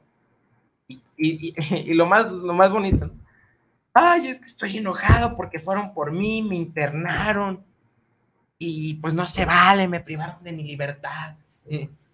Y, 0.88 1.02
y, 1.18 1.54
lo, 1.96 2.06
más, 2.06 2.32
lo 2.32 2.54
más 2.54 2.72
bonito, 2.72 3.12
ay, 3.94 4.30
es 4.30 4.40
que 4.40 4.46
estoy 4.46 4.78
enojado 4.78 5.36
porque 5.36 5.60
fueron 5.60 5.94
por 5.94 6.14
mí, 6.14 6.42
me 6.42 6.56
internaron 6.56 7.62
y 8.58 8.94
pues 8.94 9.14
no 9.14 9.28
se 9.28 9.44
vale, 9.44 9.86
me 9.90 10.00
privaron 10.00 10.42
de 10.42 10.54
mi 10.54 10.64
libertad. 10.64 11.36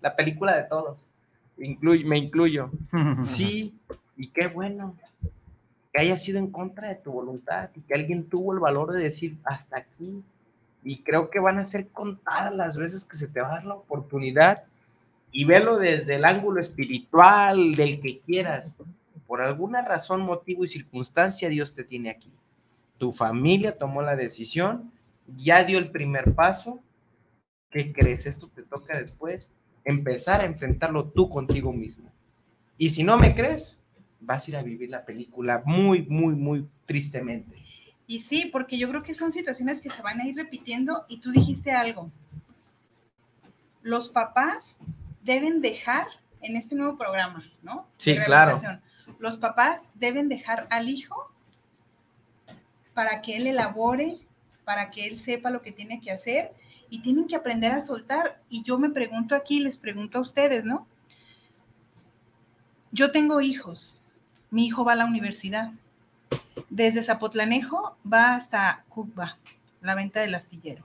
la 0.02 0.16
película 0.16 0.56
de 0.56 0.64
todos, 0.64 1.08
me 1.56 2.18
incluyo. 2.18 2.72
Sí, 3.22 3.78
y 4.18 4.26
qué 4.30 4.48
bueno 4.48 4.96
que 5.94 6.02
haya 6.02 6.18
sido 6.18 6.40
en 6.40 6.52
contra 6.52 6.88
de 6.88 6.96
tu 6.96 7.12
voluntad 7.12 7.70
y 7.76 7.82
que 7.82 7.94
alguien 7.94 8.28
tuvo 8.28 8.54
el 8.54 8.60
valor 8.60 8.92
de 8.92 9.04
decir 9.04 9.38
hasta 9.44 9.78
aquí 9.78 10.24
y 10.84 11.04
creo 11.04 11.30
que 11.30 11.40
van 11.40 11.60
a 11.60 11.68
ser 11.68 11.90
contadas 11.90 12.54
las 12.54 12.78
veces 12.78 13.06
que 13.06 13.18
se 13.18 13.28
te 13.28 13.42
va 13.42 13.48
a 13.50 13.56
dar 13.56 13.66
la 13.66 13.76
oportunidad 13.76 14.64
y 15.32 15.46
velo 15.46 15.78
desde 15.78 16.16
el 16.16 16.26
ángulo 16.26 16.60
espiritual, 16.60 17.76
del 17.76 18.02
que 18.02 18.20
quieras. 18.20 18.76
Por 19.28 19.42
alguna 19.42 19.82
razón, 19.82 20.22
motivo 20.22 20.66
y 20.66 20.68
circunstancia, 20.68 21.48
Dios 21.50 21.74
te 21.74 21.84
tiene 21.84 22.10
aquí. 22.10 22.32
Tu 22.98 23.12
familia 23.12 23.78
tomó 23.78 24.02
la 24.02 24.16
decisión, 24.16 24.92
ya 25.38 25.64
dio 25.64 25.78
el 25.80 25.90
primer 25.90 26.34
paso. 26.34 26.80
¿Qué 27.70 27.94
crees? 27.94 28.26
Esto 28.26 28.50
te 28.54 28.64
toca 28.64 28.98
después 28.98 29.54
empezar 29.86 30.42
a 30.42 30.46
enfrentarlo 30.46 31.06
tú 31.06 31.30
contigo 31.30 31.72
mismo. 31.72 32.12
Y 32.78 32.90
si 32.90 33.04
no 33.04 33.18
me 33.18 33.34
crees, 33.34 33.82
vas 34.20 34.46
a 34.46 34.52
ir 34.52 34.58
a 34.58 34.64
vivir 34.64 34.90
la 34.90 35.06
película 35.06 35.64
muy, 35.66 36.04
muy, 36.04 36.36
muy 36.36 36.68
tristemente. 36.86 37.61
Y 38.12 38.20
sí, 38.20 38.50
porque 38.52 38.78
yo 38.78 38.90
creo 38.90 39.04
que 39.04 39.14
son 39.14 39.32
situaciones 39.32 39.80
que 39.80 39.90
se 39.90 40.02
van 40.02 40.20
a 40.20 40.28
ir 40.28 40.36
repitiendo 40.36 41.06
y 41.08 41.22
tú 41.22 41.32
dijiste 41.32 41.72
algo. 41.72 42.12
Los 43.84 44.10
papás 44.10 44.80
deben 45.24 45.62
dejar 45.62 46.08
en 46.42 46.58
este 46.58 46.76
nuevo 46.76 46.98
programa, 46.98 47.50
¿no? 47.64 47.88
Sí, 47.96 48.18
claro. 48.26 48.60
Los 49.18 49.38
papás 49.38 49.88
deben 49.94 50.28
dejar 50.28 50.68
al 50.72 50.90
hijo 50.90 51.32
para 52.94 53.22
que 53.22 53.38
él 53.38 53.48
elabore, 53.48 54.18
para 54.66 54.92
que 54.92 55.08
él 55.08 55.18
sepa 55.18 55.50
lo 55.50 55.62
que 55.62 55.72
tiene 55.72 56.02
que 56.02 56.12
hacer 56.12 56.52
y 56.90 57.02
tienen 57.02 57.28
que 57.28 57.38
aprender 57.38 57.72
a 57.72 57.80
soltar. 57.80 58.42
Y 58.50 58.62
yo 58.64 58.78
me 58.78 58.90
pregunto 58.90 59.36
aquí, 59.36 59.62
les 59.62 59.78
pregunto 59.78 60.18
a 60.18 60.22
ustedes, 60.22 60.66
¿no? 60.66 60.86
Yo 62.92 63.14
tengo 63.14 63.40
hijos, 63.40 64.02
mi 64.50 64.66
hijo 64.66 64.84
va 64.84 64.92
a 64.92 64.98
la 64.98 65.06
universidad 65.06 65.72
desde 66.70 67.04
Zapotlanejo 67.04 67.98
va 68.12 68.36
hasta 68.36 68.84
Cuba, 68.90 69.38
la 69.82 69.96
venta 69.96 70.22
del 70.22 70.36
astillero. 70.36 70.84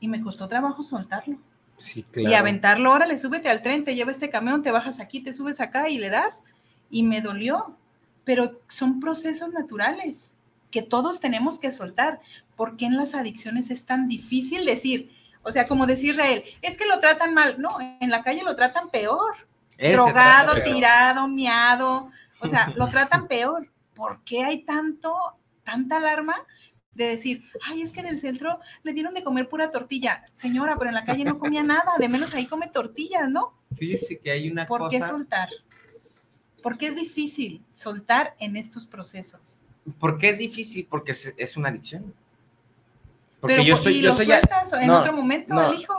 Y 0.00 0.08
me 0.08 0.20
costó 0.22 0.48
trabajo 0.48 0.82
soltarlo. 0.82 1.38
Sí, 1.76 2.02
claro. 2.04 2.30
Y 2.30 2.34
aventarlo, 2.34 2.92
órale, 2.92 3.18
súbete 3.18 3.48
al 3.48 3.62
tren, 3.62 3.84
te 3.84 3.94
lleva 3.94 4.10
este 4.10 4.30
camión, 4.30 4.62
te 4.62 4.70
bajas 4.70 5.00
aquí, 5.00 5.20
te 5.20 5.32
subes 5.32 5.60
acá 5.60 5.88
y 5.88 5.98
le 5.98 6.10
das. 6.10 6.42
Y 6.90 7.02
me 7.02 7.20
dolió. 7.20 7.76
Pero 8.24 8.60
son 8.68 9.00
procesos 9.00 9.52
naturales 9.52 10.32
que 10.70 10.82
todos 10.82 11.20
tenemos 11.20 11.58
que 11.58 11.70
soltar. 11.70 12.20
¿Por 12.56 12.76
qué 12.76 12.86
en 12.86 12.96
las 12.96 13.14
adicciones 13.14 13.70
es 13.70 13.84
tan 13.84 14.08
difícil 14.08 14.64
decir? 14.64 15.12
O 15.42 15.52
sea, 15.52 15.68
como 15.68 15.86
decir 15.86 16.10
Israel, 16.10 16.42
es 16.62 16.76
que 16.76 16.86
lo 16.86 16.98
tratan 16.98 17.34
mal. 17.34 17.56
No, 17.58 17.78
en 17.80 18.10
la 18.10 18.22
calle 18.22 18.42
lo 18.42 18.56
tratan 18.56 18.88
peor. 18.88 19.46
Drogado, 19.78 20.54
tirado, 20.60 21.28
miado. 21.28 22.10
O 22.40 22.48
sea, 22.48 22.72
lo 22.76 22.88
tratan 22.88 23.28
peor. 23.28 23.68
¿por 23.96 24.22
qué 24.22 24.44
hay 24.44 24.62
tanto, 24.62 25.16
tanta 25.64 25.96
alarma 25.96 26.36
de 26.92 27.08
decir, 27.08 27.42
ay, 27.62 27.82
es 27.82 27.90
que 27.90 28.00
en 28.00 28.06
el 28.06 28.20
centro 28.20 28.60
le 28.84 28.92
dieron 28.92 29.14
de 29.14 29.24
comer 29.24 29.48
pura 29.48 29.70
tortilla? 29.70 30.22
Señora, 30.32 30.76
pero 30.78 30.90
en 30.90 30.94
la 30.94 31.04
calle 31.04 31.24
no 31.24 31.38
comía 31.38 31.64
nada, 31.64 31.92
de 31.98 32.08
menos 32.08 32.34
ahí 32.34 32.46
come 32.46 32.68
tortillas, 32.68 33.28
¿no? 33.28 33.54
Fíjese 33.74 34.18
que 34.18 34.30
hay 34.30 34.48
una 34.50 34.66
¿Por 34.66 34.80
cosa... 34.82 34.90
qué 34.90 35.04
soltar? 35.04 35.48
¿Por 36.62 36.78
qué 36.78 36.88
es 36.88 36.96
difícil 36.96 37.64
soltar 37.74 38.36
en 38.38 38.56
estos 38.56 38.86
procesos? 38.86 39.58
¿Por 39.98 40.18
qué 40.18 40.30
es 40.30 40.38
difícil? 40.38 40.86
Porque 40.88 41.12
es, 41.12 41.56
una 41.56 41.70
adicción. 41.70 42.12
Porque 43.40 43.64
yo 43.64 43.76
soy, 43.76 43.98
¿y 43.98 44.02
yo 44.02 44.10
lo 44.10 44.16
soy 44.16 44.26
sueltas 44.26 44.72
en 44.72 44.90
otro 44.90 45.12
momento 45.12 45.54
no, 45.54 45.72
hijo? 45.72 45.94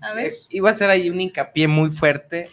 a 0.00 0.14
ver. 0.14 0.26
Eh, 0.26 0.36
iba 0.50 0.68
a 0.68 0.72
hacer 0.72 0.88
ahí 0.88 1.10
un 1.10 1.20
hincapié 1.20 1.66
muy 1.66 1.90
fuerte 1.90 2.48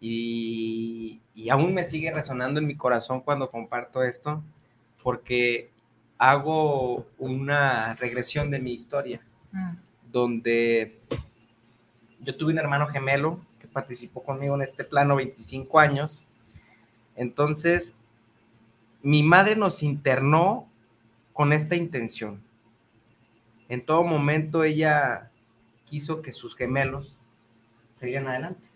y, 0.00 1.20
aún 1.48 1.74
me 1.74 1.84
sigue 1.84 2.12
resonando 2.12 2.60
en 2.60 2.66
mi 2.66 2.76
corazón 2.76 3.20
cuando 3.20 3.50
comparto 3.50 4.02
esto, 4.02 4.42
porque 5.02 5.70
hago 6.18 7.06
una 7.18 7.94
regresión 7.94 8.50
de 8.50 8.58
mi 8.58 8.74
historia, 8.74 9.22
mm. 9.52 9.74
donde 10.12 10.98
yo 12.20 12.36
tuve 12.36 12.52
un 12.52 12.58
hermano 12.58 12.88
gemelo 12.88 13.40
que 13.58 13.66
participó 13.66 14.22
conmigo 14.22 14.54
en 14.54 14.62
este 14.62 14.84
plano 14.84 15.16
25 15.16 15.78
años. 15.78 16.24
Entonces, 17.16 17.96
mi 19.02 19.22
madre 19.22 19.56
nos 19.56 19.82
internó 19.82 20.68
con 21.32 21.52
esta 21.52 21.74
intención. 21.74 22.42
En 23.68 23.84
todo 23.84 24.04
momento 24.04 24.64
ella 24.64 25.30
quiso 25.86 26.20
que 26.22 26.32
sus 26.32 26.54
gemelos 26.54 27.18
salieran 27.94 28.28
adelante 28.28 28.68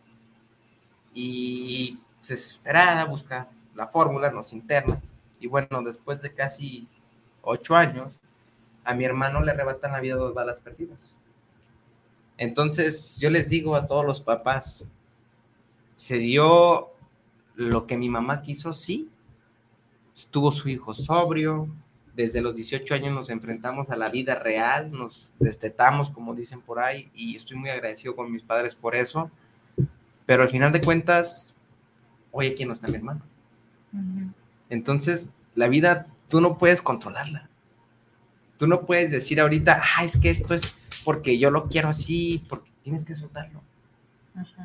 y 1.15 1.99
desesperada 2.29 3.05
busca 3.05 3.49
la 3.75 3.87
fórmula, 3.89 4.31
nos 4.31 4.53
interna. 4.53 5.01
Y 5.41 5.47
bueno, 5.47 5.83
después 5.83 6.23
de 6.23 6.33
casi 6.33 6.87
ocho 7.43 7.77
años, 7.77 8.21
a 8.85 8.95
mi 8.95 9.05
hermano 9.05 9.41
le 9.41 9.53
arrebatan 9.53 9.93
la 9.93 10.01
vida 10.01 10.17
dos 10.17 10.35
balas 10.35 10.61
perdidas. 10.61 11.17
Entonces, 12.37 13.17
yo 13.19 13.31
les 13.31 13.49
digo 13.49 13.77
a 13.77 13.87
todos 13.87 14.05
los 14.05 14.21
papás, 14.21 14.87
se 15.97 16.19
dio 16.19 16.91
lo 17.55 17.87
que 17.87 17.97
mi 17.97 18.09
mamá 18.09 18.43
quiso, 18.43 18.73
sí. 18.73 19.09
Estuvo 20.17 20.53
su 20.53 20.69
hijo 20.69 20.95
sobrio, 20.95 21.69
desde 22.15 22.41
los 22.41 22.55
18 22.55 22.95
años 22.95 23.13
nos 23.13 23.31
enfrentamos 23.31 23.91
a 23.91 23.97
la 23.97 24.09
vida 24.09 24.37
real, 24.37 24.93
nos 24.93 25.33
destetamos, 25.39 26.11
como 26.11 26.35
dicen 26.35 26.61
por 26.61 26.79
ahí, 26.79 27.11
y 27.15 27.37
estoy 27.37 27.57
muy 27.57 27.71
agradecido 27.71 28.15
con 28.15 28.31
mis 28.31 28.43
padres 28.43 28.75
por 28.75 28.95
eso. 28.95 29.31
Pero 30.27 30.43
al 30.43 30.49
final 30.49 30.73
de 30.73 30.81
cuentas, 30.81 31.54
oye, 32.35 32.55
¿quién 32.55 32.69
no 32.69 32.75
está 32.75 32.89
mi 32.89 32.97
hermano? 32.97 33.23
Entonces, 34.69 35.31
la 35.55 35.69
vida 35.69 36.07
tú 36.29 36.41
no 36.41 36.59
puedes 36.59 36.83
controlarla. 36.83 37.49
Tú 38.59 38.67
no 38.67 38.83
puedes 38.87 39.11
decir 39.11 39.41
ahorita, 39.41 39.81
ah, 39.83 40.05
es 40.05 40.17
que 40.17 40.31
esto 40.31 40.55
es 40.55 40.77
porque 41.05 41.39
yo 41.39 41.51
lo 41.51 41.69
quiero 41.69 41.89
así, 41.89 42.45
porque 42.49 42.71
tienes 42.83 43.05
que 43.05 43.15
soltarlo. 43.15 43.63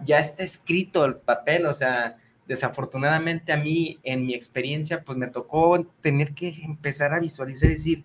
Ya 0.03 0.19
está 0.19 0.43
escrito 0.43 1.05
el 1.05 1.15
papel, 1.15 1.67
o 1.67 1.73
sea, 1.73 2.17
desafortunadamente 2.47 3.53
a 3.53 3.57
mí, 3.57 3.99
en 4.03 4.25
mi 4.25 4.33
experiencia, 4.33 5.03
pues 5.03 5.17
me 5.17 5.27
tocó 5.27 5.85
tener 6.01 6.33
que 6.33 6.49
empezar 6.63 7.13
a 7.13 7.19
visualizar 7.19 7.69
y 7.69 7.73
decir, 7.73 8.03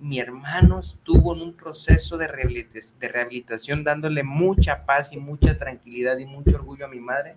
mi 0.00 0.18
hermano 0.18 0.80
estuvo 0.80 1.34
en 1.34 1.42
un 1.42 1.52
proceso 1.54 2.18
de, 2.18 2.26
de 2.26 3.08
rehabilitación 3.08 3.84
dándole 3.84 4.24
mucha 4.24 4.84
paz 4.84 5.12
y 5.12 5.16
mucha 5.16 5.56
tranquilidad 5.56 6.18
y 6.18 6.26
mucho 6.26 6.56
orgullo 6.56 6.86
a 6.86 6.88
mi 6.88 6.98
madre, 6.98 7.36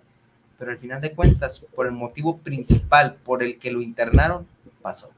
pero 0.58 0.72
al 0.72 0.78
final 0.78 1.00
de 1.00 1.12
cuentas, 1.12 1.64
por 1.74 1.86
el 1.86 1.92
motivo 1.92 2.38
principal 2.38 3.14
por 3.14 3.42
el 3.42 3.58
que 3.58 3.70
lo 3.70 3.80
internaron, 3.80 4.46
pasó, 4.82 5.10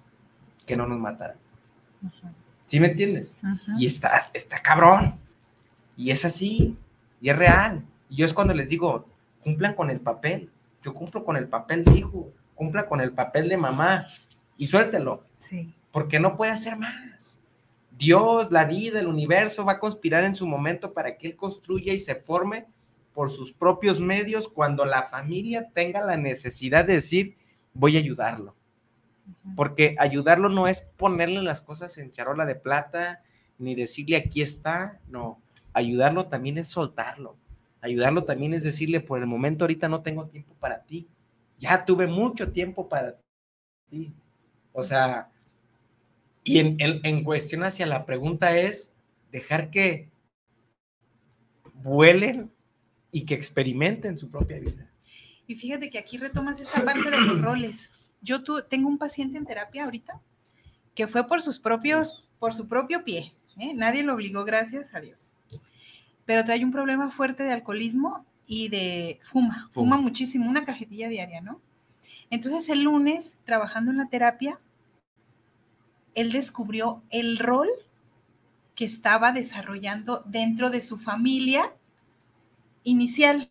que 0.67 0.77
no 0.77 0.87
nos 0.87 0.99
mataran. 0.99 1.37
¿Sí 2.67 2.79
me 2.79 2.89
entiendes? 2.89 3.37
Y 3.79 3.87
está, 3.87 4.31
está 4.33 4.59
cabrón. 4.59 5.17
Y 5.97 6.11
es 6.11 6.25
así, 6.25 6.77
y 7.21 7.31
es 7.31 7.37
real. 7.37 7.83
Y 8.09 8.17
yo 8.17 8.27
es 8.27 8.33
cuando 8.33 8.55
les 8.55 8.69
digo, 8.69 9.07
cumplan 9.43 9.75
con 9.75 9.91
el 9.91 10.01
papel 10.01 10.51
yo 10.83 10.95
cumplo 10.95 11.25
con 11.25 11.37
el 11.37 11.49
papel 11.49 11.85
de 11.85 11.99
hijo, 11.99 12.33
cumpla 12.55 12.87
con 12.87 13.01
el 13.01 13.13
papel 13.13 13.49
de 13.49 13.57
mamá 13.57 14.09
y 14.57 14.67
suéltelo. 14.67 15.25
Sí. 15.39 15.75
Porque 15.91 16.21
no 16.21 16.37
puede 16.37 16.53
hacer 16.53 16.77
más. 16.77 17.43
Dios, 17.97 18.51
la 18.51 18.65
vida, 18.65 19.01
el 19.01 19.07
universo 19.07 19.65
va 19.65 19.73
a 19.73 19.79
conspirar 19.79 20.25
en 20.25 20.35
su 20.35 20.47
momento 20.47 20.93
para 20.93 21.19
que 21.19 21.29
Él 21.29 21.37
construya 21.37 21.93
y 21.93 21.99
se 21.99 22.15
forme 22.15 22.67
por 23.15 23.31
sus 23.31 23.53
propios 23.53 24.01
medios 24.01 24.49
cuando 24.49 24.85
la 24.85 25.05
familia 25.05 25.69
tenga 25.73 26.05
la 26.05 26.17
necesidad 26.17 26.85
de 26.85 26.95
decir, 26.95 27.37
voy 27.75 27.97
a 27.97 28.01
ayudarlo. 28.01 28.55
Porque 29.57 29.95
ayudarlo 29.99 30.49
no 30.49 30.67
es 30.67 30.83
ponerle 30.97 31.43
las 31.43 31.63
cosas 31.63 31.97
en 31.99 32.11
charola 32.11 32.47
de 32.47 32.55
plata, 32.55 33.23
ni 33.59 33.75
decirle 33.75 34.17
aquí 34.17 34.43
está, 34.43 35.01
no. 35.09 35.41
Ayudarlo 35.73 36.27
también 36.27 36.59
es 36.59 36.69
soltarlo. 36.69 37.37
Ayudarlo 37.81 38.25
también 38.25 38.55
es 38.55 38.65
decirle, 38.65 39.01
por 39.01 39.21
el 39.21 39.27
momento 39.27 39.65
ahorita 39.65 39.89
no 39.89 40.03
tengo 40.03 40.27
tiempo 40.27 40.55
para 40.59 40.83
ti. 40.83 41.09
Ya 41.59 41.85
tuve 41.85 42.07
mucho 42.07 42.53
tiempo 42.53 42.89
para 42.89 43.17
ti. 43.89 44.13
O 44.73 44.83
sea, 44.83 45.31
y 46.45 46.59
en, 46.59 46.77
en, 46.79 47.25
cuestión 47.25 47.65
hacia 47.65 47.87
la 47.87 48.07
pregunta 48.07 48.57
es 48.57 48.91
dejar 49.31 49.71
que 49.71 50.09
vuelen 51.75 52.51
y 53.13 53.25
que 53.25 53.35
experimenten 53.35 54.19
su 54.19 54.31
propia 54.31 54.59
vida. 54.59 54.91
Y 55.47 55.55
fíjate 55.57 55.91
que 55.91 55.99
aquí 55.99 56.17
retomas 56.17 56.61
esta 56.61 56.85
parte 56.85 57.11
de 57.11 57.21
los 57.21 57.41
roles. 57.43 57.93
Yo 58.21 58.43
tengo 58.69 58.89
un 58.89 58.99
paciente 58.99 59.39
en 59.39 59.47
terapia 59.47 59.85
ahorita 59.85 60.21
que 60.95 61.07
fue 61.07 61.27
por 61.27 61.41
sus 61.41 61.59
propios, 61.59 62.29
por 62.39 62.55
su 62.55 62.69
propio 62.69 63.05
pie. 63.05 63.33
¿eh? 63.59 63.73
Nadie 63.75 64.03
lo 64.03 64.15
obligó, 64.15 64.45
gracias 64.45 64.95
a 64.95 65.01
Dios 65.01 65.35
pero 66.31 66.45
trae 66.45 66.65
un 66.65 66.71
problema 66.71 67.11
fuerte 67.11 67.43
de 67.43 67.53
alcoholismo 67.53 68.25
y 68.47 68.69
de 68.69 69.19
fuma, 69.21 69.69
fuma 69.73 69.97
muchísimo, 69.97 70.49
una 70.49 70.65
cajetilla 70.65 71.09
diaria, 71.09 71.41
¿no? 71.41 71.61
Entonces 72.31 72.69
el 72.69 72.85
lunes, 72.85 73.41
trabajando 73.45 73.91
en 73.91 73.97
la 73.97 74.09
terapia, 74.09 74.61
él 76.15 76.31
descubrió 76.31 77.03
el 77.11 77.37
rol 77.37 77.69
que 78.77 78.85
estaba 78.85 79.33
desarrollando 79.33 80.23
dentro 80.25 80.71
de 80.71 80.83
su 80.83 80.99
familia 80.99 81.73
inicial, 82.85 83.51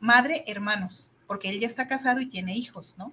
madre, 0.00 0.44
hermanos, 0.46 1.10
porque 1.26 1.50
él 1.50 1.60
ya 1.60 1.66
está 1.66 1.86
casado 1.86 2.20
y 2.20 2.26
tiene 2.26 2.56
hijos, 2.56 2.96
¿no? 2.98 3.12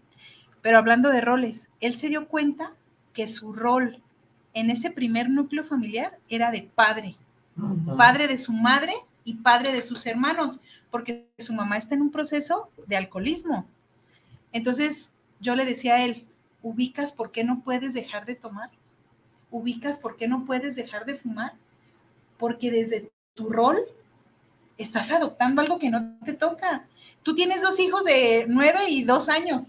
Pero 0.62 0.78
hablando 0.78 1.10
de 1.10 1.22
roles, 1.22 1.70
él 1.80 1.94
se 1.94 2.10
dio 2.10 2.28
cuenta 2.28 2.74
que 3.14 3.28
su 3.28 3.54
rol 3.54 4.02
en 4.54 4.70
ese 4.70 4.92
primer 4.92 5.30
núcleo 5.30 5.64
familiar 5.64 6.18
era 6.30 6.52
de 6.52 6.64
padre, 6.64 7.16
padre 7.96 8.28
de 8.28 8.38
su 8.38 8.54
madre 8.54 8.94
y 9.24 9.36
padre 9.36 9.72
de 9.72 9.82
sus 9.82 10.06
hermanos, 10.06 10.62
porque 10.90 11.28
su 11.38 11.54
mamá 11.54 11.78
está 11.78 11.96
en 11.96 12.02
un 12.02 12.12
proceso 12.12 12.70
de 12.88 12.98
alcoholismo. 12.98 13.68
Entonces 14.52 15.10
yo 15.40 15.56
le 15.56 15.66
decía 15.66 15.96
a 15.96 16.06
él, 16.06 16.28
ubicas 16.64 17.12
por 17.12 17.32
qué 17.32 17.44
no 17.44 17.62
puedes 17.62 17.94
dejar 17.94 18.26
de 18.26 18.36
tomar, 18.36 18.72
ubicas 19.52 20.00
por 20.00 20.18
qué 20.18 20.28
no 20.28 20.46
puedes 20.46 20.76
dejar 20.76 21.06
de 21.06 21.16
fumar, 21.16 21.54
porque 22.38 22.72
desde 22.72 23.12
tu 23.36 23.50
rol 23.50 23.80
estás 24.78 25.12
adoptando 25.12 25.62
algo 25.62 25.80
que 25.80 25.90
no 25.90 26.18
te 26.24 26.34
toca. 26.34 26.88
Tú 27.24 27.36
tienes 27.36 27.62
dos 27.62 27.80
hijos 27.80 28.04
de 28.04 28.46
nueve 28.48 28.90
y 28.90 29.04
dos 29.04 29.30
años. 29.30 29.64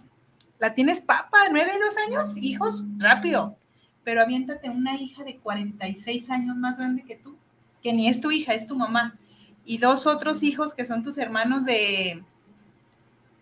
La 0.58 0.74
tienes 0.74 1.00
papa, 1.00 1.38
nueve 1.50 1.72
y 1.76 1.80
dos 1.80 1.94
años, 2.08 2.36
hijos, 2.36 2.84
rápido. 2.96 3.56
Pero 4.04 4.22
aviéntate 4.22 4.70
una 4.70 4.96
hija 4.96 5.22
de 5.22 5.36
46 5.36 6.30
años 6.30 6.56
más 6.56 6.78
grande 6.78 7.04
que 7.04 7.16
tú 7.16 7.36
que 7.82 7.92
ni 7.92 8.08
es 8.08 8.20
tu 8.20 8.30
hija, 8.30 8.54
es 8.54 8.66
tu 8.66 8.76
mamá, 8.76 9.16
y 9.64 9.78
dos 9.78 10.06
otros 10.06 10.42
hijos 10.42 10.74
que 10.74 10.86
son 10.86 11.02
tus 11.02 11.18
hermanos 11.18 11.64
de 11.64 12.22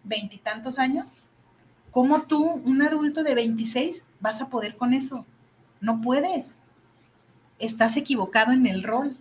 veintitantos 0.04 0.78
años, 0.78 1.22
¿cómo 1.90 2.22
tú, 2.22 2.44
un 2.44 2.82
adulto 2.82 3.22
de 3.22 3.34
26, 3.34 4.06
vas 4.20 4.40
a 4.40 4.48
poder 4.48 4.76
con 4.76 4.92
eso? 4.92 5.24
No 5.80 6.00
puedes. 6.00 6.56
Estás 7.58 7.96
equivocado 7.96 8.52
en 8.52 8.66
el 8.66 8.82
rol. 8.82 9.16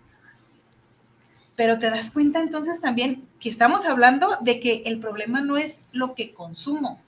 Pero 1.56 1.80
te 1.80 1.89
das 1.89 2.12
cuenta 2.12 2.39
entonces 2.39 2.82
también 2.82 3.28
que 3.39 3.49
estamos 3.49 3.86
hablando 3.86 4.38
de 4.41 4.60
que 4.60 4.84
el 4.86 4.99
problema 4.99 5.41
no 5.41 5.58
es 5.58 5.86
lo 5.91 6.16
que 6.16 6.34
consumo. 6.34 7.01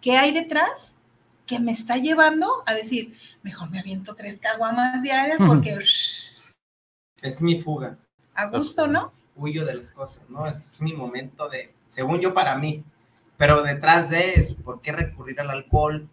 ¿Qué 0.00 0.16
hay 0.16 0.32
detrás? 0.32 0.96
Que 1.46 1.60
me 1.60 1.72
está 1.72 1.96
llevando 1.96 2.62
a 2.66 2.74
decir, 2.74 3.16
mejor 3.42 3.70
me 3.70 3.78
aviento 3.78 4.14
tres 4.14 4.40
caguamas 4.40 5.02
diarias 5.02 5.38
porque 5.38 5.78
es 7.22 7.40
mi 7.40 7.60
fuga. 7.60 7.98
A 8.34 8.46
gusto, 8.46 8.86
¿no? 8.86 9.12
Huyo 9.34 9.64
de 9.64 9.74
las 9.74 9.90
cosas, 9.90 10.28
¿no? 10.28 10.46
Es 10.46 10.80
mi 10.80 10.92
momento 10.92 11.48
de, 11.48 11.74
según 11.88 12.20
yo, 12.20 12.34
para 12.34 12.56
mí. 12.56 12.84
Pero 13.36 13.62
detrás 13.62 14.10
de 14.10 14.34
es, 14.34 14.54
¿por 14.54 14.80
qué 14.80 14.92
recurrir 14.92 15.40
al 15.40 15.50
alcohol? 15.50 16.08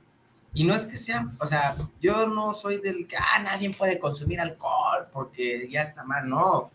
Y 0.53 0.65
no 0.65 0.75
es 0.75 0.85
que 0.85 0.97
sea, 0.97 1.31
o 1.39 1.47
sea, 1.47 1.75
yo 2.01 2.27
no 2.27 2.53
soy 2.53 2.77
del 2.77 3.07
que, 3.07 3.15
ah, 3.17 3.39
nadie 3.43 3.73
puede 3.73 3.97
consumir 3.97 4.39
alcohol 4.39 5.07
porque 5.11 5.67
ya 5.69 5.81
está 5.81 6.03
mal, 6.03 6.29
no. 6.29 6.71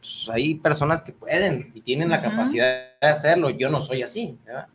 Pues 0.00 0.28
hay 0.32 0.54
personas 0.56 1.02
que 1.02 1.12
pueden 1.12 1.72
y 1.74 1.80
tienen 1.80 2.10
la 2.10 2.22
capacidad 2.22 2.92
de 3.00 3.08
hacerlo. 3.08 3.50
Yo 3.50 3.70
no 3.70 3.82
soy 3.82 4.02
así, 4.02 4.38
¿verdad? 4.44 4.68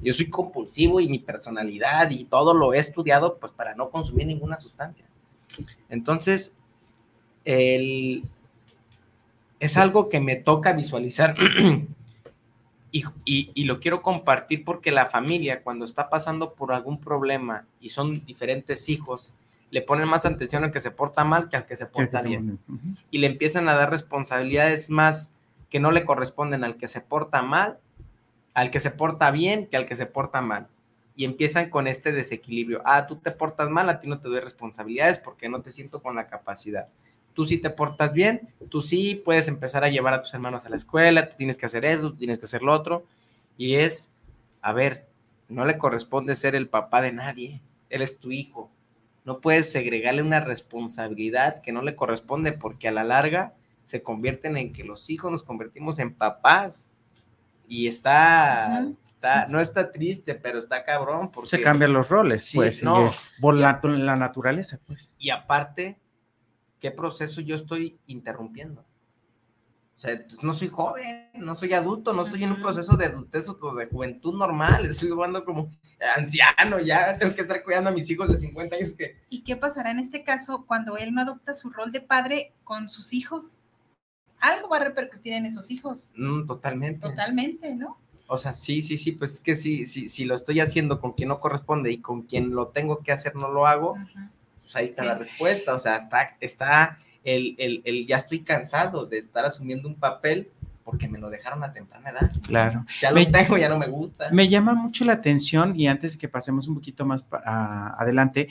Yo 0.00 0.12
soy 0.12 0.30
compulsivo 0.30 1.00
y 1.00 1.08
mi 1.08 1.18
personalidad 1.18 2.10
y 2.10 2.24
todo 2.24 2.54
lo 2.54 2.74
he 2.74 2.78
estudiado 2.78 3.38
pues 3.38 3.52
para 3.52 3.74
no 3.74 3.90
consumir 3.90 4.26
ninguna 4.26 4.58
sustancia. 4.58 5.04
Entonces, 5.88 6.54
el, 7.44 8.24
es 9.62 9.76
algo 9.76 10.08
que 10.08 10.20
me 10.20 10.36
toca 10.36 10.72
visualizar 10.72 11.36
y, 12.90 13.64
lo 13.64 13.80
quiero 13.80 14.02
compartir 14.02 14.64
porque 14.64 14.90
la 14.90 15.06
familia 15.06 15.62
cuando 15.62 15.84
está 15.84 16.10
pasando 16.10 16.54
por 16.54 16.72
algún 16.72 16.98
problema 16.98 17.64
y 17.80 17.90
son 17.90 18.24
diferentes 18.26 18.88
hijos, 18.88 19.32
le 19.72 19.82
ponen 19.82 20.06
más 20.06 20.24
atención 20.24 20.62
al 20.62 20.70
que 20.70 20.78
se 20.78 20.92
porta 20.92 21.24
mal 21.24 21.48
que 21.48 21.56
al 21.56 21.66
que 21.66 21.74
se 21.74 21.86
porta 21.86 22.22
bien. 22.22 22.60
Y 23.10 23.18
le 23.18 23.26
empiezan 23.26 23.68
a 23.68 23.74
dar 23.74 23.90
responsabilidades 23.90 24.90
más 24.90 25.34
que 25.70 25.80
no 25.80 25.90
le 25.90 26.04
corresponden 26.04 26.62
al 26.62 26.76
que 26.76 26.86
se 26.86 27.00
porta 27.00 27.42
mal, 27.42 27.78
al 28.54 28.70
que 28.70 28.78
se 28.78 28.90
porta 28.90 29.30
bien 29.30 29.66
que 29.66 29.76
al 29.76 29.86
que 29.86 29.96
se 29.96 30.06
porta 30.06 30.40
mal. 30.42 30.68
Y 31.16 31.24
empiezan 31.24 31.70
con 31.70 31.86
este 31.86 32.12
desequilibrio. 32.12 32.82
Ah, 32.84 33.06
tú 33.06 33.16
te 33.16 33.32
portas 33.32 33.68
mal, 33.70 33.88
a 33.88 33.98
ti 33.98 34.08
no 34.08 34.20
te 34.20 34.28
doy 34.28 34.40
responsabilidades 34.40 35.18
porque 35.18 35.48
no 35.48 35.60
te 35.62 35.72
siento 35.72 36.00
con 36.02 36.14
la 36.14 36.26
capacidad 36.26 36.86
tú 37.34 37.46
sí 37.46 37.58
te 37.58 37.70
portas 37.70 38.12
bien, 38.12 38.48
tú 38.68 38.80
sí 38.80 39.14
puedes 39.14 39.48
empezar 39.48 39.84
a 39.84 39.88
llevar 39.88 40.14
a 40.14 40.22
tus 40.22 40.34
hermanos 40.34 40.64
a 40.64 40.68
la 40.68 40.76
escuela, 40.76 41.28
tú 41.28 41.36
tienes 41.36 41.56
que 41.56 41.66
hacer 41.66 41.84
eso, 41.84 42.10
tú 42.10 42.16
tienes 42.16 42.38
que 42.38 42.44
hacer 42.44 42.62
lo 42.62 42.72
otro. 42.72 43.04
Y 43.56 43.76
es, 43.76 44.10
a 44.60 44.72
ver, 44.72 45.06
no 45.48 45.64
le 45.64 45.78
corresponde 45.78 46.34
ser 46.36 46.54
el 46.54 46.68
papá 46.68 47.00
de 47.00 47.12
nadie, 47.12 47.60
él 47.90 48.02
es 48.02 48.18
tu 48.18 48.32
hijo. 48.32 48.70
No 49.24 49.40
puedes 49.40 49.70
segregarle 49.70 50.22
una 50.22 50.40
responsabilidad 50.40 51.62
que 51.62 51.72
no 51.72 51.82
le 51.82 51.94
corresponde 51.94 52.52
porque 52.52 52.88
a 52.88 52.92
la 52.92 53.04
larga 53.04 53.54
se 53.84 54.02
convierten 54.02 54.56
en 54.56 54.72
que 54.72 54.84
los 54.84 55.10
hijos 55.10 55.30
nos 55.30 55.42
convertimos 55.42 55.98
en 55.98 56.14
papás. 56.14 56.90
Y 57.68 57.86
está, 57.86 58.86
no 59.48 59.60
está 59.60 59.92
triste, 59.92 60.34
pero 60.34 60.58
está 60.58 60.84
cabrón. 60.84 61.30
Porque, 61.30 61.48
se 61.48 61.60
cambian 61.60 61.92
los 61.92 62.08
roles, 62.10 62.50
pues, 62.54 62.82
no, 62.82 63.06
es 63.06 63.32
la, 63.40 63.80
la 63.82 64.16
naturaleza, 64.16 64.80
pues. 64.86 65.14
Y 65.18 65.30
aparte, 65.30 65.98
¿qué 66.80 66.90
proceso 66.90 67.40
yo 67.40 67.56
estoy 67.56 67.98
interrumpiendo? 68.06 68.84
O 70.02 70.04
sea, 70.04 70.20
pues, 70.26 70.42
no 70.42 70.52
soy 70.52 70.66
joven, 70.66 71.28
no 71.34 71.54
soy 71.54 71.72
adulto, 71.74 72.12
no 72.12 72.22
estoy 72.22 72.42
en 72.42 72.50
un 72.50 72.60
proceso 72.60 72.96
de 72.96 73.06
adultez 73.06 73.48
o 73.48 73.74
de 73.76 73.86
juventud 73.86 74.34
normal, 74.34 74.84
estoy 74.84 75.10
jugando 75.10 75.44
como 75.44 75.70
anciano, 76.16 76.80
ya 76.80 77.16
tengo 77.18 77.36
que 77.36 77.42
estar 77.42 77.62
cuidando 77.62 77.90
a 77.90 77.92
mis 77.92 78.10
hijos 78.10 78.28
de 78.28 78.36
50 78.36 78.74
años 78.74 78.94
que... 78.94 79.20
¿Y 79.28 79.44
qué 79.44 79.54
pasará 79.54 79.92
en 79.92 80.00
este 80.00 80.24
caso 80.24 80.64
cuando 80.66 80.96
él 80.96 81.14
no 81.14 81.20
adopta 81.20 81.54
su 81.54 81.70
rol 81.70 81.92
de 81.92 82.00
padre 82.00 82.52
con 82.64 82.90
sus 82.90 83.12
hijos? 83.12 83.60
Algo 84.40 84.70
va 84.70 84.78
a 84.78 84.84
repercutir 84.86 85.34
en 85.34 85.46
esos 85.46 85.70
hijos. 85.70 86.10
Mm, 86.16 86.48
totalmente. 86.48 87.08
Totalmente, 87.08 87.72
¿no? 87.72 87.96
O 88.26 88.38
sea, 88.38 88.52
sí, 88.52 88.82
sí, 88.82 88.98
sí, 88.98 89.12
pues 89.12 89.34
es 89.34 89.40
que 89.40 89.54
sí, 89.54 89.86
sí, 89.86 90.08
si 90.08 90.24
lo 90.24 90.34
estoy 90.34 90.58
haciendo 90.58 90.98
con 90.98 91.12
quien 91.12 91.28
no 91.28 91.38
corresponde 91.38 91.92
y 91.92 91.98
con 91.98 92.22
quien 92.22 92.56
lo 92.56 92.66
tengo 92.66 93.04
que 93.04 93.12
hacer 93.12 93.36
no 93.36 93.52
lo 93.52 93.68
hago, 93.68 93.94
pues 94.62 94.74
ahí 94.74 94.84
está 94.84 95.04
la 95.04 95.14
respuesta. 95.14 95.76
O 95.76 95.78
sea, 95.78 95.94
está, 95.94 96.36
está 96.40 96.98
el, 97.24 97.54
el, 97.58 97.82
el, 97.84 98.06
ya 98.06 98.16
estoy 98.16 98.40
cansado 98.40 99.06
de 99.06 99.18
estar 99.18 99.44
asumiendo 99.44 99.88
un 99.88 99.96
papel 99.96 100.50
porque 100.84 101.08
me 101.08 101.18
lo 101.18 101.30
dejaron 101.30 101.62
a 101.64 101.72
temprana 101.72 102.10
edad. 102.10 102.32
Claro. 102.42 102.84
Ya 103.00 103.12
lo 103.12 103.24
tengo, 103.30 103.56
ya 103.56 103.68
no 103.68 103.78
me 103.78 103.86
gusta. 103.86 104.30
Me 104.32 104.48
llama 104.48 104.74
mucho 104.74 105.04
la 105.04 105.14
atención, 105.14 105.78
y 105.78 105.86
antes 105.86 106.16
que 106.16 106.28
pasemos 106.28 106.66
un 106.68 106.74
poquito 106.74 107.06
más 107.06 107.26
adelante, 107.30 108.48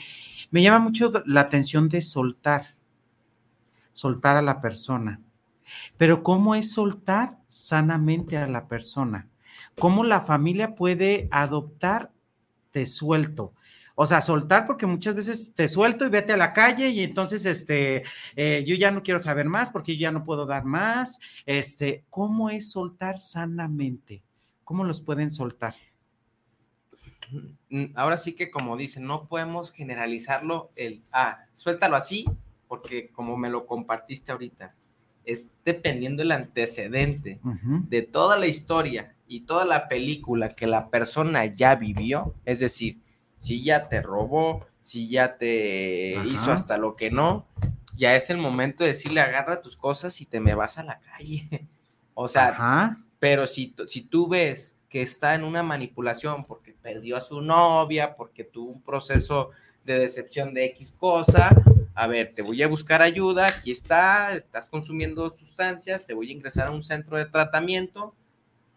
me 0.50 0.62
llama 0.62 0.78
mucho 0.78 1.12
la 1.26 1.42
atención 1.42 1.88
de 1.88 2.02
soltar, 2.02 2.74
soltar 3.92 4.36
a 4.36 4.42
la 4.42 4.60
persona. 4.60 5.20
Pero 5.96 6.22
¿cómo 6.22 6.54
es 6.54 6.72
soltar 6.72 7.38
sanamente 7.48 8.36
a 8.36 8.46
la 8.46 8.66
persona? 8.66 9.28
¿Cómo 9.78 10.04
la 10.04 10.22
familia 10.22 10.74
puede 10.74 11.28
adoptar 11.30 12.10
te 12.70 12.86
suelto? 12.86 13.52
O 14.02 14.06
sea, 14.06 14.20
soltar 14.20 14.66
porque 14.66 14.84
muchas 14.84 15.14
veces 15.14 15.54
te 15.54 15.68
suelto 15.68 16.04
y 16.04 16.08
vete 16.08 16.32
a 16.32 16.36
la 16.36 16.52
calle 16.52 16.88
y 16.88 17.04
entonces, 17.04 17.46
este, 17.46 18.02
eh, 18.34 18.64
yo 18.66 18.74
ya 18.74 18.90
no 18.90 19.00
quiero 19.00 19.20
saber 19.20 19.46
más 19.46 19.70
porque 19.70 19.94
yo 19.96 20.00
ya 20.00 20.10
no 20.10 20.24
puedo 20.24 20.44
dar 20.44 20.64
más. 20.64 21.20
Este, 21.46 22.04
¿cómo 22.10 22.50
es 22.50 22.72
soltar 22.72 23.20
sanamente? 23.20 24.24
¿Cómo 24.64 24.82
los 24.82 25.02
pueden 25.02 25.30
soltar? 25.30 25.76
Mm, 27.70 27.92
ahora 27.94 28.16
sí 28.16 28.32
que 28.32 28.50
como 28.50 28.76
dicen, 28.76 29.06
no 29.06 29.28
podemos 29.28 29.70
generalizarlo 29.70 30.72
el, 30.74 31.04
ah, 31.12 31.44
suéltalo 31.52 31.94
así, 31.94 32.24
porque 32.66 33.08
como 33.10 33.36
me 33.36 33.50
lo 33.50 33.66
compartiste 33.66 34.32
ahorita, 34.32 34.74
es 35.24 35.54
dependiendo 35.64 36.22
el 36.22 36.32
antecedente 36.32 37.38
de 37.88 38.02
toda 38.02 38.36
la 38.36 38.48
historia 38.48 39.14
y 39.28 39.42
toda 39.42 39.64
la 39.64 39.86
película 39.86 40.48
que 40.48 40.66
la 40.66 40.90
persona 40.90 41.46
ya 41.46 41.76
vivió, 41.76 42.34
es 42.44 42.58
decir, 42.58 42.98
si 43.42 43.64
ya 43.64 43.88
te 43.88 44.00
robó, 44.00 44.64
si 44.80 45.08
ya 45.08 45.36
te 45.36 46.16
hizo 46.26 46.52
hasta 46.52 46.78
lo 46.78 46.94
que 46.94 47.10
no, 47.10 47.44
ya 47.96 48.14
es 48.14 48.30
el 48.30 48.38
momento 48.38 48.84
de 48.84 48.90
decirle 48.90 49.20
agarra 49.20 49.60
tus 49.60 49.76
cosas 49.76 50.20
y 50.20 50.26
te 50.26 50.38
me 50.38 50.54
vas 50.54 50.78
a 50.78 50.84
la 50.84 51.00
calle. 51.00 51.48
o 52.14 52.28
sea, 52.28 52.96
pero 53.18 53.48
si, 53.48 53.74
si 53.88 54.02
tú 54.02 54.28
ves 54.28 54.78
que 54.88 55.02
está 55.02 55.34
en 55.34 55.42
una 55.42 55.64
manipulación 55.64 56.44
porque 56.44 56.72
perdió 56.72 57.16
a 57.16 57.20
su 57.20 57.40
novia, 57.40 58.14
porque 58.14 58.44
tuvo 58.44 58.70
un 58.70 58.80
proceso 58.80 59.50
de 59.84 59.98
decepción 59.98 60.54
de 60.54 60.66
X 60.66 60.92
cosa, 60.92 61.50
a 61.96 62.06
ver, 62.06 62.32
te 62.32 62.42
voy 62.42 62.62
a 62.62 62.68
buscar 62.68 63.02
ayuda, 63.02 63.46
aquí 63.46 63.72
está, 63.72 64.36
estás 64.36 64.68
consumiendo 64.68 65.28
sustancias, 65.30 66.06
te 66.06 66.14
voy 66.14 66.28
a 66.28 66.32
ingresar 66.32 66.68
a 66.68 66.70
un 66.70 66.84
centro 66.84 67.16
de 67.16 67.26
tratamiento, 67.26 68.14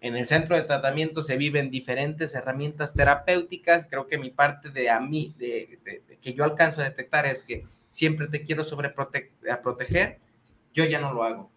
en 0.02 0.16
el 0.16 0.26
centro 0.26 0.56
de 0.56 0.64
tratamiento 0.64 1.24
se 1.24 1.38
viven 1.38 1.72
diferentes 1.72 2.36
herramientas 2.36 2.94
terapéuticas. 2.94 3.88
Creo 3.90 4.08
que 4.08 4.18
mi 4.18 4.30
parte 4.30 4.70
de 4.70 4.90
a 4.90 5.00
mí, 5.00 5.34
de, 5.38 5.80
que 6.22 6.34
yo 6.34 6.44
alcanzo 6.44 6.82
a 6.82 6.86
detectar 6.86 7.26
es 7.26 7.44
que 7.44 7.66
siempre 7.90 8.28
te 8.28 8.44
quiero 8.44 8.64
sobreproteger. 8.64 10.20
Yo 10.74 10.86
ya 10.86 11.00
no 11.00 11.14
lo 11.14 11.24
hago. 11.24 11.50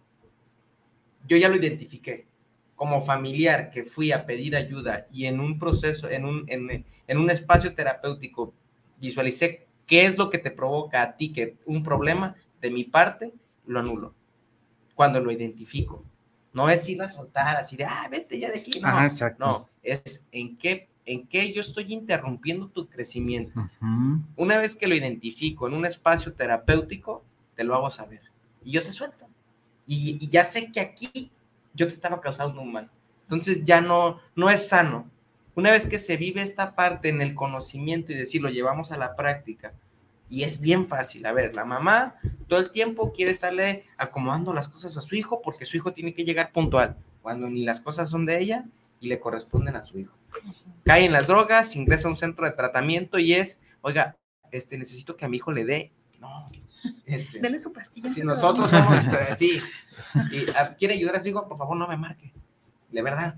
Yo 1.27 1.37
ya 1.37 1.49
lo 1.49 1.57
identifiqué. 1.57 2.27
Como 2.75 3.01
familiar 3.01 3.71
que 3.71 3.83
fui 3.83 4.13
a 4.13 4.25
pedir 4.25 4.55
ayuda 4.55 5.05
y 5.11 5.25
en 5.25 5.41
un 5.41 5.59
proceso, 5.59 6.09
en 6.09 6.25
un, 6.25 6.45
en, 6.47 6.85
en 7.07 7.17
un 7.17 7.29
espacio 7.29 7.75
terapéutico, 7.75 8.53
visualicé 8.97 9.67
qué 9.85 10.05
es 10.05 10.17
lo 10.17 10.29
que 10.29 10.37
te 10.37 10.49
provoca 10.49 11.01
a 11.01 11.17
ti 11.17 11.33
que 11.33 11.57
un 11.65 11.83
problema 11.83 12.35
de 12.61 12.71
mi 12.71 12.85
parte, 12.85 13.33
lo 13.65 13.79
anulo. 13.79 14.15
Cuando 14.95 15.19
lo 15.19 15.31
identifico 15.31 16.03
no 16.53 16.69
es 16.69 16.87
ir 16.89 17.01
a 17.01 17.07
soltar 17.07 17.57
así 17.57 17.77
de, 17.77 17.85
ah, 17.85 18.07
vete 18.09 18.39
ya 18.39 18.51
de 18.51 18.59
aquí. 18.59 18.79
No, 18.79 18.89
no 19.37 19.69
es 19.83 20.27
en 20.31 20.57
qué, 20.57 20.87
en 21.05 21.27
qué 21.27 21.51
yo 21.53 21.61
estoy 21.61 21.93
interrumpiendo 21.93 22.67
tu 22.67 22.87
crecimiento. 22.87 23.69
Una 24.35 24.57
vez 24.57 24.75
que 24.75 24.87
lo 24.87 24.95
identifico 24.95 25.67
en 25.67 25.73
un 25.73 25.85
espacio 25.85 26.33
terapéutico, 26.33 27.23
te 27.55 27.63
lo 27.63 27.75
hago 27.75 27.89
saber. 27.89 28.21
Y 28.63 28.71
yo 28.71 28.83
te 28.83 28.91
suelto. 28.91 29.27
Y, 29.87 30.27
ya 30.29 30.43
sé 30.43 30.71
que 30.71 30.79
aquí 30.79 31.31
yo 31.73 31.87
te 31.87 31.93
estaba 31.93 32.21
causando 32.21 32.61
un 32.61 32.71
mal. 32.71 32.89
Entonces 33.23 33.63
ya 33.63 33.81
no, 33.81 34.19
no 34.35 34.49
es 34.49 34.67
sano. 34.67 35.09
Una 35.55 35.71
vez 35.71 35.87
que 35.87 35.97
se 35.97 36.17
vive 36.17 36.41
esta 36.41 36.75
parte 36.75 37.09
en 37.09 37.21
el 37.21 37.35
conocimiento 37.35 38.11
y 38.11 38.15
decir, 38.15 38.41
lo 38.41 38.49
llevamos 38.49 38.91
a 38.91 38.97
la 38.97 39.15
práctica, 39.15 39.73
y 40.29 40.43
es 40.43 40.61
bien 40.61 40.85
fácil. 40.85 41.25
A 41.25 41.31
ver, 41.31 41.55
la 41.55 41.65
mamá 41.65 42.15
todo 42.47 42.59
el 42.59 42.71
tiempo 42.71 43.11
quiere 43.11 43.31
estarle 43.31 43.85
acomodando 43.97 44.53
las 44.53 44.67
cosas 44.67 44.95
a 44.97 45.01
su 45.01 45.15
hijo 45.15 45.41
porque 45.41 45.65
su 45.65 45.77
hijo 45.77 45.93
tiene 45.93 46.13
que 46.13 46.25
llegar 46.25 46.51
puntual, 46.51 46.97
cuando 47.21 47.49
ni 47.49 47.63
las 47.63 47.81
cosas 47.81 48.09
son 48.09 48.25
de 48.25 48.39
ella 48.39 48.65
y 48.99 49.07
le 49.07 49.19
corresponden 49.19 49.75
a 49.75 49.83
su 49.83 49.99
hijo. 49.99 50.15
Cae 50.83 51.05
en 51.05 51.13
las 51.13 51.27
drogas, 51.27 51.75
ingresa 51.75 52.07
a 52.07 52.11
un 52.11 52.17
centro 52.17 52.45
de 52.45 52.51
tratamiento 52.51 53.19
y 53.19 53.33
es, 53.33 53.61
oiga, 53.81 54.17
este, 54.51 54.77
necesito 54.77 55.15
que 55.15 55.25
a 55.25 55.29
mi 55.29 55.37
hijo 55.37 55.51
le 55.51 55.65
dé. 55.65 55.91
No. 56.19 56.47
Este, 57.05 57.39
Dele 57.39 57.59
su 57.59 57.73
pastilla. 57.73 58.09
Si 58.09 58.21
nosotros 58.21 58.69
somos, 58.69 58.97
este, 58.97 59.35
sí, 59.35 59.61
y 60.31 60.49
ah, 60.55 60.75
quiere 60.77 60.93
ayudar 60.93 61.17
a 61.17 61.21
su 61.21 61.27
hijo, 61.27 61.47
por 61.47 61.57
favor 61.57 61.77
no 61.77 61.87
me 61.87 61.97
marque. 61.97 62.33
De 62.89 63.01
verdad, 63.01 63.35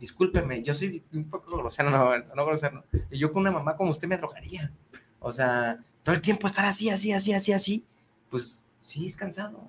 discúlpeme, 0.00 0.62
yo 0.62 0.74
soy 0.74 1.02
un 1.12 1.28
poco 1.28 1.56
grosero, 1.56 1.90
no, 1.90 2.16
no 2.34 2.46
grosero. 2.46 2.84
Y 3.10 3.18
yo 3.18 3.32
con 3.32 3.42
una 3.42 3.50
mamá 3.50 3.76
como 3.76 3.90
usted 3.90 4.08
me 4.08 4.16
drogaría. 4.16 4.72
O 5.20 5.32
sea, 5.32 5.78
todo 6.02 6.14
el 6.14 6.20
tiempo 6.20 6.46
estar 6.46 6.64
así, 6.64 6.90
así, 6.90 7.12
así, 7.12 7.32
así, 7.32 7.52
así, 7.52 7.84
pues 8.30 8.64
sí 8.80 9.06
es 9.06 9.16
cansado. 9.16 9.68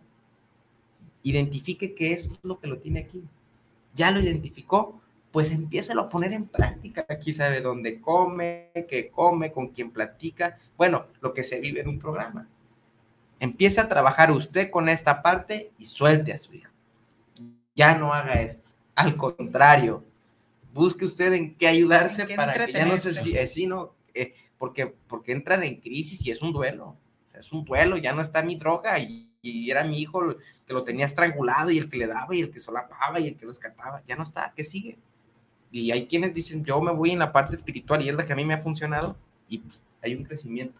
Identifique 1.23 1.93
qué 1.93 2.13
es 2.13 2.29
lo 2.43 2.59
que 2.59 2.67
lo 2.67 2.77
tiene 2.79 3.01
aquí. 3.01 3.23
Ya 3.93 4.11
lo 4.11 4.21
identificó, 4.21 5.01
pues 5.31 5.51
empieza 5.51 5.93
a 5.93 6.09
poner 6.09 6.33
en 6.33 6.47
práctica. 6.47 7.05
Aquí 7.09 7.33
sabe 7.33 7.61
dónde 7.61 7.99
come, 7.99 8.71
qué 8.87 9.09
come, 9.09 9.51
con 9.51 9.67
quién 9.67 9.91
platica. 9.91 10.57
Bueno, 10.77 11.07
lo 11.21 11.33
que 11.33 11.43
se 11.43 11.59
vive 11.59 11.81
en 11.81 11.89
un 11.89 11.99
programa. 11.99 12.47
Empieza 13.39 13.83
a 13.83 13.89
trabajar 13.89 14.31
usted 14.31 14.69
con 14.69 14.89
esta 14.89 15.21
parte 15.21 15.71
y 15.77 15.85
suelte 15.85 16.33
a 16.33 16.37
su 16.37 16.53
hijo. 16.53 16.71
Ya 17.75 17.97
no 17.97 18.13
haga 18.13 18.41
esto. 18.41 18.69
Al 18.95 19.15
contrario, 19.15 20.03
busque 20.73 21.05
usted 21.05 21.33
en 21.33 21.55
qué 21.55 21.67
ayudarse 21.67 22.25
para 22.35 22.65
que 22.65 22.73
ya 22.73 22.85
no 22.85 22.97
se 22.97 23.47
si, 23.47 23.65
no, 23.65 23.93
eh, 24.13 24.33
porque, 24.59 24.93
porque 25.07 25.31
entran 25.31 25.63
en 25.63 25.79
crisis 25.79 26.23
y 26.27 26.29
es 26.29 26.43
un 26.43 26.53
duelo. 26.53 26.95
Es 27.33 27.51
un 27.51 27.63
duelo, 27.63 27.97
ya 27.97 28.13
no 28.13 28.21
está 28.21 28.43
mi 28.43 28.55
droga 28.57 28.99
y, 28.99 29.25
era 29.41 29.85
mi 29.85 30.01
hijo 30.01 30.35
que 30.67 30.73
lo 30.73 30.83
tenía 30.83 31.05
estrangulado 31.05 31.71
y 31.71 31.77
el 31.77 31.89
que 31.89 31.95
le 31.95 32.07
daba 32.07 32.35
y 32.35 32.41
el 32.41 32.51
que 32.51 32.59
solapaba 32.59 33.21
y 33.21 33.29
el 33.29 33.37
que 33.37 33.45
lo 33.45 33.51
escataba. 33.51 34.03
Ya 34.05 34.17
no 34.17 34.23
está, 34.23 34.51
¿qué 34.53 34.65
sigue? 34.65 34.97
Y 35.71 35.91
hay 35.91 36.07
quienes 36.07 36.33
dicen, 36.33 36.65
yo 36.65 36.81
me 36.81 36.91
voy 36.91 37.11
en 37.11 37.19
la 37.19 37.31
parte 37.31 37.55
espiritual 37.55 38.03
y 38.03 38.09
es 38.09 38.15
la 38.15 38.25
que 38.25 38.33
a 38.33 38.35
mí 38.35 38.43
me 38.43 38.55
ha 38.55 38.57
funcionado 38.57 39.15
y 39.47 39.63
hay 40.01 40.15
un 40.15 40.25
crecimiento. 40.25 40.77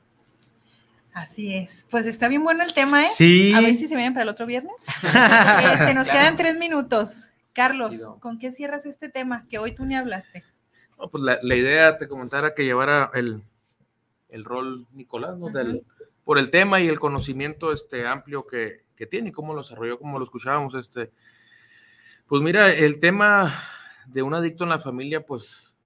Así 1.13 1.55
es. 1.55 1.87
Pues 1.89 2.05
está 2.05 2.27
bien 2.27 2.43
bueno 2.43 2.63
el 2.63 2.73
tema, 2.73 3.01
¿eh? 3.01 3.09
Sí. 3.13 3.53
A 3.53 3.61
ver 3.61 3.75
si 3.75 3.87
se 3.87 3.95
vienen 3.95 4.13
para 4.13 4.23
el 4.23 4.29
otro 4.29 4.45
viernes. 4.45 4.75
este, 5.73 5.93
nos 5.93 6.09
quedan 6.09 6.35
tres 6.35 6.57
minutos. 6.57 7.27
Carlos, 7.53 8.13
¿con 8.19 8.39
qué 8.39 8.51
cierras 8.51 8.85
este 8.85 9.07
tema? 9.07 9.45
Que 9.49 9.57
hoy 9.57 9.73
tú 9.73 9.85
ni 9.85 9.95
hablaste. 9.95 10.43
pues 11.11 11.23
la, 11.23 11.39
la, 11.41 11.55
idea 11.55 11.97
te 11.97 12.09
comentara 12.09 12.53
que 12.53 12.63
llevara 12.63 13.09
el, 13.13 13.41
el 14.29 14.43
rol 14.43 14.87
Nicolás, 14.93 15.37
¿no? 15.37 15.49
Del, 15.49 15.83
por 16.23 16.37
el 16.37 16.49
tema 16.49 16.79
y 16.79 16.87
el 16.87 16.99
conocimiento 16.99 17.71
este, 17.71 18.07
amplio 18.07 18.45
que, 18.45 18.85
que 18.95 19.07
tiene, 19.07 19.31
cómo 19.31 19.53
lo 19.53 19.61
desarrolló, 19.61 19.99
cómo 19.99 20.19
lo 20.19 20.25
escuchábamos. 20.25 20.75
Este. 20.75 21.11
Pues 22.27 22.41
mira, 22.41 22.71
el 22.71 22.99
tema 22.99 23.53
de 24.07 24.21
un 24.21 24.33
adicto 24.33 24.63
en 24.63 24.69
la 24.69 24.79
familia, 24.79 25.25
pues 25.25 25.77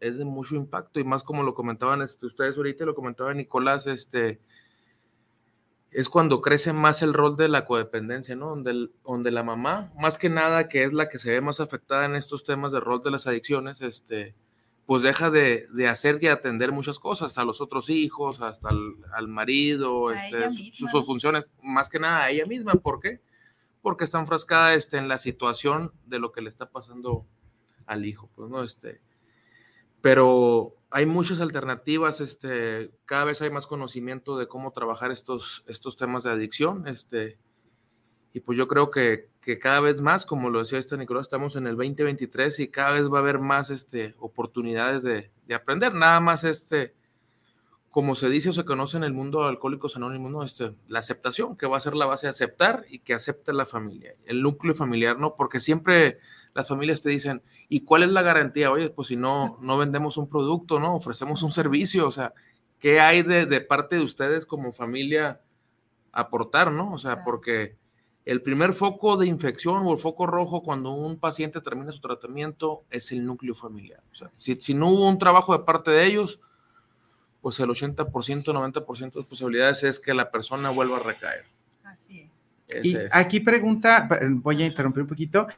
es 0.00 0.18
de 0.18 0.24
mucho 0.24 0.56
impacto 0.56 0.98
y 0.98 1.04
más 1.04 1.22
como 1.22 1.44
lo 1.44 1.54
comentaban 1.54 2.02
este, 2.02 2.26
ustedes 2.26 2.56
ahorita, 2.56 2.84
lo 2.84 2.94
comentaba 2.94 3.32
Nicolás, 3.32 3.86
este, 3.86 4.40
es 5.92 6.08
cuando 6.08 6.40
crece 6.40 6.72
más 6.72 7.02
el 7.02 7.14
rol 7.14 7.36
de 7.36 7.48
la 7.48 7.64
codependencia, 7.64 8.34
¿no? 8.34 8.48
Donde, 8.48 8.88
donde 9.04 9.30
la 9.30 9.44
mamá, 9.44 9.92
más 9.96 10.18
que 10.18 10.28
nada, 10.28 10.68
que 10.68 10.82
es 10.82 10.92
la 10.92 11.08
que 11.08 11.18
se 11.18 11.30
ve 11.30 11.40
más 11.40 11.60
afectada 11.60 12.06
en 12.06 12.16
estos 12.16 12.42
temas 12.44 12.72
de 12.72 12.80
rol 12.80 13.02
de 13.02 13.10
las 13.12 13.26
adicciones, 13.26 13.80
este, 13.80 14.34
pues 14.86 15.02
deja 15.02 15.30
de, 15.30 15.68
hacer 15.88 16.18
y 16.20 16.26
atender 16.26 16.72
muchas 16.72 16.98
cosas, 16.98 17.38
a 17.38 17.44
los 17.44 17.60
otros 17.60 17.88
hijos, 17.88 18.40
hasta 18.40 18.68
al, 18.68 19.28
marido, 19.28 20.10
este, 20.10 20.50
sus, 20.50 20.90
funciones, 21.04 21.46
más 21.62 21.88
que 21.88 22.00
nada 22.00 22.24
a 22.24 22.30
ella 22.30 22.46
misma. 22.46 22.72
¿Por 22.74 23.00
qué? 23.00 23.20
Porque 23.80 24.04
está 24.04 24.18
enfrascada 24.18 24.74
este, 24.74 24.98
en 24.98 25.08
la 25.08 25.18
situación 25.18 25.92
de 26.06 26.18
lo 26.18 26.32
que 26.32 26.42
le 26.42 26.48
está 26.48 26.70
pasando 26.70 27.26
al 27.86 28.06
hijo, 28.06 28.30
pues, 28.34 28.50
¿no? 28.50 28.62
Este, 28.62 29.00
pero 30.00 30.74
hay 30.90 31.06
muchas 31.06 31.40
alternativas, 31.40 32.20
este, 32.20 32.90
cada 33.06 33.24
vez 33.24 33.40
hay 33.40 33.50
más 33.50 33.66
conocimiento 33.66 34.36
de 34.36 34.48
cómo 34.48 34.72
trabajar 34.72 35.10
estos, 35.10 35.64
estos 35.68 35.96
temas 35.96 36.24
de 36.24 36.30
adicción, 36.30 36.86
este, 36.88 37.38
y 38.32 38.40
pues 38.40 38.58
yo 38.58 38.66
creo 38.66 38.90
que, 38.90 39.30
que, 39.42 39.58
cada 39.58 39.80
vez 39.80 40.00
más, 40.00 40.24
como 40.24 40.48
lo 40.48 40.60
decía 40.60 40.78
este 40.78 40.96
Nicolás, 40.96 41.26
estamos 41.26 41.56
en 41.56 41.66
el 41.66 41.76
2023 41.76 42.60
y 42.60 42.68
cada 42.68 42.92
vez 42.92 43.12
va 43.12 43.18
a 43.18 43.20
haber 43.22 43.38
más 43.38 43.70
este, 43.70 44.14
oportunidades 44.18 45.02
de, 45.02 45.30
de 45.46 45.54
aprender. 45.54 45.92
Nada 45.94 46.20
más 46.20 46.44
este, 46.44 46.94
como 47.92 48.14
se 48.14 48.30
dice 48.30 48.48
o 48.48 48.52
se 48.54 48.64
conoce 48.64 48.96
en 48.96 49.04
el 49.04 49.12
mundo 49.12 49.44
alcohólicos 49.44 49.96
anónimos, 49.96 50.32
¿no? 50.32 50.42
Este, 50.44 50.74
la 50.88 51.00
aceptación, 51.00 51.58
que 51.58 51.66
va 51.66 51.76
a 51.76 51.80
ser 51.80 51.94
la 51.94 52.06
base 52.06 52.26
de 52.26 52.30
aceptar 52.30 52.86
y 52.88 53.00
que 53.00 53.12
acepte 53.12 53.52
la 53.52 53.66
familia, 53.66 54.14
el 54.24 54.40
núcleo 54.40 54.74
familiar, 54.74 55.18
¿no? 55.18 55.34
Porque 55.36 55.60
siempre 55.60 56.18
las 56.54 56.68
familias 56.68 57.02
te 57.02 57.10
dicen, 57.10 57.42
¿y 57.68 57.80
cuál 57.80 58.04
es 58.04 58.08
la 58.08 58.22
garantía? 58.22 58.70
Oye, 58.70 58.88
pues 58.88 59.08
si 59.08 59.16
no, 59.16 59.58
no 59.60 59.76
vendemos 59.76 60.16
un 60.16 60.26
producto, 60.26 60.80
¿no? 60.80 60.96
Ofrecemos 60.96 61.42
un 61.42 61.50
servicio, 61.50 62.06
o 62.06 62.10
sea, 62.10 62.32
¿qué 62.78 62.98
hay 62.98 63.22
de, 63.22 63.44
de 63.44 63.60
parte 63.60 63.96
de 63.96 64.02
ustedes 64.02 64.46
como 64.46 64.72
familia 64.72 65.42
aportar, 66.12 66.72
¿no? 66.72 66.94
O 66.94 66.98
sea, 66.98 67.22
porque 67.24 67.76
el 68.24 68.42
primer 68.42 68.72
foco 68.72 69.16
de 69.16 69.26
infección 69.26 69.84
o 69.86 69.92
el 69.92 69.98
foco 69.98 70.26
rojo 70.26 70.62
cuando 70.62 70.92
un 70.92 71.18
paciente 71.18 71.60
termina 71.60 71.90
su 71.90 72.00
tratamiento 72.00 72.84
es 72.90 73.10
el 73.12 73.26
núcleo 73.26 73.54
familiar. 73.54 74.02
O 74.12 74.14
sea, 74.14 74.28
si, 74.32 74.54
si 74.60 74.74
no 74.74 74.90
hubo 74.90 75.08
un 75.08 75.18
trabajo 75.18 75.56
de 75.56 75.64
parte 75.64 75.90
de 75.90 76.06
ellos, 76.06 76.40
pues 77.40 77.58
el 77.58 77.68
80%, 77.68 78.06
90% 78.06 79.12
de 79.12 79.22
posibilidades 79.24 79.82
es 79.82 79.98
que 79.98 80.14
la 80.14 80.30
persona 80.30 80.70
vuelva 80.70 80.98
a 80.98 81.02
recaer. 81.02 81.44
Así 81.82 82.30
es. 82.68 82.84
y 82.84 82.96
aquí 83.10 83.40
pregunta, 83.40 84.08
voy 84.30 84.62
a 84.62 84.66
interrumpir 84.66 85.02
un 85.02 85.08
poquito. 85.08 85.48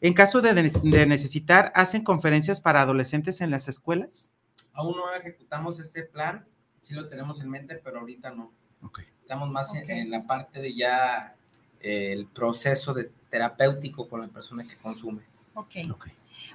En 0.00 0.14
caso 0.14 0.40
de, 0.40 0.54
de, 0.54 1.06
necesitar, 1.06 1.72
¿hacen 1.74 2.02
conferencias 2.02 2.60
para 2.60 2.80
adolescentes 2.80 3.40
en 3.40 3.50
las 3.50 3.68
escuelas? 3.68 4.32
Aún 4.72 4.96
no 4.96 5.12
ejecutamos 5.12 5.80
este 5.80 6.04
plan, 6.04 6.46
sí 6.82 6.94
lo 6.94 7.08
tenemos 7.08 7.40
en 7.40 7.50
mente, 7.50 7.80
pero 7.82 7.98
ahorita 7.98 8.30
no. 8.30 8.52
Okay. 8.80 9.04
Estamos 9.20 9.50
más 9.50 9.70
okay. 9.70 9.82
en, 9.82 9.90
en, 9.90 10.10
la 10.10 10.26
parte 10.26 10.60
de 10.60 10.74
ya 10.74 11.34
eh, 11.34 11.35
el 11.80 12.26
proceso 12.26 12.94
de 12.94 13.10
terapéutico 13.30 14.08
con 14.08 14.20
la 14.20 14.28
persona 14.28 14.64
que 14.66 14.76
consume. 14.76 15.22
Ok. 15.54 15.74
okay. 15.90 16.12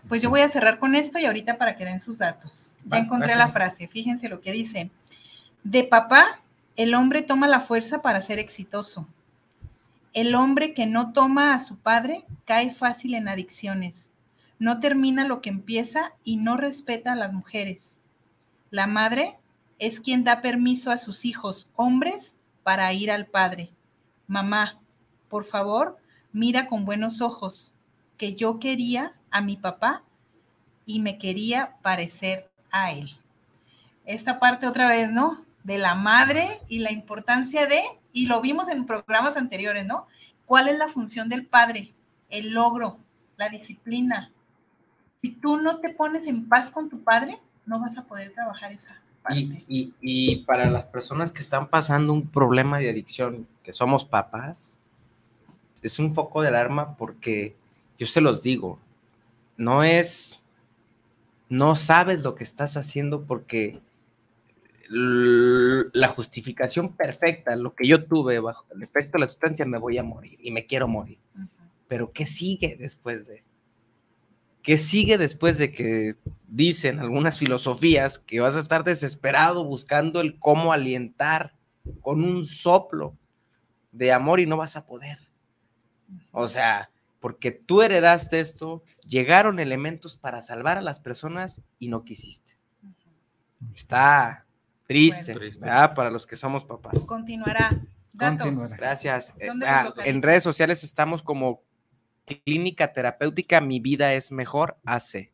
Pues 0.08 0.22
yo 0.22 0.30
voy 0.30 0.42
a 0.42 0.50
cerrar 0.50 0.80
con 0.80 0.96
esto 0.96 1.20
y 1.20 1.26
ahorita 1.26 1.58
para 1.58 1.76
que 1.76 1.86
den 1.86 2.00
sus 2.00 2.18
datos. 2.18 2.78
Ya 2.86 2.98
encontré 2.98 3.34
gracias. 3.34 3.48
la 3.48 3.54
frase, 3.54 3.88
fíjense 3.88 4.30
lo 4.30 4.42
que 4.42 4.52
dice. 4.52 4.90
De 5.64 5.84
papá, 5.84 6.42
el 6.76 6.96
hombre 6.96 7.22
toma 7.22 7.48
la 7.48 7.62
fuerza 7.62 8.02
para 8.02 8.22
ser 8.22 8.40
exitoso. 8.40 9.08
El 10.14 10.36
hombre 10.36 10.74
que 10.74 10.86
no 10.86 11.14
toma 11.14 11.54
a 11.54 11.60
su 11.60 11.78
padre 11.78 12.26
cae 12.46 12.74
fácil 12.74 13.14
en 13.14 13.28
adicciones. 13.28 14.12
No 14.60 14.80
termina 14.80 15.26
lo 15.26 15.42
que 15.42 15.50
empieza 15.50 16.14
y 16.24 16.38
no 16.38 16.58
respeta 16.58 17.14
a 17.14 17.16
las 17.16 17.34
mujeres. 17.34 18.00
La 18.70 18.88
madre 18.88 19.38
es 19.80 20.00
quien 20.00 20.24
da 20.24 20.42
permiso 20.42 20.92
a 20.92 20.98
sus 20.98 21.26
hijos, 21.26 21.70
hombres, 21.76 22.36
para 22.64 22.92
ir 22.94 23.12
al 23.12 23.26
padre. 23.26 23.72
Mamá, 24.28 24.81
por 25.32 25.46
favor, 25.46 25.98
mira 26.34 26.68
con 26.68 26.84
buenos 26.84 27.22
ojos, 27.22 27.74
que 28.18 28.36
yo 28.36 28.60
quería 28.60 29.16
a 29.32 29.40
mi 29.40 29.56
papá 29.56 30.04
y 30.86 31.00
me 31.00 31.18
quería 31.18 31.78
parecer 31.82 32.52
a 32.70 32.92
él. 32.92 33.10
Esta 34.06 34.40
parte 34.40 34.68
otra 34.68 34.90
vez, 34.90 35.10
¿no? 35.10 35.46
De 35.64 35.78
la 35.78 35.96
madre 35.96 36.60
y 36.68 36.80
la 36.80 36.92
importancia 36.92 37.66
de, 37.66 37.82
y 38.12 38.28
lo 38.28 38.42
vimos 38.42 38.68
en 38.68 38.86
programas 38.86 39.38
anteriores, 39.38 39.88
¿no? 39.88 40.06
¿Cuál 40.46 40.68
es 40.68 40.78
la 40.78 40.90
función 40.90 41.30
del 41.30 41.46
padre? 41.46 41.94
El 42.30 42.50
logro, 42.50 42.98
la 43.38 43.48
disciplina. 43.48 44.34
Si 45.22 45.32
tú 45.32 45.56
no 45.56 45.80
te 45.80 45.94
pones 45.94 46.28
en 46.28 46.50
paz 46.50 46.72
con 46.72 46.90
tu 46.90 47.06
padre, 47.06 47.40
no 47.66 47.80
vas 47.80 47.98
a 47.98 48.04
poder 48.04 48.34
trabajar 48.34 48.74
esa 48.74 49.02
parte. 49.24 49.40
Y, 49.40 49.64
y, 49.70 49.94
y 50.02 50.36
para 50.44 50.70
las 50.70 50.88
personas 50.88 51.32
que 51.32 51.40
están 51.40 51.70
pasando 51.70 52.12
un 52.12 52.28
problema 52.28 52.80
de 52.80 52.90
adicción, 52.90 53.48
que 53.64 53.72
somos 53.72 54.04
papás, 54.04 54.78
es 55.82 56.00
un 56.00 56.14
foco 56.14 56.42
de 56.42 56.50
alarma 56.50 56.96
porque 56.96 57.56
yo 57.98 58.08
se 58.08 58.22
los 58.22 58.42
digo, 58.42 58.80
no 59.58 59.84
es, 59.84 60.44
no 61.50 61.76
sabes 61.76 62.24
lo 62.24 62.36
que 62.36 62.44
estás 62.44 62.78
haciendo 62.78 63.26
porque 63.26 63.80
la 64.90 66.10
justificación 66.10 66.94
perfecta, 66.96 67.56
lo 67.56 67.74
que 67.74 67.88
yo 67.88 68.04
tuve 68.06 68.40
bajo 68.40 68.66
el 68.76 68.84
efecto 68.84 69.14
de 69.14 69.20
la 69.20 69.28
sustancia, 69.28 69.66
me 69.66 69.78
voy 69.78 69.98
a 69.98 70.04
morir 70.04 70.38
y 70.42 70.52
me 70.52 70.66
quiero 70.66 70.88
morir. 70.88 71.18
Uh 71.36 71.40
-huh. 71.40 71.48
Pero 71.88 72.12
¿qué 72.12 72.26
sigue 72.26 72.76
después 72.78 73.28
de? 73.28 73.44
¿Qué 74.64 74.78
sigue 74.78 75.18
después 75.18 75.58
de 75.58 75.72
que 75.72 76.16
dicen 76.48 77.00
algunas 77.00 77.40
filosofías 77.40 78.20
que 78.20 78.42
vas 78.42 78.56
a 78.56 78.60
estar 78.60 78.84
desesperado 78.84 79.64
buscando 79.64 80.20
el 80.20 80.38
cómo 80.40 80.74
alientar 80.74 81.54
con 82.02 82.24
un 82.24 82.46
soplo 82.46 83.16
de 83.92 84.12
amor 84.12 84.40
y 84.40 84.46
no 84.46 84.58
vas 84.58 84.76
a 84.76 84.86
poder? 84.86 85.31
O 86.32 86.48
sea, 86.48 86.90
porque 87.20 87.52
tú 87.52 87.82
heredaste 87.82 88.40
esto, 88.40 88.84
llegaron 89.06 89.60
elementos 89.60 90.18
para 90.18 90.42
salvar 90.42 90.78
a 90.78 90.82
las 90.82 91.00
personas 91.00 91.62
y 91.80 91.88
no 91.88 92.04
quisiste. 92.04 92.58
Está 93.74 94.46
triste, 94.88 95.34
bueno, 95.34 95.60
¿verdad? 95.60 95.94
Para 95.94 96.10
los 96.10 96.26
que 96.26 96.36
somos 96.36 96.66
papás. 96.66 97.06
Continuará. 97.06 97.82
Datos. 98.14 98.48
Continuará. 98.48 98.76
Gracias. 98.76 99.34
Ah, 99.66 99.94
en 100.04 100.22
redes 100.22 100.44
sociales 100.44 100.84
estamos 100.84 101.22
como 101.22 101.62
Clínica 102.26 102.92
Terapéutica 102.92 103.62
Mi 103.62 103.80
Vida 103.80 104.14
es 104.14 104.32
Mejor 104.32 104.78
AC. 104.86 105.32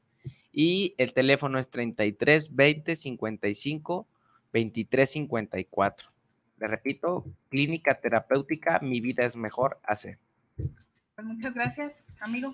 Y 0.52 0.96
el 0.98 1.14
teléfono 1.14 1.60
es 1.60 1.70
33 1.70 2.56
20 2.56 2.96
55 2.96 4.08
23 4.52 5.10
54. 5.10 6.10
Le 6.60 6.68
repito, 6.68 7.26
Clínica 7.50 8.00
Terapéutica 8.00 8.80
Mi 8.82 9.00
Vida 9.00 9.24
es 9.24 9.36
Mejor 9.36 9.80
AC. 9.84 10.18
Pues 11.18 11.26
muchas 11.26 11.56
gracias, 11.56 12.14
amigo. 12.20 12.54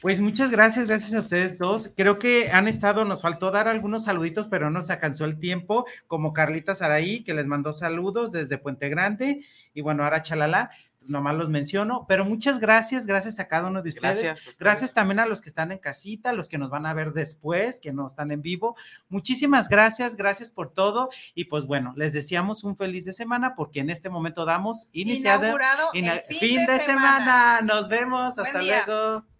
Pues 0.00 0.20
muchas 0.20 0.52
gracias, 0.52 0.86
gracias 0.86 1.12
a 1.12 1.18
ustedes 1.18 1.58
dos. 1.58 1.92
Creo 1.96 2.20
que 2.20 2.52
han 2.52 2.68
estado, 2.68 3.04
nos 3.04 3.20
faltó 3.20 3.50
dar 3.50 3.66
algunos 3.66 4.04
saluditos, 4.04 4.46
pero 4.46 4.70
no 4.70 4.80
se 4.80 4.92
alcanzó 4.92 5.24
el 5.24 5.40
tiempo, 5.40 5.86
como 6.06 6.32
Carlita 6.32 6.76
Saraí, 6.76 7.24
que 7.24 7.34
les 7.34 7.48
mandó 7.48 7.72
saludos 7.72 8.30
desde 8.30 8.58
Puente 8.58 8.88
Grande, 8.88 9.44
y 9.74 9.80
bueno, 9.80 10.04
ahora 10.04 10.22
Chalala, 10.22 10.70
nomás 11.08 11.34
los 11.36 11.48
menciono, 11.48 12.04
pero 12.08 12.24
muchas 12.24 12.58
gracias, 12.60 13.06
gracias 13.06 13.38
a 13.40 13.48
cada 13.48 13.68
uno 13.68 13.82
de 13.82 13.90
ustedes. 13.90 14.22
Gracias, 14.22 14.58
gracias 14.58 14.94
también 14.94 15.20
a 15.20 15.26
los 15.26 15.40
que 15.40 15.48
están 15.48 15.72
en 15.72 15.78
casita, 15.78 16.32
los 16.32 16.48
que 16.48 16.58
nos 16.58 16.70
van 16.70 16.86
a 16.86 16.94
ver 16.94 17.12
después, 17.12 17.80
que 17.80 17.92
no 17.92 18.06
están 18.06 18.30
en 18.30 18.42
vivo. 18.42 18.76
Muchísimas 19.08 19.68
gracias, 19.68 20.16
gracias 20.16 20.50
por 20.50 20.72
todo 20.72 21.10
y 21.34 21.44
pues 21.46 21.66
bueno, 21.66 21.92
les 21.96 22.12
deseamos 22.12 22.64
un 22.64 22.76
feliz 22.76 23.04
de 23.04 23.12
semana 23.12 23.54
porque 23.54 23.80
en 23.80 23.90
este 23.90 24.10
momento 24.10 24.44
damos 24.44 24.88
iniciado 24.92 25.44
Inaugurado 25.44 25.90
in 25.94 26.06
el 26.06 26.20
fin, 26.22 26.38
fin, 26.38 26.66
de, 26.66 26.72
de 26.72 26.78
semana. 26.80 27.18
semana. 27.18 27.60
Nos 27.62 27.88
vemos, 27.88 28.36
Buen 28.36 28.46
hasta 28.46 28.58
día. 28.60 28.84
luego. 28.86 29.35